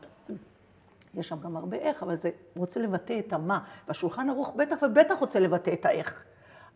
יש 1.14 1.28
שם 1.28 1.40
גם 1.40 1.56
הרבה 1.56 1.76
איך, 1.76 2.02
אבל 2.02 2.16
זה 2.16 2.30
רוצה 2.56 2.80
לבטא 2.80 3.18
את 3.18 3.32
המה. 3.32 3.58
והשולחן 3.88 4.30
ערוך 4.30 4.52
בטח 4.56 4.76
ובטח 4.82 5.18
רוצה 5.18 5.40
לבטא 5.40 5.70
את 5.72 5.86
האיך. 5.86 6.24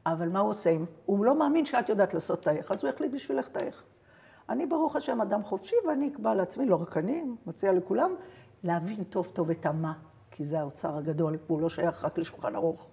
אבל 0.07 0.29
מה 0.29 0.39
הוא 0.39 0.51
עושה? 0.51 0.77
הוא 1.07 1.25
לא 1.25 1.39
מאמין 1.39 1.65
שאת 1.65 1.89
יודעת 1.89 2.15
לעשות 2.15 2.41
את 2.41 2.47
האיך, 2.47 2.73
אז 2.73 2.85
הוא 2.85 2.91
יחליט 2.91 3.13
בשבילך 3.13 3.49
את 3.49 3.57
האיך. 3.57 3.85
אני 4.49 4.67
ברוך 4.67 4.97
השם 4.97 5.21
אדם 5.21 5.43
חופשי 5.43 5.77
ואני 5.89 6.09
אקבע 6.09 6.35
לעצמי, 6.35 6.67
לא 6.67 6.77
רק 6.77 6.97
אני, 6.97 7.25
מציע 7.47 7.73
לכולם, 7.73 8.15
להבין 8.65 9.05
טוב 9.05 9.27
טוב 9.33 9.51
את 9.51 9.67
המה, 9.67 9.93
כי 10.31 10.45
זה 10.45 10.61
האוצר 10.61 10.97
הגדול, 10.97 11.39
והוא 11.47 11.61
לא 11.61 11.69
שייך 11.69 12.05
רק 12.05 12.19
לשולחן 12.19 12.55
ארוך. 12.55 12.89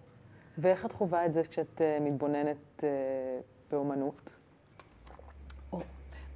ואיך 0.58 0.86
את 0.86 0.92
חווה 0.92 1.26
את 1.26 1.34
זה 1.34 1.42
כשאת 1.44 1.82
uh, 1.82 2.04
מתבוננת 2.04 2.58
uh, 2.78 2.84
באומנות? 3.72 4.36
או, 5.74 5.80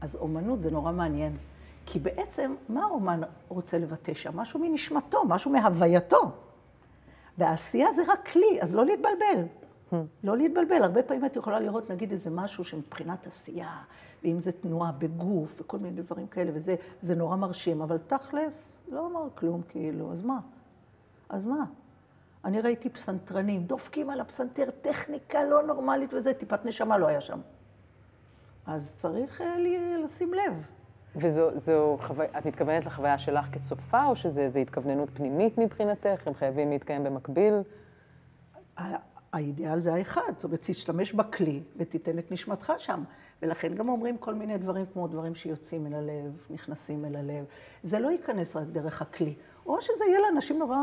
אז 0.02 0.16
אומנות 0.16 0.62
זה 0.62 0.72
נורא 0.72 0.92
מעניין, 0.92 1.38
כי 1.86 2.00
בעצם 2.00 2.56
מה 2.70 2.84
האומן 2.84 3.22
רוצה 3.48 3.78
לבטא 3.78 4.14
שם? 4.14 4.38
משהו 4.38 4.60
מנשמתו, 4.60 5.26
משהו 5.26 5.52
מהווייתו. 5.52 6.32
והעשייה 7.38 7.94
זה 7.94 8.02
רק 8.08 8.28
כלי, 8.28 8.62
אז 8.62 8.76
לא 8.76 8.86
להתבלבל. 8.86 9.44
לא 10.24 10.38
להתבלבל. 10.38 10.84
הרבה 10.84 11.04
פעמים 11.04 11.26
את 11.26 11.36
יכולה 11.36 11.60
לראות, 11.60 11.92
נגיד, 11.92 12.12
איזה 12.12 12.30
משהו 12.30 12.64
שמבחינת 12.64 13.28
עשייה, 13.28 13.78
ואם 14.24 14.40
זה 14.40 14.52
תנועה 14.52 14.92
בגוף 14.92 15.62
וכל 15.62 15.78
מיני 15.78 16.02
דברים 16.02 16.28
כאלה, 16.28 16.52
וזה 16.54 17.16
נורא 17.16 17.36
מרשים, 17.36 17.82
אבל 17.82 17.98
תכלס, 17.98 18.82
לא 18.92 19.08
אמר 19.08 19.28
כלום 19.36 19.62
כאילו, 19.70 20.12
אז 20.12 20.24
מה? 20.24 20.40
אז 21.30 21.46
מה? 21.46 21.66
אני 22.46 22.62
ראיתי 22.62 22.90
פסנתרנים, 22.90 23.64
דופקים 23.64 24.10
על 24.10 24.20
הפסנתר, 24.20 24.70
טכניקה 24.82 25.44
לא 25.44 25.64
נורמלית 25.64 26.14
וזה, 26.14 26.34
טיפת 26.34 26.66
נשמה 26.66 26.98
לא 26.98 27.08
היה 27.08 27.22
שם. 27.22 27.40
אז 28.66 28.94
צריך 28.96 29.42
אה, 29.42 29.58
לשים 30.04 30.34
לב. 30.34 30.54
וזו 31.16 31.98
חוויה, 32.02 32.30
את 32.38 32.46
מתכוונת 32.46 32.86
לחוויה 32.86 33.18
שלך 33.18 33.46
כצופה, 33.52 34.06
או 34.06 34.16
שזה 34.16 34.60
התכווננות 34.60 35.10
פנימית 35.14 35.58
מבחינתך? 35.58 36.28
הם 36.28 36.34
חייבים 36.34 36.70
להתקיים 36.70 37.04
במקביל? 37.04 37.54
האידיאל 39.34 39.80
זה 39.80 39.94
האחד, 39.94 40.32
זאת 40.36 40.44
אומרת, 40.44 40.60
תשתמש 40.62 41.14
בכלי 41.14 41.64
ותיתן 41.78 42.20
את 42.20 42.32
נשמתך 42.32 42.74
שם. 42.78 43.04
ולכן 43.42 43.76
גם 43.76 43.90
אומרים 43.90 44.18
כל 44.18 44.34
מיני 44.34 44.58
דברים 44.58 44.86
כמו 44.94 45.08
דברים 45.08 45.36
שיוצאים 45.36 45.88
אל 45.88 45.94
הלב, 45.94 46.48
נכנסים 46.50 47.06
אל 47.06 47.16
הלב. 47.16 47.46
זה 47.84 48.00
לא 48.00 48.10
ייכנס 48.10 48.56
רק 48.56 48.68
דרך 48.68 49.02
הכלי. 49.02 49.36
או 49.66 49.82
שזה 49.82 50.06
יהיה 50.08 50.20
לאנשים 50.20 50.60
נורא 50.60 50.78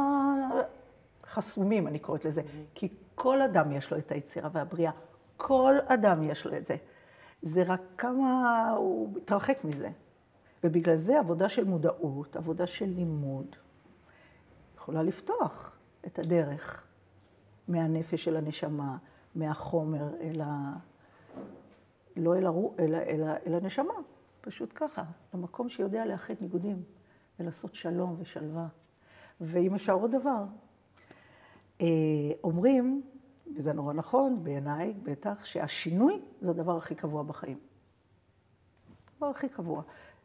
חסומים, 1.27 1.89
אני 1.89 1.99
קוראת 1.99 2.25
לזה. 2.25 2.43
כי 2.75 2.89
כל 3.15 3.43
אדם 3.43 3.73
יש 3.73 3.91
לו 3.91 3.99
את 3.99 4.13
היצירה 4.13 4.49
והבריאה. 4.53 4.93
כל 5.37 5.75
אדם 5.87 6.23
יש 6.23 6.47
לו 6.47 6.57
את 6.57 6.67
זה. 6.67 6.77
זה 7.43 7.63
רק 7.63 7.81
כמה 7.99 8.71
הוא 8.71 9.09
מתרחק 9.17 9.65
מזה. 9.65 9.91
ובגלל 10.65 10.97
זה 10.97 11.19
עבודה 11.19 11.49
של 11.49 11.65
מודעות, 11.65 12.37
עבודה 12.37 12.67
של 12.67 12.87
לימוד, 12.87 13.57
יכולה 14.77 15.03
לפתוח 15.03 15.77
את 16.07 16.19
הדרך 16.19 16.84
מהנפש 17.69 18.29
אל 18.29 18.37
הנשמה, 18.37 18.97
מהחומר 19.35 20.09
אל 20.21 20.41
ה... 20.41 20.77
לא 22.17 22.37
אל, 22.37 22.47
הרו... 22.47 22.75
אל, 22.79 22.95
אל, 22.95 23.23
אל 23.47 23.55
הנשמה, 23.55 23.95
פשוט 24.41 24.73
ככה, 24.75 25.05
למקום 25.35 25.69
שיודע 25.69 26.07
לאחד 26.07 26.35
ניגודים 26.41 26.83
ולעשות 27.41 27.75
שלום 27.75 28.17
ושלווה. 28.19 28.67
ואם 29.41 29.75
אפשר 29.75 29.93
עוד 29.93 30.11
דבר, 30.11 30.45
אה, 31.81 31.87
אומרים, 32.45 33.03
וזה 33.57 33.73
נורא 33.73 33.93
נכון 33.93 34.45
בעיניי, 34.45 34.95
בטח, 35.03 35.45
שהשינוי 35.45 36.23
זה 36.41 36.51
הדבר 36.51 36.77
הכי 36.77 36.95
קבוע 36.95 37.23
בחיים. 37.23 37.59
הדבר 39.15 39.27
הכי 39.27 39.49
קבוע. 39.49 39.83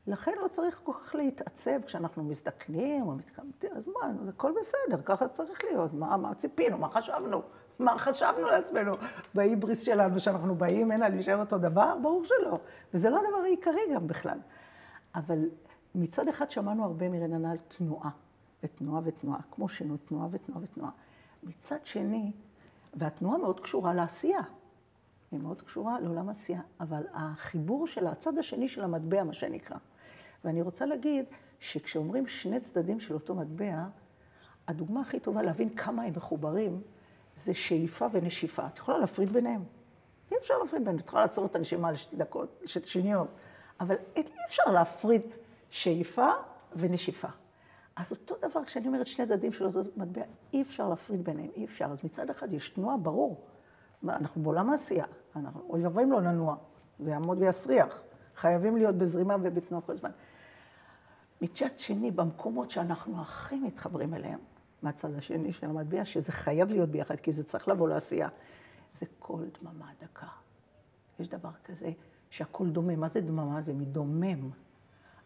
לכן 0.08 0.32
לא 0.42 0.48
צריך 0.48 0.80
כל 0.84 0.94
כך 0.94 1.16
להתעצב 1.16 1.82
כשאנחנו 1.86 2.24
מזדקנים 2.24 3.08
או 3.08 3.16
מתקמטים, 3.16 3.70
אז 3.76 3.88
מה, 3.88 4.14
זה 4.24 4.30
הכל 4.30 4.54
בסדר, 4.60 5.02
ככה 5.06 5.28
זה 5.28 5.34
צריך 5.34 5.64
להיות. 5.64 5.94
מה, 5.94 6.18
מה 6.18 6.36
ציפינו, 6.36 6.78
מה 6.78 6.90
חשבנו? 6.90 7.42
מה 7.80 7.98
חשבנו 7.98 8.48
לעצמנו 8.48 8.94
בהיבריס 9.34 9.82
שלנו, 9.82 10.20
שאנחנו 10.20 10.56
באים 10.56 10.92
הנה 10.92 11.10
להישאר 11.10 11.40
אותו 11.40 11.58
דבר? 11.58 11.98
ברור 12.02 12.26
שלא. 12.26 12.60
וזה 12.94 13.10
לא 13.10 13.20
הדבר 13.20 13.38
העיקרי 13.44 13.94
גם 13.94 14.08
בכלל. 14.08 14.38
אבל 15.16 15.50
מצד 15.96 16.28
אחד 16.28 16.52
שמענו 16.52 16.86
הרבה 16.86 17.10
מרננה 17.10 17.52
על 17.52 17.58
תנועה, 17.58 18.10
ותנועה 18.64 19.02
ותנועה, 19.06 19.40
כמו 19.52 19.70
שינוי 19.70 19.98
תנועה 19.98 20.28
ותנועה 20.32 20.62
ותנועה. 20.64 20.92
מצד 21.44 21.86
שני, 21.86 22.32
והתנועה 22.94 23.38
מאוד 23.38 23.60
קשורה 23.60 23.94
לעשייה. 23.94 24.42
היא 25.32 25.40
מאוד 25.40 25.62
קשורה 25.62 26.00
לעולם 26.00 26.30
עשייה, 26.30 26.62
אבל 26.80 27.04
החיבור 27.14 27.88
של 27.88 28.08
הצד 28.08 28.38
השני 28.38 28.68
של 28.68 28.84
המטבע, 28.84 29.24
מה 29.24 29.34
שנקרא. 29.34 29.78
ואני 30.46 30.62
רוצה 30.62 30.86
להגיד 30.86 31.26
שכשאומרים 31.60 32.28
שני 32.28 32.60
צדדים 32.60 33.00
של 33.00 33.14
אותו 33.14 33.36
מטבע, 33.36 33.86
הדוגמה 34.68 35.02
הכי 35.02 35.20
טובה 35.20 35.42
להבין 35.42 35.70
כמה 35.70 36.04
הם 36.04 36.14
מחוברים, 36.16 36.82
זה 37.36 37.54
שאיפה 37.54 38.08
ונשיפה. 38.12 38.68
את 38.68 38.78
יכולה 38.78 38.98
להפריד 38.98 39.30
ביניהם. 39.30 39.64
אי 40.32 40.38
אפשר 40.38 40.58
להפריד 40.58 40.82
ביניהם. 40.82 41.00
את 41.00 41.08
יכולה 41.08 41.22
לעצור 41.22 41.46
את 41.46 41.56
הנשימה 41.56 41.92
לשתי 41.92 42.16
דקות, 42.16 42.60
לשתי 42.64 42.88
שניות, 42.88 43.28
אבל 43.80 43.96
אי 44.16 44.24
אפשר 44.48 44.72
להפריד 44.72 45.22
שאיפה 45.70 46.28
ונשיפה. 46.76 47.28
אז 47.96 48.12
אותו 48.12 48.36
דבר, 48.42 48.66
כשאני 48.66 48.88
אומרת 48.88 49.08
שני 49.08 49.26
צדדים 49.26 49.52
של 49.52 49.66
אותו 49.66 49.82
מטבע, 49.98 50.22
אי 50.54 50.62
אפשר 50.62 50.90
להפריד 50.90 51.24
ביניהם, 51.24 51.50
אי 51.56 51.66
אפשר. 51.66 51.86
אז 51.86 52.04
מצד 52.04 52.30
אחד 52.30 52.54
יש 52.54 52.70
תנועה, 52.70 52.98
ברור. 52.98 53.44
אנחנו 54.04 54.44
בעולם 54.44 54.70
העשייה, 54.70 55.06
אוי 55.70 55.84
ואבוי 55.84 56.04
אם 56.04 56.12
לא 56.12 56.22
ננוע, 56.22 56.56
ויעמוד 57.00 57.38
ויסריח. 57.42 58.04
חייבים 58.36 58.78
להיות 58.78 58.96
בזרימה 58.96 59.36
ובתנועה 59.42 59.82
כל 59.82 59.94
הזמן. 59.94 60.12
מצד 61.42 61.80
שני, 61.80 62.12
במקומות 62.12 62.72
שאנחנו 62.72 63.22
הכי 63.22 63.60
מתחברים 63.60 64.14
אליהם, 64.14 64.40
מהצד 64.82 65.16
השני 65.16 65.54
של 65.54 65.70
המטבע, 65.70 66.06
שזה 66.06 66.32
חייב 66.32 66.70
להיות 66.70 66.90
ביחד, 66.90 67.16
כי 67.16 67.32
זה 67.32 67.44
צריך 67.44 67.68
לבוא 67.68 67.90
לעשייה, 67.90 68.30
זה 69.00 69.06
כל 69.20 69.44
דממה 69.62 69.92
דקה. 70.02 70.28
יש 71.20 71.28
דבר 71.28 71.52
כזה 71.66 71.92
שהכל 72.30 72.70
דומם. 72.70 73.00
מה 73.00 73.08
זה 73.08 73.22
דממה? 73.22 73.62
זה 73.62 73.74
מדומם. 73.74 74.50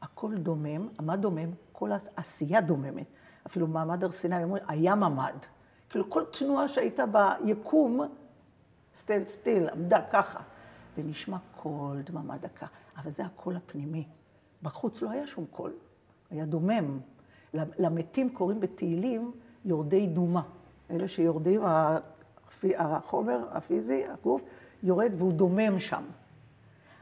הכל 0.01 0.35
דומם. 0.37 0.87
מה 1.01 1.15
דומם? 1.15 1.51
כל 1.71 1.89
העשייה 1.91 2.61
דוממת. 2.61 3.07
אפילו 3.47 3.67
מעמד 3.67 4.03
הר 4.03 4.11
סיני 4.11 4.43
אומרים, 4.43 4.63
היה 4.67 4.95
עמד. 4.95 5.33
כאילו 5.89 6.09
כל 6.09 6.23
תנועה 6.39 6.67
שהייתה 6.67 7.03
ביקום, 7.45 8.01
stand 8.95 9.27
still, 9.27 9.69
עמדה 9.69 9.99
ככה. 10.11 10.39
ונשמע 10.97 11.37
קול 11.55 12.01
דממה 12.01 12.37
דקה. 12.37 12.65
אבל 12.97 13.11
זה 13.11 13.25
הקול 13.25 13.55
הפנימי. 13.55 14.07
בחוץ 14.63 15.01
לא 15.01 15.11
היה 15.11 15.27
שום 15.27 15.45
קול, 15.51 15.73
היה 16.31 16.45
דומם. 16.45 16.99
למתים 17.53 18.29
קוראים 18.29 18.59
בתהילים 18.59 19.31
יורדי 19.65 20.07
דומה. 20.07 20.41
אלה 20.91 21.07
שיורדים, 21.07 21.61
החומר 22.77 23.47
הפיזי, 23.51 24.05
הגוף, 24.05 24.41
יורד 24.83 25.11
והוא 25.17 25.33
דומם 25.33 25.79
שם. 25.79 26.03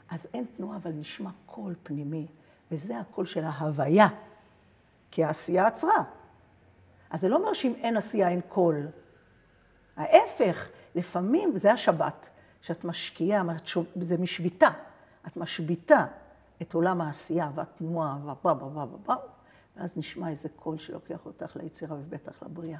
אז 0.10 0.28
אין 0.34 0.46
תנועה, 0.58 0.78
אבל 0.78 0.92
נשמע 0.92 1.30
קול 1.46 1.76
פנימי, 1.84 2.28
וזה 2.72 3.00
הקול 3.00 3.26
של 3.26 3.44
ההוויה, 3.44 4.08
כי 5.12 5.24
העשייה 5.24 5.68
עצרה. 5.68 6.04
אז 7.10 7.22
זה 7.22 7.30
לא 7.30 7.36
אומר 7.36 7.54
שאם 7.54 7.74
אין 7.76 7.98
עשייה 7.98 8.30
אין 8.30 8.42
קול. 8.50 8.88
ההפך, 9.98 10.70
לפעמים, 10.96 11.58
זה 11.58 11.72
השבת, 11.72 12.30
שאת 12.62 12.84
משקיעה, 12.84 13.44
זה 14.02 14.18
משביתה, 14.18 14.70
את 15.28 15.38
משביתה 15.38 16.06
את 16.62 16.74
עולם 16.74 17.02
העשייה 17.02 17.52
והתנועה 17.56 18.18
והבא, 18.26 18.54
בא, 18.54 18.68
בא, 18.68 18.86
בא, 18.86 18.98
בא, 19.06 19.16
ואז 19.78 19.98
נשמע 19.98 20.30
איזה 20.30 20.50
קול 20.50 20.78
שלוקח 20.78 21.26
אותך 21.26 21.56
ליצירה 21.56 21.96
ובטח 21.96 22.44
לבריאה. 22.44 22.80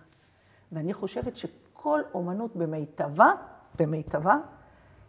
ואני 0.72 0.94
חושבת 0.94 1.36
שכל 1.36 2.02
אומנות 2.14 2.56
במיטבה, 2.56 3.32
במיטבה, 3.80 4.36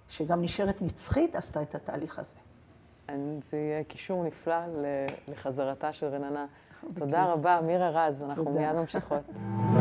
שגם 0.08 0.42
נשארת 0.42 0.82
נצחית, 0.82 1.36
עשתה 1.36 1.62
את 1.62 1.74
התהליך 1.74 2.18
הזה. 2.18 2.36
זה 3.40 3.56
יהיה 3.56 3.84
קישור 3.84 4.24
נפלא 4.24 4.56
לחזרתה 5.28 5.92
של 5.92 6.06
רננה. 6.06 6.46
תודה 6.94 7.24
רבה, 7.24 7.60
מירה 7.66 7.90
רז, 7.90 8.22
אנחנו 8.22 8.50
מיד 8.52 8.72
ממשיכות. 8.72 9.22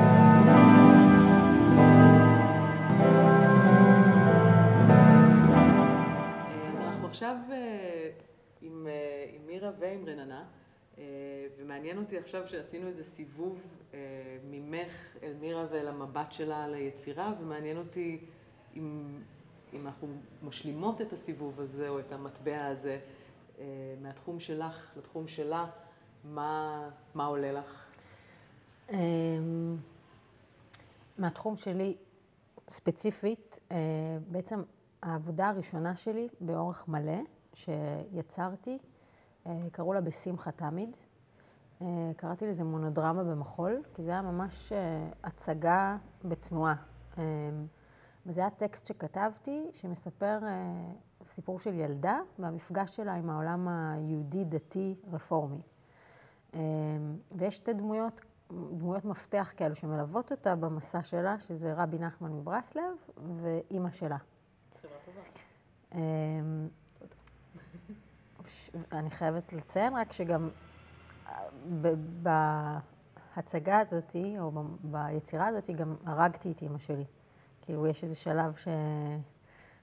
עכשיו 7.22 7.38
אה, 7.52 8.12
עם, 8.62 8.88
אה, 8.88 9.26
עם 9.36 9.48
מירה 9.48 9.72
ועם 9.80 10.06
רננה. 10.06 10.46
אה, 10.98 11.04
ומעניין 11.58 11.98
אותי 11.98 12.18
עכשיו 12.18 12.48
שעשינו 12.48 12.88
איזה 12.88 13.04
סיבוב 13.04 13.62
ממך 14.50 14.92
אל 15.24 15.34
מירה 15.34 15.66
ואל 15.72 15.88
המבט 15.88 16.32
שלה 16.32 16.64
על 16.64 16.74
היצירה, 16.74 17.34
ומעניין 17.42 17.78
אותי 17.78 18.20
אם, 18.76 19.20
אם 19.74 19.86
אנחנו 19.86 20.08
משלימות 20.44 21.02
את 21.02 21.14
הסיבוב 21.14 21.60
הזה 21.60 21.90
או 21.90 22.00
את 22.00 22.12
המטבע 22.12 22.66
הזה 22.66 23.00
מהתחום 24.02 24.40
שלך 24.40 24.92
לתחום 24.98 25.28
שלה, 25.28 25.66
מה, 26.24 26.90
מה 27.16 27.26
עולה 27.26 27.52
לך? 27.52 27.86
אמ, 28.90 29.78
מהתחום 31.18 31.56
שלי 31.56 31.96
ספציפית, 32.70 33.60
בעצם 34.28 34.62
העבודה 35.02 35.50
הראשונה 35.50 35.96
שלי 35.96 36.28
באורך 36.42 36.88
מלא, 36.88 37.22
שיצרתי, 37.54 38.78
אה, 39.48 39.68
קראו 39.72 39.94
לה 39.94 40.02
בשמחה 40.02 40.52
תמיד. 40.52 40.98
אה, 41.82 42.12
קראתי 42.18 42.48
לזה 42.48 42.64
מונודרמה 42.64 43.24
במחול, 43.24 43.82
כי 43.94 44.04
זה 44.04 44.12
היה 44.12 44.22
ממש 44.22 44.72
אה, 44.72 45.10
הצגה 45.24 45.98
בתנועה. 46.26 46.76
וזה 48.26 48.42
היה 48.42 48.50
טקסט 48.50 48.86
שכתבתי, 48.86 49.70
שמספר 49.72 50.40
סיפור 51.24 51.60
של 51.60 51.74
ילדה 51.74 52.20
והמפגש 52.40 52.96
שלה 52.96 53.14
עם 53.14 53.30
העולם 53.30 53.68
היהודי-דתי-רפורמי. 53.68 55.62
ויש 57.32 57.56
שתי 57.56 57.74
דמויות, 57.74 58.22
דמויות 58.52 59.06
מפתח 59.06 59.54
כאלו 59.58 59.76
שמלוות 59.76 60.32
אותה 60.32 60.56
במסע 60.56 61.04
שלה, 61.04 61.40
שזה 61.40 61.74
רבי 61.74 62.00
נחמן 62.00 62.32
מברסלב 62.32 62.94
ואימא 63.42 63.92
שלה. 63.92 64.18
טובה. 65.14 66.02
אני 68.92 69.10
חייבת 69.10 69.54
לציין 69.54 69.96
רק 69.96 70.12
שגם 70.12 70.50
אה, 71.28 71.48
בהצגה 73.36 73.80
הזאת, 73.80 74.16
או 74.40 74.52
ביצירה 74.84 75.48
הזאת, 75.48 75.70
גם 75.70 75.96
הרגתי 76.06 76.52
את 76.52 76.62
אימא 76.62 76.80
שלי. 76.80 77.06
כאילו, 77.62 77.88
יש 77.88 78.04
איזה 78.04 78.16
שלב 78.16 78.56
ש... 78.56 78.68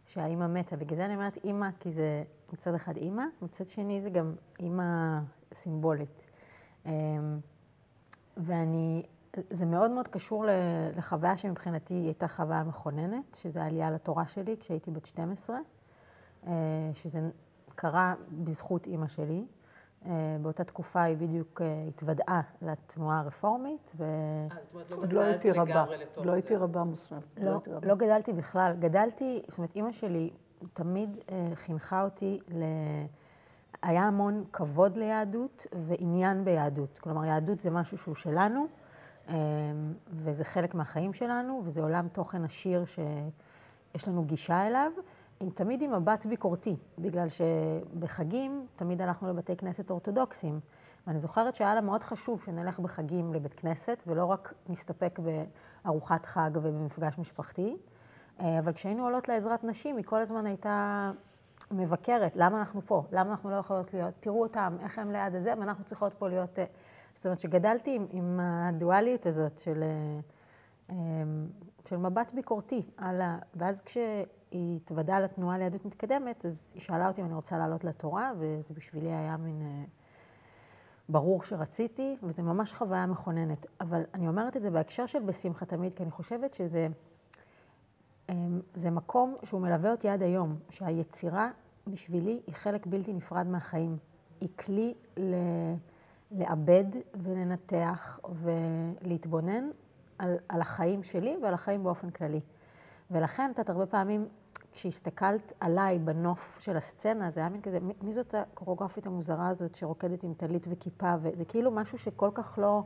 שהאימא 0.06 0.46
מתה. 0.46 0.76
בגלל 0.76 0.96
זה 0.96 1.04
אני 1.04 1.14
אומרת 1.14 1.38
אימא, 1.44 1.68
כי 1.80 1.92
זה 1.92 2.24
מצד 2.52 2.74
אחד 2.74 2.96
אימא, 2.96 3.24
מצד 3.42 3.68
שני 3.68 4.00
זה 4.00 4.10
גם 4.10 4.34
אימא 4.60 5.18
סימבולית. 5.52 6.26
אמ, 6.86 6.92
ואני, 8.36 9.02
זה 9.50 9.66
מאוד 9.66 9.90
מאוד 9.90 10.08
קשור 10.08 10.44
לחוויה 10.96 11.36
שמבחינתי 11.36 11.94
הייתה 11.94 12.28
חוויה 12.28 12.64
מכוננת, 12.64 13.36
שזה 13.42 13.62
העלייה 13.62 13.90
לתורה 13.90 14.28
שלי 14.28 14.56
כשהייתי 14.60 14.90
בת 14.90 15.06
12, 15.06 15.58
אה, 16.46 16.52
שזה 16.94 17.20
קרה 17.74 18.14
בזכות 18.30 18.86
אימא 18.86 19.08
שלי, 19.08 19.44
באותה 20.42 20.64
תקופה 20.64 21.02
היא 21.02 21.16
בדיוק 21.16 21.62
התוודעה 21.88 22.40
לתנועה 22.62 23.18
הרפורמית. 23.18 23.92
ו... 23.96 24.04
עוד 24.90 25.12
לא 25.12 25.20
הייתי 25.20 25.50
רבה, 25.50 25.84
לא 26.16 26.32
הייתי 26.32 26.56
רבה 26.56 26.84
מוסמכת. 26.84 27.26
לא, 27.40 27.60
לא 27.82 27.94
גדלתי 27.94 28.32
בכלל. 28.32 28.76
גדלתי, 28.78 29.42
זאת 29.48 29.58
אומרת, 29.58 29.76
אימא 29.76 29.92
שלי 29.92 30.30
תמיד 30.72 31.18
חינכה 31.54 32.04
אותי 32.04 32.40
ל... 32.48 32.62
היה 33.82 34.02
המון 34.02 34.44
כבוד 34.52 34.96
ליהדות 34.96 35.66
ועניין 35.86 36.44
ביהדות. 36.44 36.98
כלומר, 36.98 37.24
יהדות 37.24 37.60
זה 37.60 37.70
משהו 37.70 37.98
שהוא 37.98 38.14
שלנו, 38.14 38.66
וזה 40.10 40.44
חלק 40.44 40.74
מהחיים 40.74 41.12
שלנו, 41.12 41.62
וזה 41.64 41.82
עולם 41.82 42.08
תוכן 42.08 42.44
עשיר 42.44 42.84
שיש 42.84 44.08
לנו 44.08 44.24
גישה 44.24 44.66
אליו. 44.66 44.92
עם, 45.40 45.50
תמיד 45.50 45.82
עם 45.82 45.94
מבט 45.94 46.26
ביקורתי, 46.26 46.76
בגלל 46.98 47.26
שבחגים 47.28 48.66
תמיד 48.76 49.02
הלכנו 49.02 49.28
לבתי 49.28 49.56
כנסת 49.56 49.90
אורתודוקסים. 49.90 50.60
ואני 51.06 51.18
זוכרת 51.18 51.54
שהיה 51.54 51.74
לה 51.74 51.80
מאוד 51.80 52.02
חשוב 52.02 52.42
שנלך 52.42 52.78
בחגים 52.78 53.34
לבית 53.34 53.54
כנסת, 53.54 54.04
ולא 54.06 54.24
רק 54.24 54.54
נסתפק 54.68 55.18
בארוחת 55.84 56.26
חג 56.26 56.50
ובמפגש 56.54 57.18
משפחתי. 57.18 57.76
אה, 58.40 58.58
אבל 58.58 58.72
כשהיינו 58.72 59.04
עולות 59.04 59.28
לעזרת 59.28 59.64
נשים, 59.64 59.96
היא 59.96 60.04
כל 60.04 60.20
הזמן 60.20 60.46
הייתה 60.46 61.10
מבקרת, 61.70 62.32
למה 62.36 62.58
אנחנו 62.58 62.80
פה? 62.86 63.04
למה 63.12 63.30
אנחנו 63.30 63.50
לא 63.50 63.56
יכולות 63.56 63.94
להיות? 63.94 64.14
תראו 64.20 64.42
אותם, 64.42 64.76
איך 64.80 64.98
הם 64.98 65.10
ליד 65.10 65.34
הזה, 65.34 65.54
ואנחנו 65.60 65.84
צריכות 65.84 66.14
פה 66.14 66.28
להיות... 66.28 66.58
זאת 67.18 67.26
אומרת, 67.26 67.38
שגדלתי 67.38 67.96
עם, 67.96 68.06
עם 68.10 68.40
הדואליות 68.40 69.26
הזאת 69.26 69.58
של, 69.58 69.84
אה, 70.90 70.96
של 71.88 71.96
מבט 71.96 72.32
ביקורתי 72.34 72.82
על 72.96 73.20
ה... 73.20 73.38
ואז 73.54 73.80
כש... 73.80 73.98
היא 74.50 74.76
התוודעה 74.76 75.20
לתנועה 75.20 75.58
ליהדות 75.58 75.84
מתקדמת, 75.84 76.46
אז 76.46 76.68
היא 76.74 76.82
שאלה 76.82 77.08
אותי 77.08 77.20
אם 77.20 77.26
אני 77.26 77.34
רוצה 77.34 77.58
לעלות 77.58 77.84
לתורה, 77.84 78.32
וזה 78.38 78.74
בשבילי 78.74 79.12
היה 79.12 79.36
מין 79.36 79.62
אה, 79.62 79.84
ברור 81.08 81.44
שרציתי, 81.44 82.16
וזו 82.22 82.42
ממש 82.42 82.72
חוויה 82.72 83.06
מכוננת. 83.06 83.66
אבל 83.80 84.02
אני 84.14 84.28
אומרת 84.28 84.56
את 84.56 84.62
זה 84.62 84.70
בהקשר 84.70 85.06
של 85.06 85.22
בשמחה 85.22 85.66
תמיד, 85.66 85.94
כי 85.94 86.02
אני 86.02 86.10
חושבת 86.10 86.54
שזה 86.54 86.88
אה, 88.30 88.34
זה 88.74 88.90
מקום 88.90 89.36
שהוא 89.44 89.60
מלווה 89.60 89.90
אותי 89.90 90.08
עד 90.08 90.22
היום, 90.22 90.56
שהיצירה 90.70 91.50
בשבילי 91.86 92.40
היא 92.46 92.54
חלק 92.54 92.86
בלתי 92.86 93.12
נפרד 93.12 93.46
מהחיים. 93.46 93.96
היא 94.40 94.48
כלי 94.58 94.94
ל... 95.16 95.34
לעבד 96.30 96.84
ולנתח 97.14 98.20
ולהתבונן 98.30 99.70
על, 100.18 100.36
על 100.48 100.60
החיים 100.60 101.02
שלי 101.02 101.36
ועל 101.42 101.54
החיים 101.54 101.84
באופן 101.84 102.10
כללי. 102.10 102.40
ולכן, 103.10 103.50
את 103.60 103.70
הרבה 103.70 103.86
פעמים 103.86 104.28
כשהסתכלת 104.72 105.52
עליי 105.60 105.98
בנוף 105.98 106.60
של 106.60 106.76
הסצנה, 106.76 107.30
זה 107.30 107.40
היה 107.40 107.48
מין 107.48 107.60
כזה, 107.60 107.78
מי, 108.02 108.12
זאת 108.12 108.34
הקוריאוגרפית 108.34 109.06
המוזרה 109.06 109.48
הזאת 109.48 109.74
שרוקדת 109.74 110.24
עם 110.24 110.34
טלית 110.34 110.66
וכיפה, 110.70 111.14
וזה 111.22 111.44
כאילו 111.44 111.70
משהו 111.70 111.98
שכל 111.98 112.30
כך 112.34 112.58
לא 112.62 112.82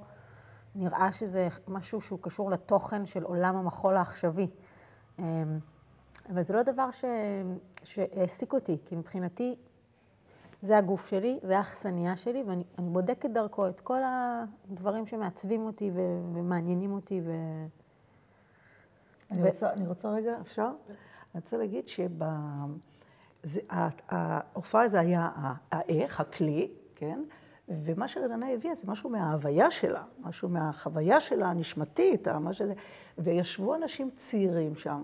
נראה 0.74 1.12
שזה 1.12 1.48
משהו 1.68 2.00
שהוא 2.00 2.18
קשור 2.22 2.50
לתוכן 2.50 3.06
של 3.06 3.22
עולם 3.22 3.56
המחול 3.56 3.96
העכשווי. 3.96 4.46
אמ, 5.18 5.24
אבל 6.30 6.42
זה 6.42 6.54
לא 6.54 6.62
דבר. 6.62 6.88
שהעסיק 7.84 8.52
אותי, 8.52 8.78
כי 8.86 8.96
מבחינתי 8.96 9.56
זה 10.62 10.78
הגוף 10.78 11.08
שלי, 11.08 11.38
זה 11.42 11.58
האכסניה 11.58 12.16
שלי, 12.16 12.44
ואני 12.46 12.64
בודקת 12.78 13.30
דרכו 13.30 13.68
את 13.68 13.80
כל 13.80 13.98
הדברים 14.04 15.06
שמעצבים 15.06 15.66
אותי 15.66 15.90
ומעניינים 15.94 16.92
אותי. 16.92 17.20
ו... 17.24 17.32
אני, 19.32 19.42
ו... 19.42 19.46
רוצה, 19.46 19.72
אני 19.72 19.86
רוצה 19.86 20.10
רגע, 20.10 20.40
אפשר? 20.40 20.70
אני 21.34 21.40
רוצה 21.40 21.56
להגיד 21.56 21.88
שההופעה 23.44 24.88
זה 24.88 25.00
היה 25.00 25.30
האיך, 25.70 26.20
הכלי, 26.20 26.70
כן? 26.94 27.22
ומה 27.68 28.08
שרננה 28.08 28.52
הביאה 28.52 28.74
זה 28.74 28.82
משהו 28.86 29.10
מההוויה 29.10 29.70
שלה, 29.70 30.02
משהו 30.20 30.48
מהחוויה 30.48 31.20
שלה 31.20 31.46
הנשמתית, 31.46 32.28
מה 32.28 32.52
שזה, 32.52 32.74
וישבו 33.18 33.74
אנשים 33.74 34.10
צעירים 34.16 34.74
שם, 34.74 35.02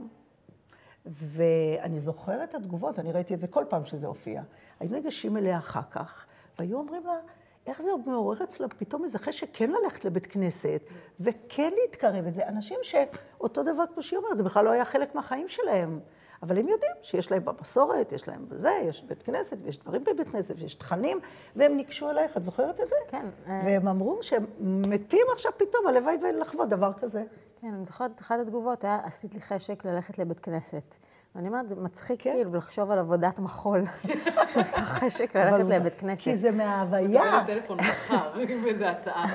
ואני 1.07 2.01
זוכרת 2.01 2.51
את 2.51 2.55
התגובות, 2.55 2.99
אני 2.99 3.13
ראיתי 3.13 3.35
את 3.35 3.41
זה 3.41 3.47
כל 3.47 3.65
פעם 3.69 3.85
שזה 3.85 4.07
הופיע. 4.07 4.43
היו 4.81 4.91
ניגשים 4.91 5.37
אליה 5.37 5.59
אחר 5.59 5.81
כך, 5.91 6.27
והיו 6.59 6.79
אומרים 6.79 7.07
לה, 7.07 7.19
איך 7.67 7.83
זה 7.83 7.91
מעורר 8.07 8.43
אצלה 8.43 8.69
פתאום 8.69 9.05
איזה 9.05 9.19
חשק 9.19 9.49
כן 9.53 9.71
ללכת 9.71 10.05
לבית 10.05 10.27
כנסת, 10.27 10.81
וכן 11.21 11.73
להתקרב 11.83 12.27
את 12.27 12.35
זה. 12.35 12.49
אנשים 12.49 12.79
שאותו 12.83 13.63
דבר 13.63 13.85
כמו 13.95 14.03
שהיא 14.03 14.19
אומרת, 14.19 14.37
זה 14.37 14.43
בכלל 14.43 14.65
לא 14.65 14.71
היה 14.71 14.85
חלק 14.85 15.15
מהחיים 15.15 15.49
שלהם. 15.49 16.01
אבל 16.43 16.59
הם 16.59 16.69
יודעים 16.69 16.93
שיש 17.03 17.31
להם 17.31 17.45
במסורת, 17.45 18.13
יש 18.13 18.29
להם 18.29 18.49
בזה, 18.49 18.71
יש 18.71 19.03
בית 19.03 19.23
כנסת, 19.23 19.57
ויש 19.63 19.79
דברים 19.79 20.05
בבית 20.05 20.29
כנסת, 20.29 20.55
ויש 20.59 20.75
תכנים, 20.75 21.21
והם 21.57 21.77
ניגשו 21.77 22.11
אלייך, 22.11 22.37
את 22.37 22.45
זוכרת 22.45 22.81
את 22.81 22.87
זה? 22.87 22.95
כן. 23.09 23.27
והם 23.47 23.89
אמרו 23.89 24.23
שהם 24.23 24.47
מתים 24.61 25.27
עכשיו 25.33 25.53
פתאום, 25.57 25.87
הלוואי 25.87 26.17
ולחוות 26.23 26.69
דבר 26.69 26.93
כזה. 26.93 27.25
כן, 27.61 27.75
אני 27.75 27.85
זוכרת, 27.85 28.21
אחת 28.21 28.41
התגובות 28.41 28.85
היה, 28.85 28.99
עשית 29.05 29.35
לי 29.35 29.41
חשק 29.41 29.85
ללכת 29.85 30.19
לבית 30.19 30.41
כנסת. 30.41 30.97
ואני 31.39 31.49
אומרת, 31.49 31.69
זה 31.69 31.77
מצחיק 31.77 32.23
כן. 32.23 32.31
כאילו 32.31 32.55
לחשוב 32.55 32.91
על 32.91 32.99
עבודת 32.99 33.39
מחול, 33.39 33.85
שעושה 34.53 34.85
חשק 34.85 35.37
ללכת 35.37 35.71
לבית 35.71 35.95
כנסת. 35.99 36.25
כי 36.25 36.37
זה 36.37 36.51
מההוויה. 36.51 37.23
מקבל 37.23 37.55
טלפון 37.55 37.79
מחר 37.79 38.33
עם 38.41 38.65
איזו 38.67 38.85
הצעה. 38.85 39.27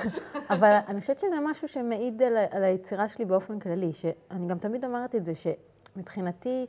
אבל 0.50 0.78
אני 0.88 1.00
חושבת 1.00 1.18
שזה 1.18 1.36
משהו 1.44 1.68
שמעיד 1.68 2.22
על, 2.22 2.36
על 2.50 2.64
היצירה 2.64 3.08
שלי 3.08 3.24
באופן 3.24 3.58
כללי, 3.58 3.92
שאני 3.92 4.46
גם 4.48 4.58
תמיד 4.58 4.84
אומרת 4.84 5.14
את 5.14 5.24
זה, 5.24 5.32
שמבחינתי 5.34 6.66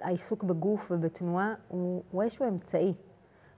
העיסוק 0.00 0.44
בגוף 0.44 0.90
ובתנועה 0.90 1.54
הוא, 1.68 2.02
הוא 2.10 2.22
איזשהו 2.22 2.48
אמצעי. 2.48 2.94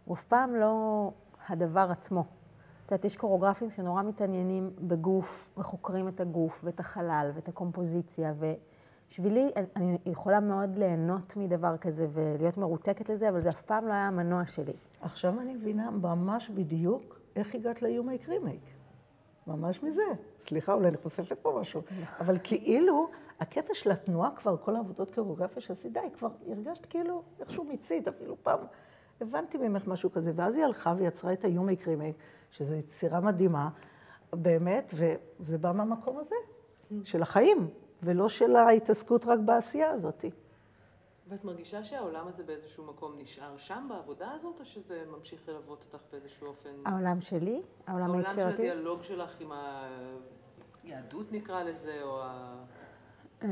הוא 0.05 0.17
אף 0.17 0.25
פעם 0.25 0.55
לא 0.55 1.11
הדבר 1.49 1.89
עצמו. 1.91 2.21
את 2.21 2.93
יודעת, 2.93 3.05
יש 3.05 3.17
קוריאוגרפים 3.17 3.71
שנורא 3.71 4.03
מתעניינים 4.03 4.71
בגוף, 4.79 5.51
וחוקרים 5.59 6.09
את 6.09 6.21
הגוף, 6.21 6.61
ואת 6.65 6.81
החלל, 6.81 7.31
ואת 7.35 7.49
הקומפוזיציה, 7.49 8.33
ו... 8.39 8.53
בשבילי, 9.11 9.51
אני 9.77 9.99
יכולה 10.07 10.41
מאוד 10.41 10.77
ליהנות 10.77 11.37
מדבר 11.37 11.77
כזה 11.77 12.07
ולהיות 12.13 12.57
מרותקת 12.57 13.09
לזה, 13.09 13.29
אבל 13.29 13.41
זה 13.41 13.49
אף 13.49 13.63
פעם 13.63 13.87
לא 13.89 13.93
היה 13.93 14.09
המנוע 14.09 14.47
שלי. 14.47 14.73
עכשיו 15.01 15.41
אני 15.41 15.55
מבינה 15.55 15.91
ממש 15.91 16.51
בדיוק 16.51 17.21
איך 17.37 17.55
הגעת 17.55 17.83
היקרימייק. 18.09 18.61
ממש 19.47 19.83
מזה. 19.83 20.03
סליחה, 20.41 20.73
אולי 20.73 20.89
אני 20.89 20.97
חושפת 20.97 21.39
פה 21.43 21.59
משהו. 21.61 21.83
אבל 22.21 22.39
כאילו, 22.43 23.09
הקטע 23.41 23.75
של 23.75 23.91
התנועה 23.91 24.31
כבר, 24.37 24.57
כל 24.57 24.77
העבודות 24.77 25.15
קוריאוגרפיה 25.15 25.63
שעשית, 25.63 25.93
די, 25.93 26.01
כבר 26.19 26.29
הרגשת 26.49 26.87
כאילו 26.87 27.23
איכשהו 27.41 27.65
מיצית, 27.65 28.09
אפילו 28.09 28.37
פעם 28.43 28.59
הבנתי 29.21 29.59
ממך 29.59 29.87
משהו 29.87 30.13
כזה. 30.13 30.33
ואז 30.35 30.57
היא 30.57 30.65
הלכה 30.65 30.95
ויצרה 30.99 31.33
את 31.33 31.45
היקרימייק, 31.45 32.17
שזו 32.51 32.75
יצירה 32.75 33.21
מדהימה, 33.21 33.69
באמת, 34.33 34.95
וזה 35.41 35.59
בא 35.59 35.73
מהמקום 35.73 36.19
הזה, 36.19 36.37
של 37.05 37.23
החיים. 37.23 37.69
ולא 38.03 38.29
של 38.29 38.57
ההתעסקות 38.57 39.25
רק 39.27 39.39
בעשייה 39.45 39.91
הזאת. 39.91 40.25
ואת 41.29 41.45
מרגישה 41.45 41.85
שהעולם 41.85 42.29
הזה 42.29 42.43
באיזשהו 42.43 42.85
מקום 42.85 43.13
נשאר 43.19 43.57
שם 43.57 43.87
בעבודה 43.89 44.31
הזאת, 44.33 44.61
או 44.61 44.65
שזה 44.65 45.05
ממשיך 45.11 45.49
ללוות 45.49 45.85
אותך 45.93 46.05
באיזשהו 46.13 46.47
אופן? 46.47 46.71
העולם 46.85 47.21
שלי? 47.21 47.63
העולם 47.87 48.13
היצירתי? 48.13 48.41
העולם 48.41 48.57
של 48.57 48.63
הדיאלוג 48.63 49.03
שלך 49.03 49.41
עם 49.41 49.53
היהדות 50.85 51.33
נקרא 51.33 51.63
לזה, 51.63 52.03
או 52.03 52.23
אמ, 53.45 53.49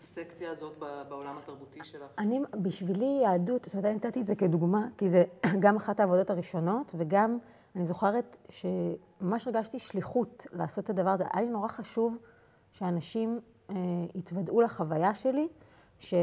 הסקציה 0.00 0.50
הזאת 0.50 0.78
בעולם 1.08 1.38
התרבותי 1.38 1.84
שלך? 1.84 2.10
אני, 2.18 2.40
בשבילי 2.62 3.20
יהדות, 3.22 3.64
זאת 3.64 3.74
אומרת, 3.74 3.84
אני 3.84 3.94
נתתי 3.94 4.20
את 4.20 4.26
זה 4.26 4.34
כדוגמה, 4.34 4.88
כי 4.98 5.08
זה 5.08 5.24
גם 5.64 5.76
אחת 5.76 6.00
העבודות 6.00 6.30
הראשונות, 6.30 6.92
וגם 6.96 7.38
אני 7.76 7.84
זוכרת 7.84 8.36
שממש 8.50 9.46
הרגשתי 9.46 9.78
שליחות 9.78 10.46
לעשות 10.52 10.84
את 10.84 10.90
הדבר 10.90 11.10
הזה. 11.10 11.24
היה 11.32 11.42
לי 11.42 11.50
נורא 11.50 11.68
חשוב 11.68 12.16
שאנשים 12.72 13.40
התוודעו 14.14 14.60
לחוויה 14.60 15.14
שלי, 15.14 15.48
ש... 15.98 16.14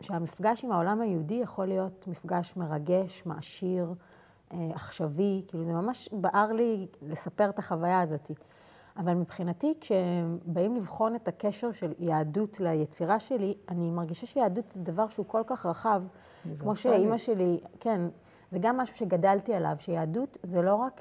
שהמפגש 0.00 0.64
עם 0.64 0.72
העולם 0.72 1.00
היהודי 1.00 1.34
יכול 1.34 1.66
להיות 1.66 2.08
מפגש 2.08 2.56
מרגש, 2.56 3.22
מעשיר, 3.26 3.94
עכשווי, 4.50 5.42
כאילו 5.46 5.64
זה 5.64 5.72
ממש 5.72 6.08
בער 6.12 6.52
לי 6.52 6.86
לספר 7.02 7.50
את 7.50 7.58
החוויה 7.58 8.00
הזאת. 8.00 8.30
אבל 8.96 9.14
מבחינתי, 9.14 9.74
כשבאים 9.80 10.76
לבחון 10.76 11.14
את 11.14 11.28
הקשר 11.28 11.72
של 11.72 11.92
יהדות 11.98 12.60
ליצירה 12.60 13.20
שלי, 13.20 13.54
אני 13.68 13.90
מרגישה 13.90 14.26
שיהדות 14.26 14.68
זה 14.68 14.80
דבר 14.80 15.08
שהוא 15.08 15.26
כל 15.26 15.42
כך 15.46 15.66
רחב, 15.66 16.02
כמו 16.58 16.76
שאימא 16.76 17.18
שלי, 17.18 17.60
כן, 17.80 18.00
זה 18.50 18.58
גם 18.58 18.76
משהו 18.76 18.96
שגדלתי 18.96 19.54
עליו, 19.54 19.76
שיהדות 19.78 20.38
זה 20.42 20.62
לא 20.62 20.74
רק 20.74 21.00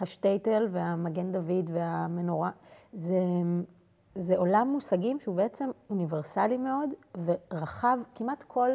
השטייטל 0.00 0.68
והמגן 0.70 1.32
דוד 1.32 1.70
והמנורה, 1.72 2.50
זה... 2.92 3.18
זה 4.14 4.36
עולם 4.36 4.68
מושגים 4.72 5.20
שהוא 5.20 5.36
בעצם 5.36 5.70
אוניברסלי 5.90 6.56
מאוד 6.56 6.90
ורחב, 7.24 7.98
כמעט 8.14 8.42
כל 8.42 8.70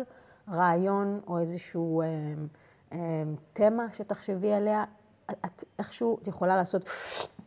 רעיון 0.49 1.19
או 1.27 1.39
איזשהו 1.39 2.01
אה, 2.01 2.07
אה, 2.93 3.23
תמה 3.53 3.86
שתחשבי 3.93 4.53
עליה, 4.53 4.83
את 5.31 5.63
איכשהו 5.79 6.17
את 6.21 6.27
יכולה 6.27 6.55
לעשות, 6.55 6.89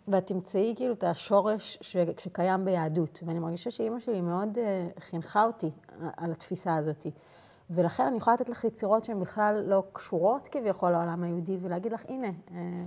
ואת 0.08 0.26
תמצאי 0.26 0.74
כאילו 0.76 0.94
את 0.94 1.04
השורש 1.04 1.78
ש, 1.80 1.96
שקיים 2.18 2.64
ביהדות. 2.64 3.20
ואני 3.26 3.38
מרגישה 3.38 3.70
שאימא 3.70 4.00
שלי 4.00 4.20
מאוד 4.20 4.58
אה, 4.58 4.88
חינכה 4.98 5.44
אותי 5.44 5.70
על 6.16 6.32
התפיסה 6.32 6.76
הזאת. 6.76 7.06
ולכן 7.70 8.06
אני 8.06 8.16
יכולה 8.16 8.34
לתת 8.34 8.48
לך 8.48 8.64
יצירות 8.64 9.04
שהן 9.04 9.20
בכלל 9.20 9.64
לא 9.66 9.82
קשורות 9.92 10.48
כביכול 10.48 10.90
לעולם 10.90 11.22
היהודי, 11.22 11.58
ולהגיד 11.60 11.92
לך, 11.92 12.04
הנה, 12.08 12.28
אה, 12.50 12.86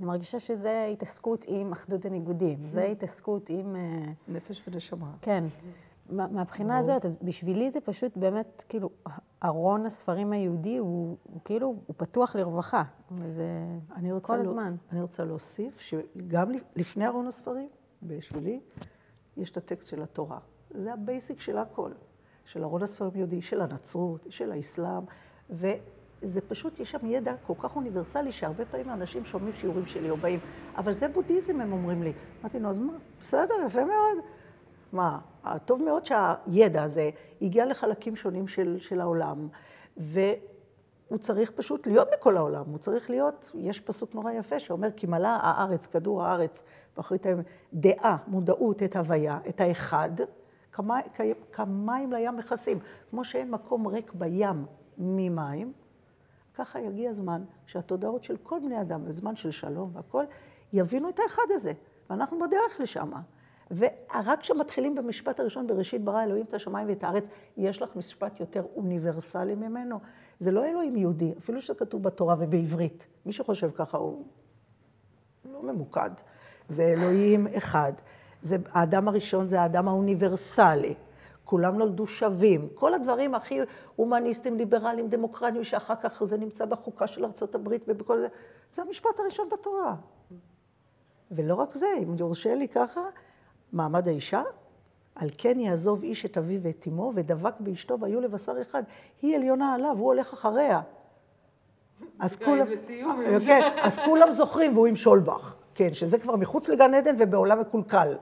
אני 0.00 0.06
מרגישה 0.06 0.40
שזה 0.40 0.88
התעסקות 0.92 1.44
עם 1.48 1.72
אחדות 1.72 2.04
הניגודים, 2.04 2.58
זה 2.68 2.84
התעסקות 2.84 3.48
עם... 3.50 3.76
אה, 3.76 4.12
נפש 4.28 4.62
ונשמה. 4.68 5.06
כן. 5.22 5.44
מה- 6.10 6.26
מהבחינה 6.28 6.78
הזאת, 6.78 7.04
אז 7.04 7.16
בשבילי 7.22 7.70
זה 7.70 7.80
פשוט 7.80 8.16
באמת, 8.16 8.64
כאילו, 8.68 8.90
ארון 9.44 9.86
הספרים 9.86 10.32
היהודי 10.32 10.76
הוא, 10.76 11.16
הוא 11.22 11.40
כאילו, 11.44 11.66
הוא 11.86 11.94
פתוח 11.96 12.36
לרווחה. 12.36 12.82
וזה 13.10 13.44
אני 13.96 14.12
רוצה 14.12 14.26
כל 14.26 14.36
לא- 14.36 14.42
הזמן. 14.42 14.74
אני 14.92 15.02
רוצה 15.02 15.24
להוסיף 15.24 15.80
שגם 15.80 16.52
לפני 16.76 17.06
ארון 17.06 17.26
הספרים, 17.26 17.68
בשבילי, 18.02 18.60
יש 19.36 19.50
את 19.50 19.56
הטקסט 19.56 19.88
של 19.88 20.02
התורה. 20.02 20.38
זה 20.70 20.92
ה 20.92 21.00
basic 21.00 21.40
של 21.40 21.58
הכל. 21.58 21.90
של 22.44 22.62
ארון 22.64 22.82
הספרים 22.82 23.10
היהודי, 23.14 23.42
של 23.42 23.60
הנצרות, 23.60 24.26
של 24.30 24.52
האסלאם, 24.52 25.02
וזה 26.22 26.40
פשוט, 26.40 26.80
יש 26.80 26.90
שם 26.90 27.06
ידע 27.06 27.34
כל 27.46 27.54
כך 27.58 27.76
אוניברסלי, 27.76 28.32
שהרבה 28.32 28.64
פעמים 28.64 28.90
אנשים 28.90 29.24
שומעים 29.24 29.54
שיעורים 29.54 29.86
שלי 29.86 30.10
או 30.10 30.16
באים, 30.16 30.38
אבל 30.76 30.92
זה 30.92 31.08
בודהיזם, 31.08 31.60
הם 31.60 31.72
אומרים 31.72 32.02
לי. 32.02 32.12
אמרתי, 32.40 32.58
נו, 32.58 32.68
אז 32.68 32.78
מה? 32.78 32.92
בסדר, 33.20 33.54
יפה 33.66 33.84
מאוד. 33.84 34.18
מה, 34.92 35.18
טוב 35.64 35.82
מאוד 35.82 36.06
שהידע 36.06 36.82
הזה 36.82 37.10
הגיע 37.42 37.66
לחלקים 37.66 38.16
שונים 38.16 38.48
של, 38.48 38.76
של 38.80 39.00
העולם, 39.00 39.48
והוא 39.96 41.18
צריך 41.20 41.50
פשוט 41.50 41.86
להיות 41.86 42.08
בכל 42.18 42.36
העולם, 42.36 42.64
הוא 42.70 42.78
צריך 42.78 43.10
להיות, 43.10 43.50
יש 43.54 43.80
פסוק 43.80 44.14
נורא 44.14 44.32
יפה 44.32 44.58
שאומר, 44.60 44.88
כי 44.96 45.06
מלאה 45.06 45.38
הארץ, 45.42 45.86
כדור 45.86 46.22
הארץ, 46.24 46.62
באחרית 46.96 47.26
הימים, 47.26 47.44
דעה, 47.72 48.16
מודעות, 48.26 48.82
את 48.82 48.96
הוויה, 48.96 49.38
את 49.48 49.60
האחד, 49.60 50.10
כמה- 50.72 51.00
כ- 51.14 51.20
כמים 51.52 52.12
לים 52.12 52.36
מכסים. 52.36 52.78
כמו 53.10 53.24
שאין 53.24 53.50
מקום 53.50 53.86
ריק 53.86 54.12
בים 54.14 54.64
ממים, 54.98 55.72
ככה 56.60 56.80
יגיע 56.80 57.10
הזמן 57.10 57.44
שהתודעות 57.66 58.24
של 58.24 58.36
כל 58.36 58.58
בני 58.64 58.80
אדם, 58.80 59.04
בזמן 59.04 59.36
של 59.36 59.50
שלום 59.50 59.90
והכול, 59.92 60.24
יבינו 60.72 61.08
את 61.08 61.18
האחד 61.18 61.42
הזה, 61.50 61.72
ואנחנו 62.10 62.38
בדרך 62.38 62.80
לשם. 62.80 63.12
ורק 63.70 64.40
כשמתחילים 64.40 64.94
במשפט 64.94 65.40
הראשון, 65.40 65.66
בראשית 65.66 66.04
ברא 66.04 66.24
אלוהים 66.24 66.44
את 66.44 66.54
השמיים 66.54 66.88
ואת 66.88 67.04
הארץ, 67.04 67.28
יש 67.56 67.82
לך 67.82 67.96
משפט 67.96 68.40
יותר 68.40 68.64
אוניברסלי 68.76 69.54
ממנו. 69.54 69.98
זה 70.38 70.50
לא 70.50 70.64
אלוהים 70.64 70.96
יהודי, 70.96 71.32
אפילו 71.38 71.62
שזה 71.62 71.74
כתוב 71.74 72.02
בתורה 72.02 72.34
ובעברית. 72.38 73.06
מי 73.26 73.32
שחושב 73.32 73.70
ככה 73.74 73.98
הוא 73.98 74.24
לא 75.52 75.62
ממוקד. 75.62 76.10
זה 76.68 76.84
אלוהים 76.84 77.46
אחד. 77.56 77.92
זה, 78.42 78.56
האדם 78.72 79.08
הראשון 79.08 79.46
זה 79.46 79.60
האדם 79.60 79.88
האוניברסלי. 79.88 80.94
כולם 81.50 81.78
נולדו 81.78 82.06
שווים. 82.06 82.68
כל 82.74 82.94
הדברים 82.94 83.34
הכי 83.34 83.60
הומניסטיים, 83.96 84.56
ליברליים, 84.56 85.08
דמוקרטיים, 85.08 85.64
שאחר 85.64 85.94
כך 86.02 86.24
זה 86.24 86.36
נמצא 86.36 86.64
בחוקה 86.64 87.06
של 87.06 87.24
ארה"ב 87.24 87.68
ובכל 87.88 88.20
זה, 88.20 88.28
זה 88.74 88.82
המשפט 88.82 89.20
הראשון 89.20 89.48
בתורה. 89.52 89.94
ולא 91.30 91.54
רק 91.54 91.74
זה, 91.74 91.86
אם 92.02 92.14
יורשה 92.18 92.54
לי 92.54 92.68
ככה, 92.68 93.00
מעמד 93.72 94.08
האישה, 94.08 94.42
על 95.14 95.28
כן 95.38 95.60
יעזוב 95.60 96.02
איש 96.02 96.26
את 96.26 96.38
אביו 96.38 96.62
ואת 96.62 96.84
אמו, 96.88 97.12
ודבק 97.14 97.54
באשתו 97.60 98.00
והיו 98.00 98.20
לבשר 98.20 98.60
אחד. 98.60 98.82
היא 99.22 99.36
עליונה 99.36 99.74
עליו, 99.74 99.96
הוא 99.98 100.06
הולך 100.06 100.32
אחריה. 100.32 100.80
אז 102.18 102.36
כולם... 102.36 102.66
לסיום. 102.66 103.20
כן, 103.46 103.60
אז 103.82 103.98
כולם 103.98 104.32
זוכרים, 104.32 104.74
והוא 104.74 104.86
עם 104.86 104.96
שולבך. 104.96 105.54
כן, 105.74 105.94
שזה 105.94 106.18
כבר 106.18 106.36
מחוץ 106.36 106.68
לגן 106.68 106.94
עדן 106.94 107.16
ובעולם 107.18 107.60
מקולקל. 107.60 108.16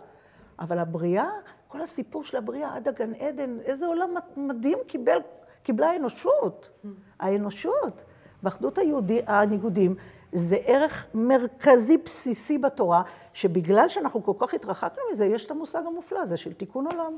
אבל 0.58 0.78
הבריאה, 0.78 1.30
כל 1.68 1.82
הסיפור 1.82 2.24
של 2.24 2.36
הבריאה 2.36 2.76
עד 2.76 2.88
הגן 2.88 3.14
עדן, 3.14 3.60
איזה 3.60 3.86
עולם 3.86 4.10
מדהים 4.36 4.78
קיבל, 4.86 5.18
קיבלה 5.62 5.90
האנושות. 5.90 6.70
האנושות. 7.20 8.04
באחדות 8.42 8.78
היהודי, 8.78 9.20
הניגודים, 9.26 9.94
זה 10.32 10.56
ערך 10.56 11.06
מרכזי 11.14 11.96
בסיסי 11.96 12.58
בתורה, 12.58 13.02
שבגלל 13.32 13.88
שאנחנו 13.88 14.24
כל 14.24 14.32
כך 14.38 14.54
התרחקנו 14.54 15.02
מזה, 15.12 15.26
יש 15.26 15.44
את 15.44 15.50
המושג 15.50 15.82
המופלא 15.86 16.18
הזה 16.18 16.36
של 16.36 16.52
תיקון 16.52 16.86
עולם. 16.86 17.16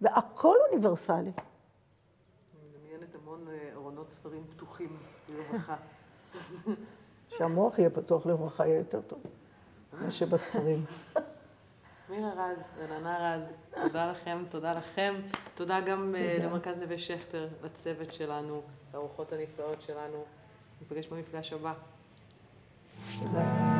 והכל 0.00 0.56
אוניברסלי. 0.68 1.32
מדמיינת 2.74 3.14
המון 3.14 3.48
אה, 3.48 3.70
ארונות 3.74 4.10
ספרים 4.10 4.44
פתוחים 4.50 4.88
לרווחה. 5.28 5.76
שהמוח 7.28 7.78
יהיה 7.78 7.90
פתוח 7.90 8.26
לרווחה 8.26 8.66
יהיה 8.66 8.78
יותר 8.78 9.00
טוב. 9.00 9.18
מה 10.00 10.10
שבספרים. 10.10 10.84
מירה 12.16 12.30
רז 12.50 12.68
רננה 12.90 13.34
רז, 13.36 13.56
תודה 13.82 14.10
לכם, 14.10 14.44
תודה 14.48 14.72
לכם. 14.72 15.14
תודה 15.54 15.80
גם 15.80 16.14
אה, 16.14 16.34
תודה. 16.36 16.48
למרכז 16.48 16.78
נווה 16.78 16.98
שכטר, 16.98 17.48
לצוות 17.64 18.12
שלנו, 18.12 18.62
לארוחות 18.94 19.32
הנפלאות 19.32 19.82
שלנו. 19.82 20.24
ניפגש 20.80 21.06
במפגש 21.06 21.52
הבא. 21.52 21.72
תודה. 23.18 23.73